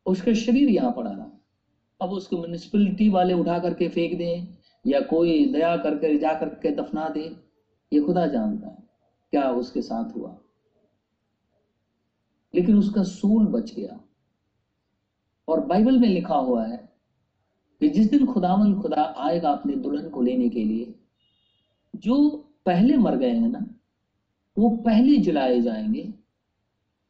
उसका 0.07 0.35
शरीर 0.35 0.69
यहाँ 0.69 0.93
पड़ा 0.93 1.11
रहा। 1.11 1.31
अब 2.03 2.11
उसको 2.11 2.37
म्यूनिसिपलिटी 2.37 3.09
वाले 3.09 3.35
उठा 3.35 3.59
करके 3.59 3.89
फेंक 3.89 4.19
दें। 4.19 4.62
या 4.87 5.01
कोई 5.01 5.53
दया 5.53 5.77
करके, 5.77 6.19
जा 6.19 6.35
करके 6.35 6.71
दफना 6.71 7.09
दे, 7.09 7.37
ये 7.93 8.01
खुदा 8.01 8.27
जानता 8.27 8.69
है 8.69 8.79
क्या 9.31 9.51
उसके 9.51 9.83
साथ 9.83 10.17
हुआ। 10.17 10.39
लेकिन 12.55 12.79
उसका 12.79 13.03
सूल 13.03 13.47
बच 13.47 13.75
गया। 13.75 14.01
और 15.49 15.61
बाइबल 15.61 15.99
में 15.99 16.09
लिखा 16.09 16.35
हुआ 16.35 16.67
है 16.67 16.93
कि 17.81 17.89
जिस 17.89 18.11
दिन 18.11 18.27
खुदावन 18.27 18.81
खुदा 18.81 19.15
आएगा 19.19 19.51
अपने 19.51 19.77
दुल्हन 19.77 20.09
को 20.09 20.23
लेने 20.23 20.49
के 20.49 20.65
लिए, 20.65 20.95
जो 21.97 22.31
पहले 22.67 22.97
मर 22.97 23.17
गए 23.17 23.31
हैं 23.31 23.49
ना, 23.49 23.67
वो 24.59 24.71
पहले 24.71 25.17
जलाए 25.17 25.61
जाएँगे 25.61 26.15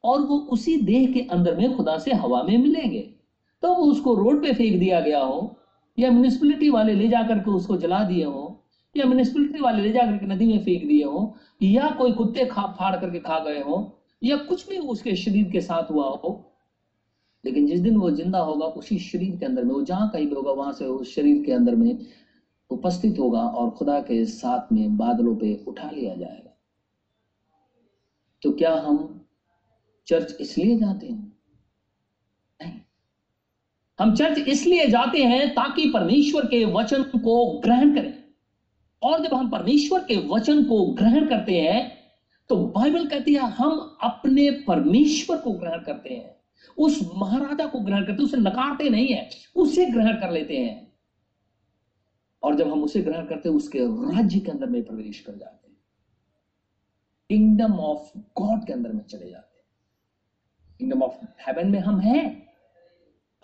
और 0.05 0.21
वो 0.21 0.39
उसी 0.39 0.77
देह 0.77 1.13
के 1.13 1.21
अंदर 1.21 1.57
में 1.57 1.77
खुदा 1.77 1.99
से 1.99 2.13
हवा 2.13 2.43
में 2.43 2.59
मिलेंगे। 2.59 3.15
तो 3.63 3.75
वो 3.75 3.83
उसको 3.83 4.15
रोड 4.15 4.43
पे 4.43 4.53
फेंक 4.53 4.81
दिया 4.81 5.01
गया 5.01 5.21
हो 5.21 5.59
या 5.99 6.11
म्यूनिसपैलिटी 6.11 6.71
वाले 6.71 6.95
ले 6.95 7.09
जाकर 7.09 7.39
के 7.39 7.51
उसको 7.51 7.77
जला 7.77 8.05
दिए 8.05 8.25
हो, 8.25 8.65
या 8.97 9.07
म्यूनिसपैलिटी 9.07 9.61
वाले 9.61 9.83
ले 9.83 9.93
जाकर 9.93 10.19
के 10.19 10.27
नदी 10.27 10.47
में 10.47 10.65
फेंक 10.65 10.89
दिए 10.89 11.05
हो, 11.05 11.35
या 11.63 11.91
कोई 11.91 12.13
कुत्ते 12.13 12.45
खा, 12.45 12.67
फाड़ 12.67 12.97
करके 12.97 13.19
खा 13.19 13.39
गए 13.39 13.61
हो, 13.61 13.99
या 14.25 14.37
कुछ 14.37 14.69
भी 14.69 14.79
उसके 14.79 15.17
शरीर 15.17 15.51
के 15.51 15.61
साथ 15.61 15.91
हुआ 15.91 16.09
हो, 16.09 16.49
लेकिन 17.45 17.67
जिस 17.67 17.81
दिन 17.81 17.97
वो 17.97 18.11
ज़िंदा 18.11 18.39
होगा, 18.39 18.67
उसी 18.67 18.99
शरीर 18.99 19.37
के 19.37 19.47
अंदर 19.47 19.65
में, 19.65 19.75
वो 19.75 19.83
जहाँ 19.83 20.11
कहीं 20.11 20.27
भी 20.27 20.35
होगा, 20.35 20.51
वहाँ 20.51 20.73
से 20.73 20.85
उस 20.85 21.15
शरीर 21.15 21.43
के 21.45 21.53
अंदर 21.53 21.75
में 21.75 21.99
उपस्थित 22.71 23.19
होगा 23.19 23.41
और 23.41 23.71
खुदा 23.71 24.01
के 24.01 24.25
साथ 24.25 24.73
में 24.73 24.97
बादलों 24.97 25.37
पे 25.37 25.65
उठा 25.69 25.91
लिया 25.91 26.15
जाएगा। 26.15 26.57
तो 28.43 28.53
क्या 28.53 28.75
हम 28.75 29.27
चर्च 30.07 30.37
इसलिए 30.41 30.77
जाते 30.77 31.07
हैं? 31.07 31.37
नहीं। 32.63 32.81
हम 34.03 34.15
चर्च 34.15 34.39
इसलिए 34.39 34.87
जाते 34.87 35.23
हैं 35.25 35.51
ताकि 35.51 35.91
परमेश्वर 35.91 36.47
के 36.47 36.65
वचन 36.65 37.03
को 37.03 37.61
ग्रहण 37.61 37.95
करें। 37.95 38.15
और 39.03 39.27
जब 39.27 39.35
हम 39.35 39.51
परमेश्वर 39.51 40.01
के 40.01 40.17
वचन 40.29 40.65
को 40.65 40.87
ग्रहण 40.87 41.27
करते 41.27 41.61
हैं 41.61 42.03
तो 42.51 42.57
बाइबल 42.57 43.07
कहती 43.07 43.35
है, 43.35 43.41
हम 43.41 43.99
अपने 44.03 44.51
परमेश्वर 44.51 45.37
को 45.37 45.53
ग्रहण 45.53 45.83
करते 45.83 46.15
हैं। 46.15 46.37
उस 46.79 47.11
महाराजा 47.17 47.67
को 47.67 47.81
ग्रहण 47.81 48.05
करते 48.07 48.23
उसे 48.23 48.37
नकारते 48.37 48.89
नहीं 48.91 49.09
है, 49.09 49.31
उसे 49.57 49.87
ग्रहण 49.87 50.13
कर 50.13 50.31
लेते 50.31 50.59
हैं। 50.59 50.93
और 52.43 52.55
जब 52.55 52.73
हम 52.73 52.83
उसे 52.85 53.03
ग्रहण 53.03 53.27
करते 53.27 53.49
हैं, 53.49 53.57
उसके 53.57 53.79
राज्य 54.17 54.41
के 54.41 54.51
अंदर 54.51 54.67
में 54.67 54.83
प्रवेश 54.83 55.21
कर 55.21 55.33
जाते 55.33 55.69
हैं। 55.69 55.77
किंगडम 57.29 57.73
ऑफ़ 57.73 58.19
गॉड 58.19 58.67
के 58.67 58.73
अंदर 58.73 58.93
में 58.93 59.05
चले 59.05 59.31
जाते 59.31 59.59
हैं। 59.59 59.67
किंगडम 60.79 61.03
ऑफ़ 61.03 61.25
हेवन 61.25 61.71
में 61.71 61.81
हम 61.81 62.01
हैं। 62.01 62.52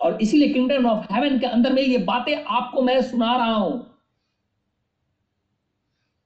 और 0.01 0.21
इसीलिए 0.21 0.53
किंगडम 0.53 0.85
ऑफ़ 0.85 1.13
हेवन 1.13 1.39
के 1.39 1.45
अंदर 1.45 1.73
में 1.73 1.81
ये 1.81 1.97
बातें 1.97 2.43
आपको 2.43 2.81
मैं 2.81 3.01
सुना 3.01 3.35
रहा 3.37 3.53
हूँ। 3.53 3.97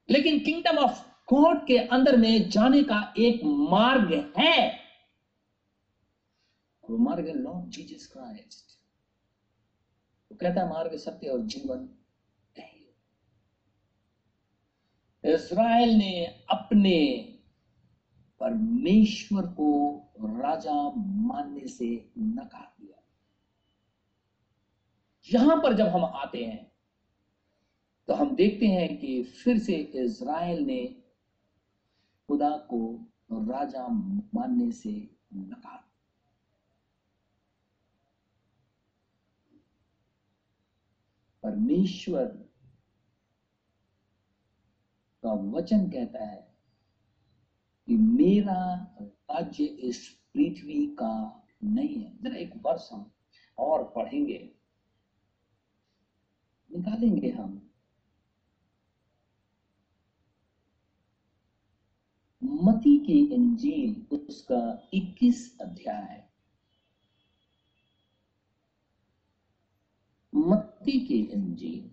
लेकिन 0.09 0.39
किंगडम 0.39 0.78
ऑफ़ 0.78 1.07
गॉड 1.34 1.65
के 1.67 1.78
अंदर 1.78 2.17
में 2.17 2.49
जाने 2.49 2.84
का 2.84 3.13
एक 3.17 3.41
मार्ग 3.43 4.34
है। 4.38 4.80
वो 6.89 6.97
मार्ग 6.97 7.28
है 7.28 7.34
लॉर्ड 7.34 7.69
जीसस 7.69 8.07
क्राइस्ट 8.07 8.71
वो 10.32 10.38
कहता 10.41 10.61
है 10.61 10.69
मार्ग 10.69 10.95
सत्य 10.95 11.28
और 11.28 11.41
जीवन 11.41 11.89
इसराइल 15.26 15.89
ने 15.89 16.26
अपने 16.49 16.95
परमेश्वर 18.39 19.41
को 19.41 19.69
राजा 20.19 20.74
मानने 20.97 21.67
से 21.67 22.09
नकार 22.17 22.72
यहाँ 25.32 25.57
पर 25.57 25.74
जब 25.74 25.88
हम 25.88 26.05
आते 26.05 26.45
हैं 26.45 26.71
तो 28.07 28.13
हम 28.13 28.36
देखते 28.36 28.65
हैं 28.65 28.97
कि 28.97 29.24
फिर 29.24 29.59
से 29.59 29.76
इज़राइल 29.76 30.63
ने 30.63 30.88
खुदा 32.28 32.49
को 32.49 33.09
राजा 33.32 33.88
मानने 34.34 34.71
से 34.71 34.91
नकार 35.34 35.84
परमेश्वर 41.43 42.26
का 45.24 45.34
वचन 45.34 45.89
कहता 45.89 46.26
है 46.26 46.57
कि 47.88 47.95
मेरा 47.95 48.74
राज्य 49.01 49.63
इस 49.63 50.07
पृथ्वी 50.34 50.88
का 50.88 51.43
नहीं 51.63 52.03
है। 52.03 52.24
जरा 52.24 52.36
एक 52.36 52.53
वर्ष 52.61 52.89
हम 52.91 53.11
और 53.57 53.84
पढ़ेंगे। 53.95 54.55
निकालेंगे 56.76 57.30
हम। 57.30 57.69
मती 62.43 62.97
की 63.05 63.34
इंजील, 63.36 64.17
उसका 64.17 64.89
21 64.93 65.57
अध्याय। 65.61 66.30
मत्ती 70.36 70.99
की 71.07 71.19
इंजील 71.19 71.91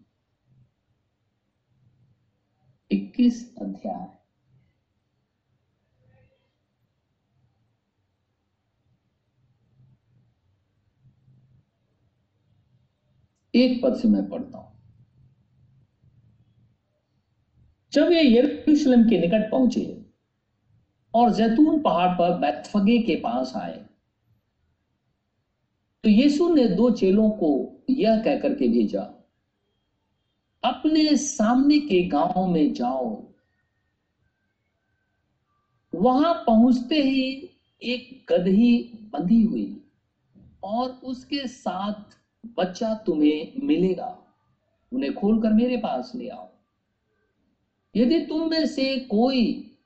21 2.90 3.56
अध्याय। 3.58 4.20
एक 13.54 13.82
पद 13.82 13.96
से 13.96 14.08
मैं 14.08 14.28
पढ़ता 14.28 14.58
हूँ। 14.58 14.69
जब 17.92 18.12
ये 18.12 18.22
यरूशलेम 18.38 19.08
के 19.08 19.18
निकट 19.18 19.50
पहुँचे 19.50 20.02
और 21.14 21.32
जैतून 21.34 21.80
पहाड़ 21.82 22.10
पर 22.10 22.38
बैतफगे 22.38 22.98
के 22.98 23.16
पास 23.16 23.52
आए 23.56 23.78
तो 26.04 26.10
यीशु 26.10 26.54
ने 26.54 26.66
दो 26.68 26.90
चेलों 26.90 27.30
को 27.30 27.50
यह 27.90 28.22
कहकर 28.22 28.54
के 28.54 28.68
भेजा, 28.68 29.00
अपने 30.64 31.16
सामने 31.16 31.78
के 31.78 32.02
गाँव 32.08 32.46
में 32.46 32.72
जाओ। 32.72 33.08
वहाँ 35.92 36.32
पहुँचते 36.46 37.02
ही 37.02 37.50
एक 37.82 38.32
गदही 38.32 38.72
बंधी 39.12 39.42
हुई 39.42 39.84
और 40.62 40.90
उसके 41.04 41.46
साथ 41.46 42.16
बच्चा 42.56 42.94
तुम्हें 43.06 43.66
मिलेगा। 43.66 44.16
उन्हें 44.92 45.14
खोलकर 45.14 45.52
मेरे 45.52 45.76
पास 45.76 46.12
ले 46.14 46.28
आओ। 46.28 46.49
यदि 47.94 48.20
तुम 48.20 48.50
में 48.50 48.66
से 48.66 48.96
कोई, 48.98 49.76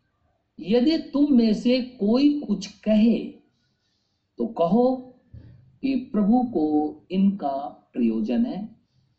यदि 0.60 0.98
तुम 0.98 1.34
में 1.34 1.54
से 1.54 1.80
कोई 1.80 2.40
कुछ 2.40 2.66
कहे 2.66 3.18
तो 4.38 4.46
कहो 4.46 4.96
कि 5.82 5.94
प्रभु 6.12 6.42
को 6.42 6.66
इनका 7.10 7.56
प्रयोजन 7.92 8.46
है 8.46 8.64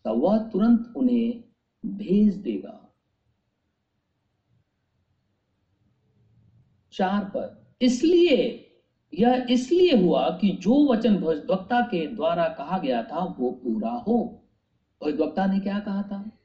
तो 0.05 0.13
वह 0.13 0.37
तुरंत 0.37 0.93
उन्हें 0.97 1.43
भेज 1.85 2.35
देगा। 2.35 2.81
चार 6.93 7.23
पर, 7.23 7.75
इसलिए, 7.81 8.61
यह 9.13 9.47
इसलिए 9.49 9.95
हुआ 9.95 10.29
कि 10.29 10.49
जो 10.49 10.93
वचन 10.93 11.15
भविष्यवक्ता 11.15 11.81
के 11.81 12.07
द्वारा 12.07 12.47
कहा 12.47 12.77
गया 12.77 13.03
था, 13.03 13.35
वो 13.39 13.51
पूरा 13.51 13.91
हो। 13.91 14.17
भविष्यवक्ता 15.01 15.45
ने 15.45 15.59
क्या 15.59 15.79
कहा 15.79 16.01
था? 16.01 16.44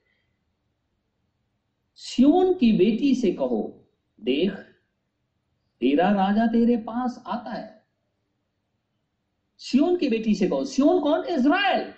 सियोन 2.03 2.55
की 2.55 2.73
बेटी 2.73 3.15
से 3.15 3.33
कहो, 3.33 3.89
देख, 4.21 4.55
तेरा 5.81 6.11
राजा 6.11 6.47
तेरे 6.47 6.77
पास 6.77 7.23
आता 7.27 7.51
है। 7.51 7.85
सियोन 9.59 9.97
की 9.97 10.09
बेटी 10.09 10.35
से 10.35 10.49
कहो, 10.49 10.65
सियोन 10.65 11.01
कौन? 11.01 11.25
इज़राइल। 11.25 11.93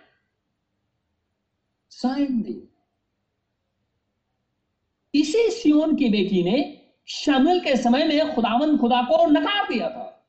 साइन 1.90 2.42
दे। 2.42 2.68
इसी 5.18 5.50
सियोन 5.50 5.96
की 5.96 6.08
बेटी 6.08 6.42
ने 6.42 6.86
शामिल 7.06 7.60
के 7.60 7.76
समय 7.76 8.04
में 8.04 8.34
खुदावन 8.34 8.78
खुदा 8.78 9.02
को 9.02 9.26
नकार 9.26 9.72
दिया 9.72 9.88
था। 9.88 10.28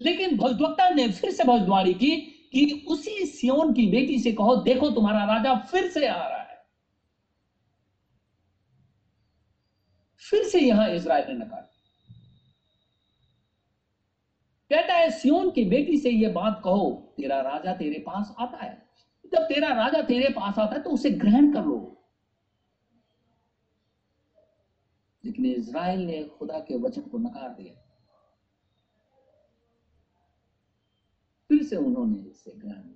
लेकिन 0.00 0.36
भविष्यवक्ता 0.36 0.88
ने 0.88 1.12
फिर 1.12 1.30
से 1.30 1.44
भविष्यवाणी 1.44 1.94
की 1.94 2.16
कि 2.52 2.86
उसी 2.88 3.26
सियोन 3.26 3.72
की 3.72 3.86
बेटी 3.86 4.18
से 4.18 4.32
कहो, 4.32 4.56
देखो 4.56 4.90
तुम्हारा 4.90 5.34
राजा 5.34 5.54
फिर 5.54 5.90
से 5.90 6.06
आ 6.06 6.28
रहा 6.28 6.36
है। 6.36 6.41
फिर 10.32 10.44
से 10.44 10.60
यहाँ 10.60 10.88
इसराइल 10.88 11.26
ने 11.28 11.34
नकार। 11.34 11.60
कहता 14.70 14.94
है 14.94 15.10
सियोन 15.10 15.50
की 15.50 15.64
बेटी 15.64 15.98
से 15.98 16.10
यह 16.10 16.32
बात 16.32 16.60
कहो, 16.64 17.14
तेरा 17.16 17.40
राजा 17.40 17.74
तेरे 17.74 17.98
पास 17.98 18.34
आता 18.38 18.56
है। 18.56 18.88
जब 19.32 19.42
तेरा 19.42 19.68
राजा 19.68 20.02
तेरे 20.02 20.28
पास 20.28 20.58
आता 20.58 20.76
है 20.76 20.82
तो 20.82 20.90
उसे 20.90 21.10
ग्रहण 21.10 21.52
कर 21.52 21.64
लो। 21.64 22.04
लेकिन 25.24 25.46
इज़राइल 25.46 26.00
ने 26.00 26.24
खुदा 26.24 26.58
के 26.58 26.76
वचन 26.76 27.02
को 27.02 27.18
नकार 27.18 27.48
दिया। 27.48 27.74
फिर 31.48 31.62
से 31.62 31.76
उन्होंने 31.76 32.30
इसे 32.30 32.50
ग्रहण 32.50 32.92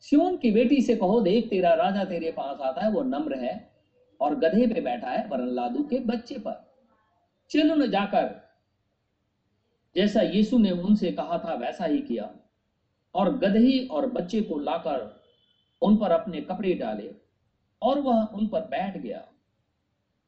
सियोन 0.00 0.36
की 0.36 0.50
बेटी 0.50 0.82
से 0.82 0.96
कहो, 0.96 1.20
देख, 1.20 1.50
तेरा 1.50 1.74
राजा 1.74 2.04
तेरे 2.04 2.30
पास 2.32 2.60
आता 2.60 2.80
है, 2.80 2.90
वो 2.90 3.02
नम्र 3.02 3.38
है। 3.38 3.69
और 4.20 4.34
गधे 4.34 4.66
पे 4.66 4.80
बैठा 4.80 5.10
है 5.10 5.26
वरन 5.28 5.48
लादू 5.48 5.82
के 5.82 5.98
बच्चे 5.98 6.34
पर। 6.38 6.68
चलो 7.50 7.74
न 7.74 7.90
जाकर, 7.90 8.40
जैसा 9.96 10.22
यीशु 10.22 10.58
ने 10.58 10.70
उनसे 10.70 11.12
कहा 11.12 11.38
था, 11.38 11.54
वैसा 11.54 11.84
ही 11.84 11.98
किया। 11.98 12.30
और 13.14 13.36
गधे 13.38 13.86
और 13.86 14.06
बच्चे 14.06 14.40
को 14.40 14.58
लाकर 14.58 15.20
उन 15.82 15.96
पर 15.96 16.10
अपने 16.10 16.40
कपड़े 16.40 16.74
डाले 16.74 17.10
और 17.82 18.00
वह 18.00 18.22
उन 18.24 18.46
पर 18.46 18.60
बैठ 18.60 18.96
गया। 18.96 19.24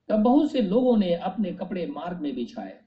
तब 0.09 0.23
बहुत 0.23 0.51
से 0.53 0.63
लोगों 0.63 0.97
ने 0.97 1.15
अपने 1.15 1.53
कपड़े 1.53 1.87
मार्ग 1.87 2.21
में 2.21 2.35
बिछाए 2.35 2.81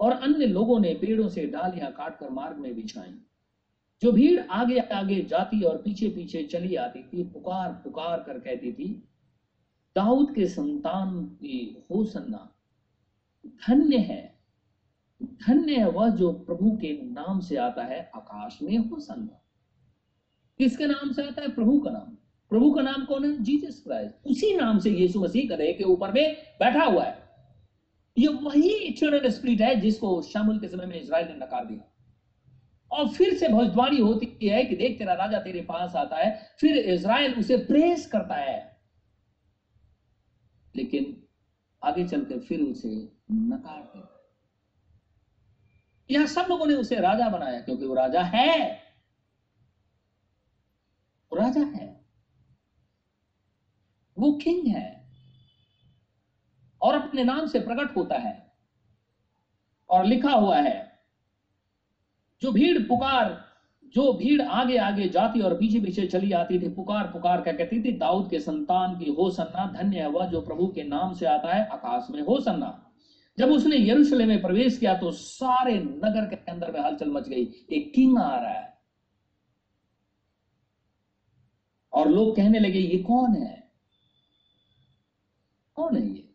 और 0.00 0.12
अन्य 0.12 0.46
लोगों 0.46 0.78
ने 0.80 0.94
पेड़ों 0.94 1.28
से 1.28 1.46
डालियाँ 1.46 1.92
काटकर 1.92 2.30
मार्ग 2.30 2.56
में 2.56 2.74
बिछाई। 2.74 3.14
जो 4.02 4.12
भीड़ 4.12 4.40
आगे 4.50 4.78
आगे 4.78 5.20
जाती 5.22 5.62
और 5.62 5.76
पीछे 5.76 6.08
पीछे 6.08 6.42
चली 6.42 6.76
आती 6.76 7.02
थी 7.02 7.24
पुकार 7.24 7.72
पुकार 7.72 8.22
कर 8.22 8.38
कहती 8.38 8.72
थी 8.72 8.88
दाऊद 9.96 10.34
के 10.34 10.46
संतान 10.46 11.24
की 11.24 11.86
होसन्ना। 11.90 12.56
धन्य 13.46 13.96
है। 13.96 14.38
धन्य 15.22 15.76
है 15.76 15.88
वह 15.88 16.08
जो 16.08 16.32
प्रभु 16.32 16.70
के 16.70 17.02
नाम 17.02 17.40
से 17.40 17.56
आता 17.56 17.82
है 17.82 18.10
आकाश 18.16 18.58
में 18.62 18.78
होसन्ना। 18.78 19.42
किसके 20.58 20.86
नाम 20.86 21.12
से 21.12 21.22
आता 21.22 21.42
है? 21.42 21.48
प्रभु 21.48 21.80
का 21.80 21.90
नाम। 21.90 22.16
प्रभु 22.50 22.74
का 22.74 22.82
नाम 22.82 23.04
कौन 23.04 23.24
है? 23.24 23.42
Jesus 23.42 23.82
Christ. 23.82 24.26
उसी 24.26 24.56
नाम 24.56 24.78
से 24.78 24.90
यीशु 24.90 25.20
मसीह 25.20 25.54
कदे 25.54 25.72
के 25.72 25.84
ऊपर 25.84 26.12
में 26.12 26.36
बैठा 26.58 26.84
हुआ 26.84 27.04
है। 27.04 27.18
ये 28.18 28.28
वही 28.28 28.70
इटर्नल 28.70 29.30
स्पिरिट 29.30 29.60
है 29.60 29.80
जिसको 29.80 30.22
शामुल 30.22 30.58
के 30.58 30.68
समय 30.68 30.86
में 30.86 31.00
इसराइल 31.00 31.28
ने 31.28 31.34
नकार 31.34 31.66
दिया। 31.66 31.88
और 32.92 33.08
फिर 33.08 33.34
से 33.34 33.48
भविष्यवाणी 33.48 33.98
होती 33.98 34.48
है 34.48 34.64
कि 34.64 34.76
देख 34.76 34.98
तेरा 34.98 35.12
राजा 35.12 35.38
तेरे 35.38 35.60
पास 35.60 35.96
आता 35.96 36.16
है, 36.16 36.40
फिर 36.58 36.76
इसराइल 36.76 37.34
उसे 37.34 37.56
प्रेस 37.56 38.06
करता 38.06 38.34
है। 38.34 38.71
लेकिन 40.76 41.26
आगे 41.84 42.08
चलकर 42.08 42.38
फिर 42.38 42.60
उसे 42.60 43.12
नकार 43.32 43.82
देता 43.82 44.08
यहाँ 46.10 46.26
सब 46.26 46.46
लोगों 46.48 46.66
ने 46.66 46.74
उसे 46.74 47.00
राजा 47.00 47.28
बनाया, 47.28 47.60
क्योंकि 47.60 47.86
वो 47.86 47.94
राजा 47.94 48.22
है। 48.22 48.82
वो 51.32 51.36
राजा 51.36 51.60
है। 51.60 52.06
वो 54.18 54.32
किंग 54.32 54.66
है। 54.66 55.12
और 56.82 56.94
अपने 56.94 57.24
नाम 57.24 57.46
से 57.46 57.60
प्रकट 57.60 57.96
होता 57.96 58.18
है। 58.18 58.56
और 59.88 60.04
लिखा 60.04 60.32
हुआ 60.32 60.60
है, 60.60 61.04
जो 62.42 62.52
भीड़ 62.52 62.82
पुकार 62.82 63.51
जो 63.94 64.12
भीड़ 64.12 64.42
आगे 64.42 64.76
आगे 64.76 65.08
जाती 65.08 65.40
और 65.40 65.54
पीछे 65.54 65.80
पीछे 65.80 66.06
चली 66.06 66.32
आती 66.32 66.58
थी, 66.58 66.68
पुकार 66.68 67.06
पुकार 67.06 67.40
क्या 67.40 67.52
कहती 67.52 67.82
थी, 67.84 67.92
दाऊद 67.92 68.30
के 68.30 68.40
संतान 68.40 68.98
की, 68.98 69.10
हो 69.10 69.30
सन्ना, 69.30 69.82
धन्य 69.82 69.98
है 69.98 70.08
वह 70.08 70.26
जो 70.26 70.40
प्रभु 70.40 70.66
के 70.66 70.82
नाम 70.82 71.14
से 71.14 71.26
आता 71.26 71.54
है 71.54 71.66
आकाश 71.66 72.06
में, 72.10 72.22
हो 72.22 72.40
सन्ना। 72.40 72.92
जब 73.38 73.50
उसने 73.50 73.76
यरूशलेम 73.76 74.28
में 74.28 74.42
प्रवेश 74.42 74.78
किया 74.78 74.94
तो 74.94 75.10
सारे 75.10 75.78
नगर 75.78 76.26
के 76.26 76.52
अंदर 76.52 76.72
में 76.72 76.80
हलचल 76.80 77.10
मच 77.10 77.28
गई, 77.28 77.52
एक 77.72 77.92
किंग 77.94 78.18
आ 78.18 78.40
रहा 78.40 78.52
है। 78.52 78.78
और 81.92 82.08
लोग 82.08 82.36
कहने 82.36 82.58
लगे, 82.58 82.78
ये 82.78 82.98
कौन 82.98 83.34
है? 83.34 83.70
कौन 85.74 85.96
है 85.96 86.08
ये? 86.08 86.34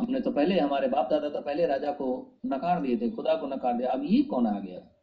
हमने 0.00 0.20
तो 0.20 0.30
पहले, 0.30 0.60
हमारे 0.60 0.88
बाप 0.88 1.10
दादा 1.10 1.28
तो 1.28 1.40
पहले 1.40 1.66
राजा 1.66 1.92
को 1.92 2.38
नकार 2.46 2.80
दिए 2.80 2.96
थे, 2.96 3.10
खुदा 3.10 3.34
को 3.34 3.46
नकार 3.46 3.72
दिया, 3.72 3.90
अब 3.90 4.02
ये 4.04 4.22
कौन 4.22 4.46
आ 4.46 4.58
गया? 4.58 4.95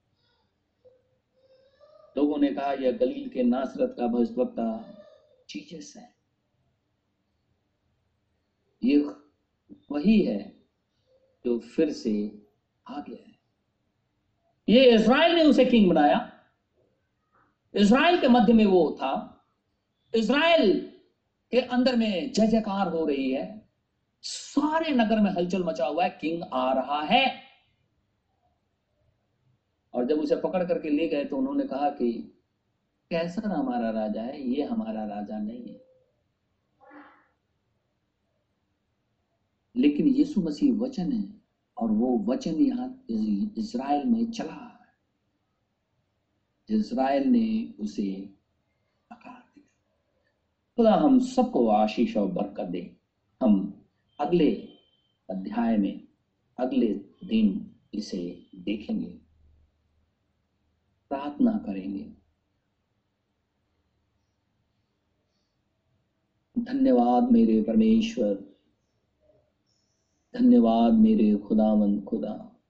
लोगों 2.17 2.37
ने 2.37 2.47
कहा, 2.47 2.73
यह 2.73 2.91
गलील 2.91 3.29
के 3.29 3.43
नासरत 3.43 3.95
का 3.99 4.07
भविष्यवक्ता 4.07 4.95
जीसस 5.49 5.97
है। 5.97 6.15
ये 8.83 8.97
वही 9.91 10.21
है 10.21 10.63
जो 11.45 11.59
फिर 11.59 11.91
से 11.91 12.41
आ 12.87 12.99
गया 12.99 13.23
है। 13.27 13.33
ये 14.69 14.91
इज़राइल 14.91 15.33
ने 15.33 15.43
उसे 15.43 15.65
किंग 15.65 15.89
बनाया। 15.89 16.39
इसराइल 17.75 18.21
के 18.21 18.27
मध्य 18.27 18.53
में 18.53 18.65
वो 18.65 18.97
था। 19.01 19.45
इसराइल 20.15 20.93
के 21.51 21.59
अंदर 21.59 21.95
में 21.95 22.31
जय 22.31 22.47
जयकार 22.47 22.87
हो 22.87 23.05
रही 23.05 23.31
है। 23.31 23.69
सारे 24.21 24.91
नगर 24.91 25.19
में 25.19 25.31
हलचल 25.31 25.63
मचा 25.63 25.85
हुआ 25.85 26.03
है। 26.03 26.17
किंग 26.21 26.43
आ 26.53 26.73
रहा 26.73 27.01
है। 27.01 27.52
और 29.93 30.05
जब 30.05 30.19
उसे 30.19 30.35
पकड़ 30.35 30.63
करके 30.63 30.89
ले 30.89 31.07
गए 31.07 31.25
तो 31.25 31.37
उन्होंने 31.37 31.63
कहा 31.63 31.89
कि 31.89 32.11
कैसा 33.09 33.49
हमारा 33.49 33.89
राजा 33.89 34.21
है? 34.21 34.49
ये 34.49 34.63
हमारा 34.63 35.05
राजा 35.05 35.39
नहीं 35.39 35.67
है। 35.67 35.83
लेकिन 39.75 40.07
यीशु 40.07 40.41
मसीह 40.41 40.73
वचन 40.73 41.11
है 41.11 41.41
और 41.77 41.91
वो 41.91 42.17
वचन 42.17 42.55
यहाँ 42.55 43.05
इज़राइल 43.57 44.05
में 44.05 44.31
चला 44.31 44.53
है। 44.53 44.73
इज़राइल 46.77 47.23
ने 47.23 47.73
उसे 47.79 48.29
आकार 49.11 49.43
दिया। 49.55 49.69
खुदा, 50.75 50.95
हम 50.95 51.19
सबको 51.19 51.67
आशीष 51.67 52.17
और 52.17 52.31
बरकत 52.31 52.63
दे। 52.63 52.95
हम 53.41 53.83
अगले 54.19 54.55
अध्याय 55.29 55.77
में, 55.77 56.07
अगले 56.57 56.87
दिन 57.23 57.71
इसे 57.93 58.47
देखेंगे। 58.55 59.22
प्रार्थना 61.13 61.51
करेंगे। 61.51 62.13
धन्यवाद 66.59 67.31
मेरे 67.31 67.61
परमेश्वर। 67.61 68.33
धन्यवाद 70.35 70.93
मेरे 70.93 71.35
खुदावंद 71.35 72.03
खुदा। 72.03 72.61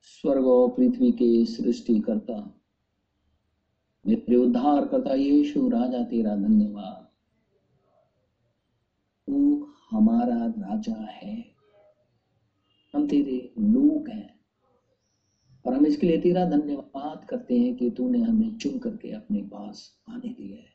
स्वर्ग 0.00 0.46
और 0.46 0.70
पृथ्वी 0.70 1.12
के 1.12 1.44
सृष्टि 1.44 2.00
करता 2.00 2.60
मेरे 4.06 4.36
उद्धार 4.36 4.88
करता 4.88 5.14
यीशु, 5.14 5.68
राजा 5.68 6.04
तेरा 6.04 6.36
धन्यवाद। 6.36 7.08
तू 9.26 9.68
हमारा 9.90 10.46
राजा 10.46 11.06
है। 11.10 11.54
हम 12.94 13.08
तेरे 13.08 13.54
लोग 13.58 14.08
हैं। 14.08 14.33
और 15.66 15.74
हम 15.74 15.86
इसके 15.86 16.06
लिए 16.06 16.20
तेरा 16.20 16.44
धन्यवाद 16.50 17.24
करते 17.24 17.58
हैं 17.60 17.74
कि 17.76 17.90
तूने 17.90 18.18
हमें 18.18 18.56
चुन 18.58 18.78
करके 18.78 19.12
अपने 19.12 19.42
पास 19.42 20.02
आने 20.08 20.28
दिया 20.28 20.56
है, 20.56 20.74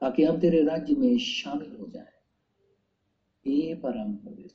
ताकि 0.00 0.24
हम 0.24 0.40
तेरे 0.40 0.62
राज्य 0.64 0.94
में 0.94 1.18
शामिल 1.18 1.76
हो 1.80 1.86
जाए। 1.86 2.12
परम 3.74 4.14
पवित्र, 4.14 4.54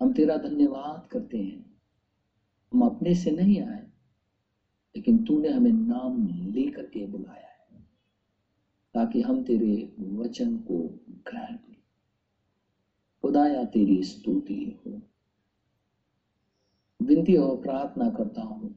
हम 0.00 0.12
तेरा 0.12 0.36
धन्यवाद 0.36 1.06
करते 1.06 1.38
हैं। 1.38 1.80
हम 2.72 2.82
अपने 2.82 3.14
से 3.14 3.30
नहीं 3.30 3.60
आए, 3.62 3.82
लेकिन 4.96 5.24
तूने 5.24 5.48
हमें 5.48 5.72
नाम 5.72 6.26
लेकर 6.54 6.86
के 6.86 7.06
बुलाया 7.06 7.74
है, 7.74 7.82
ताकि 8.94 9.20
हम 9.22 9.42
तेरे 9.44 9.92
वचन 9.98 10.56
को 10.58 10.78
ग्रहण 11.08 11.56
करें। 11.56 11.82
खुदाया 13.22 13.64
तेरी 13.64 14.02
स्तुति 14.02 14.82
हो। 14.86 15.02
विनती 17.02 17.36
और 17.36 17.56
प्रार्थना 17.56 18.10
करता 18.10 18.42
हूँ। 18.42 18.74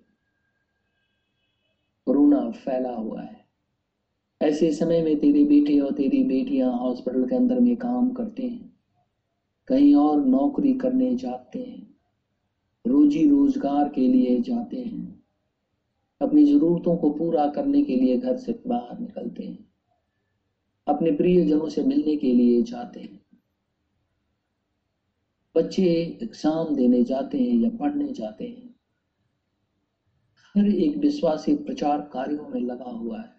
कोरोना 2.05 2.51
फैला 2.51 2.93
हुआ 2.93 3.21
है। 3.21 3.45
ऐसे 4.41 4.71
समय 4.71 5.01
में 5.01 5.19
तेरे 5.19 5.43
बेटे 5.43 5.79
और 5.79 5.91
तेरी 5.91 6.23
बेटियाँ 6.23 6.71
हॉस्पिटल 6.71 7.25
के 7.25 7.35
अंदर 7.35 7.59
में 7.59 7.75
काम 7.75 8.11
करते 8.11 8.43
हैं। 8.43 8.73
कहीं 9.67 9.95
और 9.95 10.25
नौकरी 10.25 10.73
करने 10.73 11.15
जाते 11.15 11.59
हैं। 11.59 11.95
रोजी 12.87 13.29
रोज़गार 13.29 13.89
के 13.89 14.01
लिए 14.01 14.41
जाते 14.41 14.77
हैं। 14.77 15.23
अपनी 16.21 16.45
ज़रूरतों 16.45 16.97
को 16.97 17.09
पूरा 17.09 17.47
करने 17.47 17.83
के 17.83 17.95
लिए 17.95 18.17
घर 18.17 18.37
से 18.37 18.61
बाहर 18.67 18.99
निकलते 18.99 19.43
हैं। 19.43 19.67
अपने 20.87 21.11
प्रियजनों 21.11 21.69
से 21.69 21.83
मिलने 21.83 22.15
के 22.15 22.33
लिए 22.33 22.61
जाते 22.61 22.99
हैं। 22.99 23.20
बच्चे 25.55 25.83
एग्ज़ाम 26.23 26.75
देने 26.75 27.03
जाते 27.03 27.37
हैं 27.37 27.55
या 27.55 27.69
पढ़ने 27.77 28.11
जाते 28.13 28.45
हैं, 28.45 28.69
हर 30.55 30.67
एक 30.67 30.97
विश्वासी 30.97 31.55
प्रचार 31.57 32.01
कार्यों 32.13 32.47
में 32.47 32.59
लगा 32.61 32.89
हुआ 32.89 33.19
है। 33.19 33.29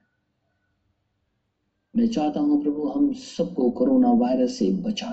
मैं 1.95 2.09
चाहता 2.09 2.41
हूँ 2.41 2.63
प्रभु, 2.63 2.89
हम 2.89 3.13
सबको 3.15 3.71
कोरोना 3.71 4.13
वायरस 4.19 4.59
से 4.59 4.71
बचा 4.83 5.09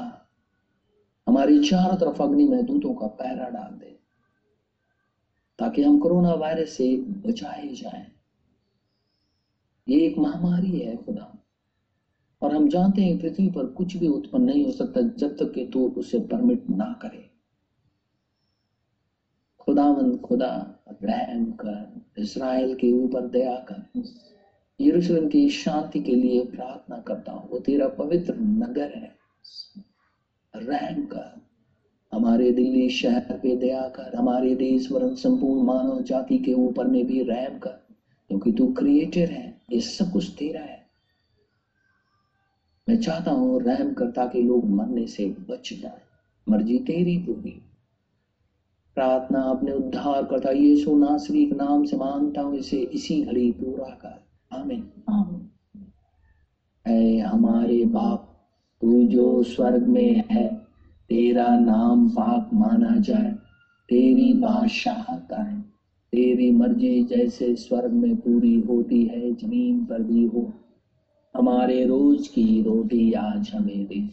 हमारी 1.27 1.59
चारों 1.63 1.97
तरफ़ 1.97 2.21
अग्नि 2.23 2.47
में 2.47 2.65
दूतों 2.65 2.93
का 2.93 3.07
पहरा 3.07 3.49
डाल 3.49 3.73
दे, 3.73 3.97
ताकि 5.59 5.81
हम 5.83 5.99
कोरोना 5.99 6.33
वायरस 6.35 6.69
से 6.69 6.95
बचाए 7.25 7.67
जाएँ। 7.73 8.05
ये 9.87 10.05
एक 10.05 10.17
महामारी 10.17 10.79
है 10.79 10.95
खुदा। 10.97 11.35
और 12.41 12.55
हम 12.55 12.67
जानते 12.69 13.01
हैं 13.01 13.17
पृथ्वी 13.19 13.47
पर 13.49 13.65
कुछ 13.67 13.95
भी 13.97 14.07
उत्पन्न 14.07 14.43
नहीं 14.43 14.65
हो 14.65 14.71
सकता 14.71 15.01
जब 15.01 15.35
तक 15.37 15.51
कि 15.53 15.65
तू 15.65 15.87
उसे 15.97 16.19
परमिट 16.19 16.69
ना 16.69 16.93
करे। 17.01 17.27
खुदावंद, 19.59 20.19
खुदा, 20.21 20.53
रहम 21.03 21.45
कर 21.51 22.21
इसराइल 22.21 22.73
के 22.75 22.91
ऊपर 22.93 23.27
दया 23.27 23.55
कर। 23.69 24.03
यरूशलेम 24.79 25.27
की 25.27 25.49
शांति 25.49 25.99
के 25.99 26.15
लिए 26.15 26.45
प्रार्थना 26.45 26.97
करता 26.97 27.31
हूँ, 27.31 27.49
वो 27.49 27.59
तेरा 27.59 27.87
पवित्र 27.87 28.35
नगर 28.35 28.93
है। 28.95 29.11
रहम 30.53 31.03
कर, 31.05 31.41
हमारे 32.11 32.51
दिल्ली 32.51 32.89
शहर 32.89 33.37
पे 33.37 33.55
दया 33.55 33.81
कर, 33.89 34.15
हमारे 34.15 34.55
देश 34.55 34.91
वरन 34.91 35.15
संपूर्ण 35.15 35.63
मानव 35.63 36.01
जाति 36.01 36.37
के 36.37 36.53
ऊपर 36.53 36.87
में 36.87 37.05
भी 37.07 37.23
रहम 37.23 37.57
कर, 37.59 37.79
क्योंकि 38.29 38.51
तू 38.51 38.67
क्रिएटर 38.73 39.31
है, 39.31 39.61
ये 39.71 39.81
सब 39.81 40.11
कुछ 40.11 40.29
तेरा 40.39 40.61
है। 40.61 40.78
मैं 42.89 42.99
चाहता 43.01 43.31
हूँ 43.31 43.61
रहम 43.61 43.93
कर 43.93 44.07
ताकि 44.11 44.41
लोग 44.41 44.69
मरने 44.69 45.05
से 45.07 45.25
बच 45.49 45.73
जाए। 45.81 46.01
मर्ज़ी 46.47 46.77
तेरी 46.79 47.15
होगी 47.15 47.51
प्रार्थना 48.97 49.41
अपने 49.41 49.71
उद्धार 49.71 50.23
करता। 50.25 50.51
यीशु 50.51 50.95
नासरी 50.97 51.45
के 51.45 51.55
नाम 51.55 51.83
से 51.83 51.97
माँगता 51.97 52.41
हूँ 52.41 52.55
इसे 52.55 52.77
इसी 52.93 53.21
घड़ी 53.21 53.51
पूरा 53.51 53.89
कर। 54.05 54.17
आमीन। 54.51 55.49
है 56.87 57.19
हमारे 57.19 57.85
बाप 57.85 58.25
तू 58.81 59.03
जो 59.07 59.43
स्वर्ग 59.43 59.87
में 59.87 60.23
है 60.31 60.47
तेरा 61.09 61.47
नाम 61.59 62.07
पाक 62.09 62.49
माना 62.53 62.95
जाए। 62.99 63.31
तेरी 63.89 64.33
बादशाहत 64.33 65.33
आए 65.33 65.55
तेरी 66.13 66.51
मर्ज़ी 66.51 67.03
जैसे 67.03 67.55
स्वर्ग 67.55 67.91
में 67.91 68.15
पूरी 68.15 68.59
होती 68.59 69.03
है 69.03 69.33
ज़मीन 69.33 69.85
पर 69.85 70.01
भी 70.01 70.25
हो। 70.25 70.51
हमारे 71.37 71.85
रोज 71.85 72.27
की 72.27 72.63
रोटी 72.63 73.13
आज 73.13 73.51
हमें 73.53 73.87
दे। 73.87 74.09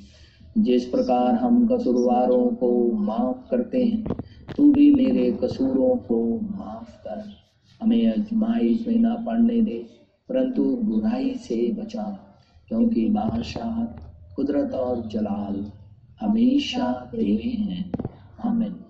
जिस 0.58 0.84
प्रकार 0.84 1.34
हम 1.34 1.66
कसूरवारों 1.66 2.46
को 2.46 2.92
माफ़ 2.92 3.50
करते 3.50 3.84
हैं, 3.84 4.16
तू 4.56 4.72
भी 4.72 4.96
मेरे 4.96 5.32
कसूरों 5.32 5.96
को 5.96 6.40
माफ़ 6.40 6.96
कर। 6.96 7.32
हमें 7.82 8.12
अजमाइश 8.12 8.88
में 8.88 8.98
ना 8.98 9.14
पड़ने 9.14 9.60
दे, 9.62 9.86
परंतु 10.28 10.76
बुराई 10.76 11.34
से 11.34 11.72
बचा। 11.72 12.02
क्योंकि 12.68 13.08
बादशाह 13.08 13.84
कुदरत 14.36 14.74
और 14.74 15.08
जलाल 15.08 15.72
हमेशा 16.20 16.92
तेरे 16.92 17.48
हैं। 17.48 17.98
आमीन। 18.44 18.85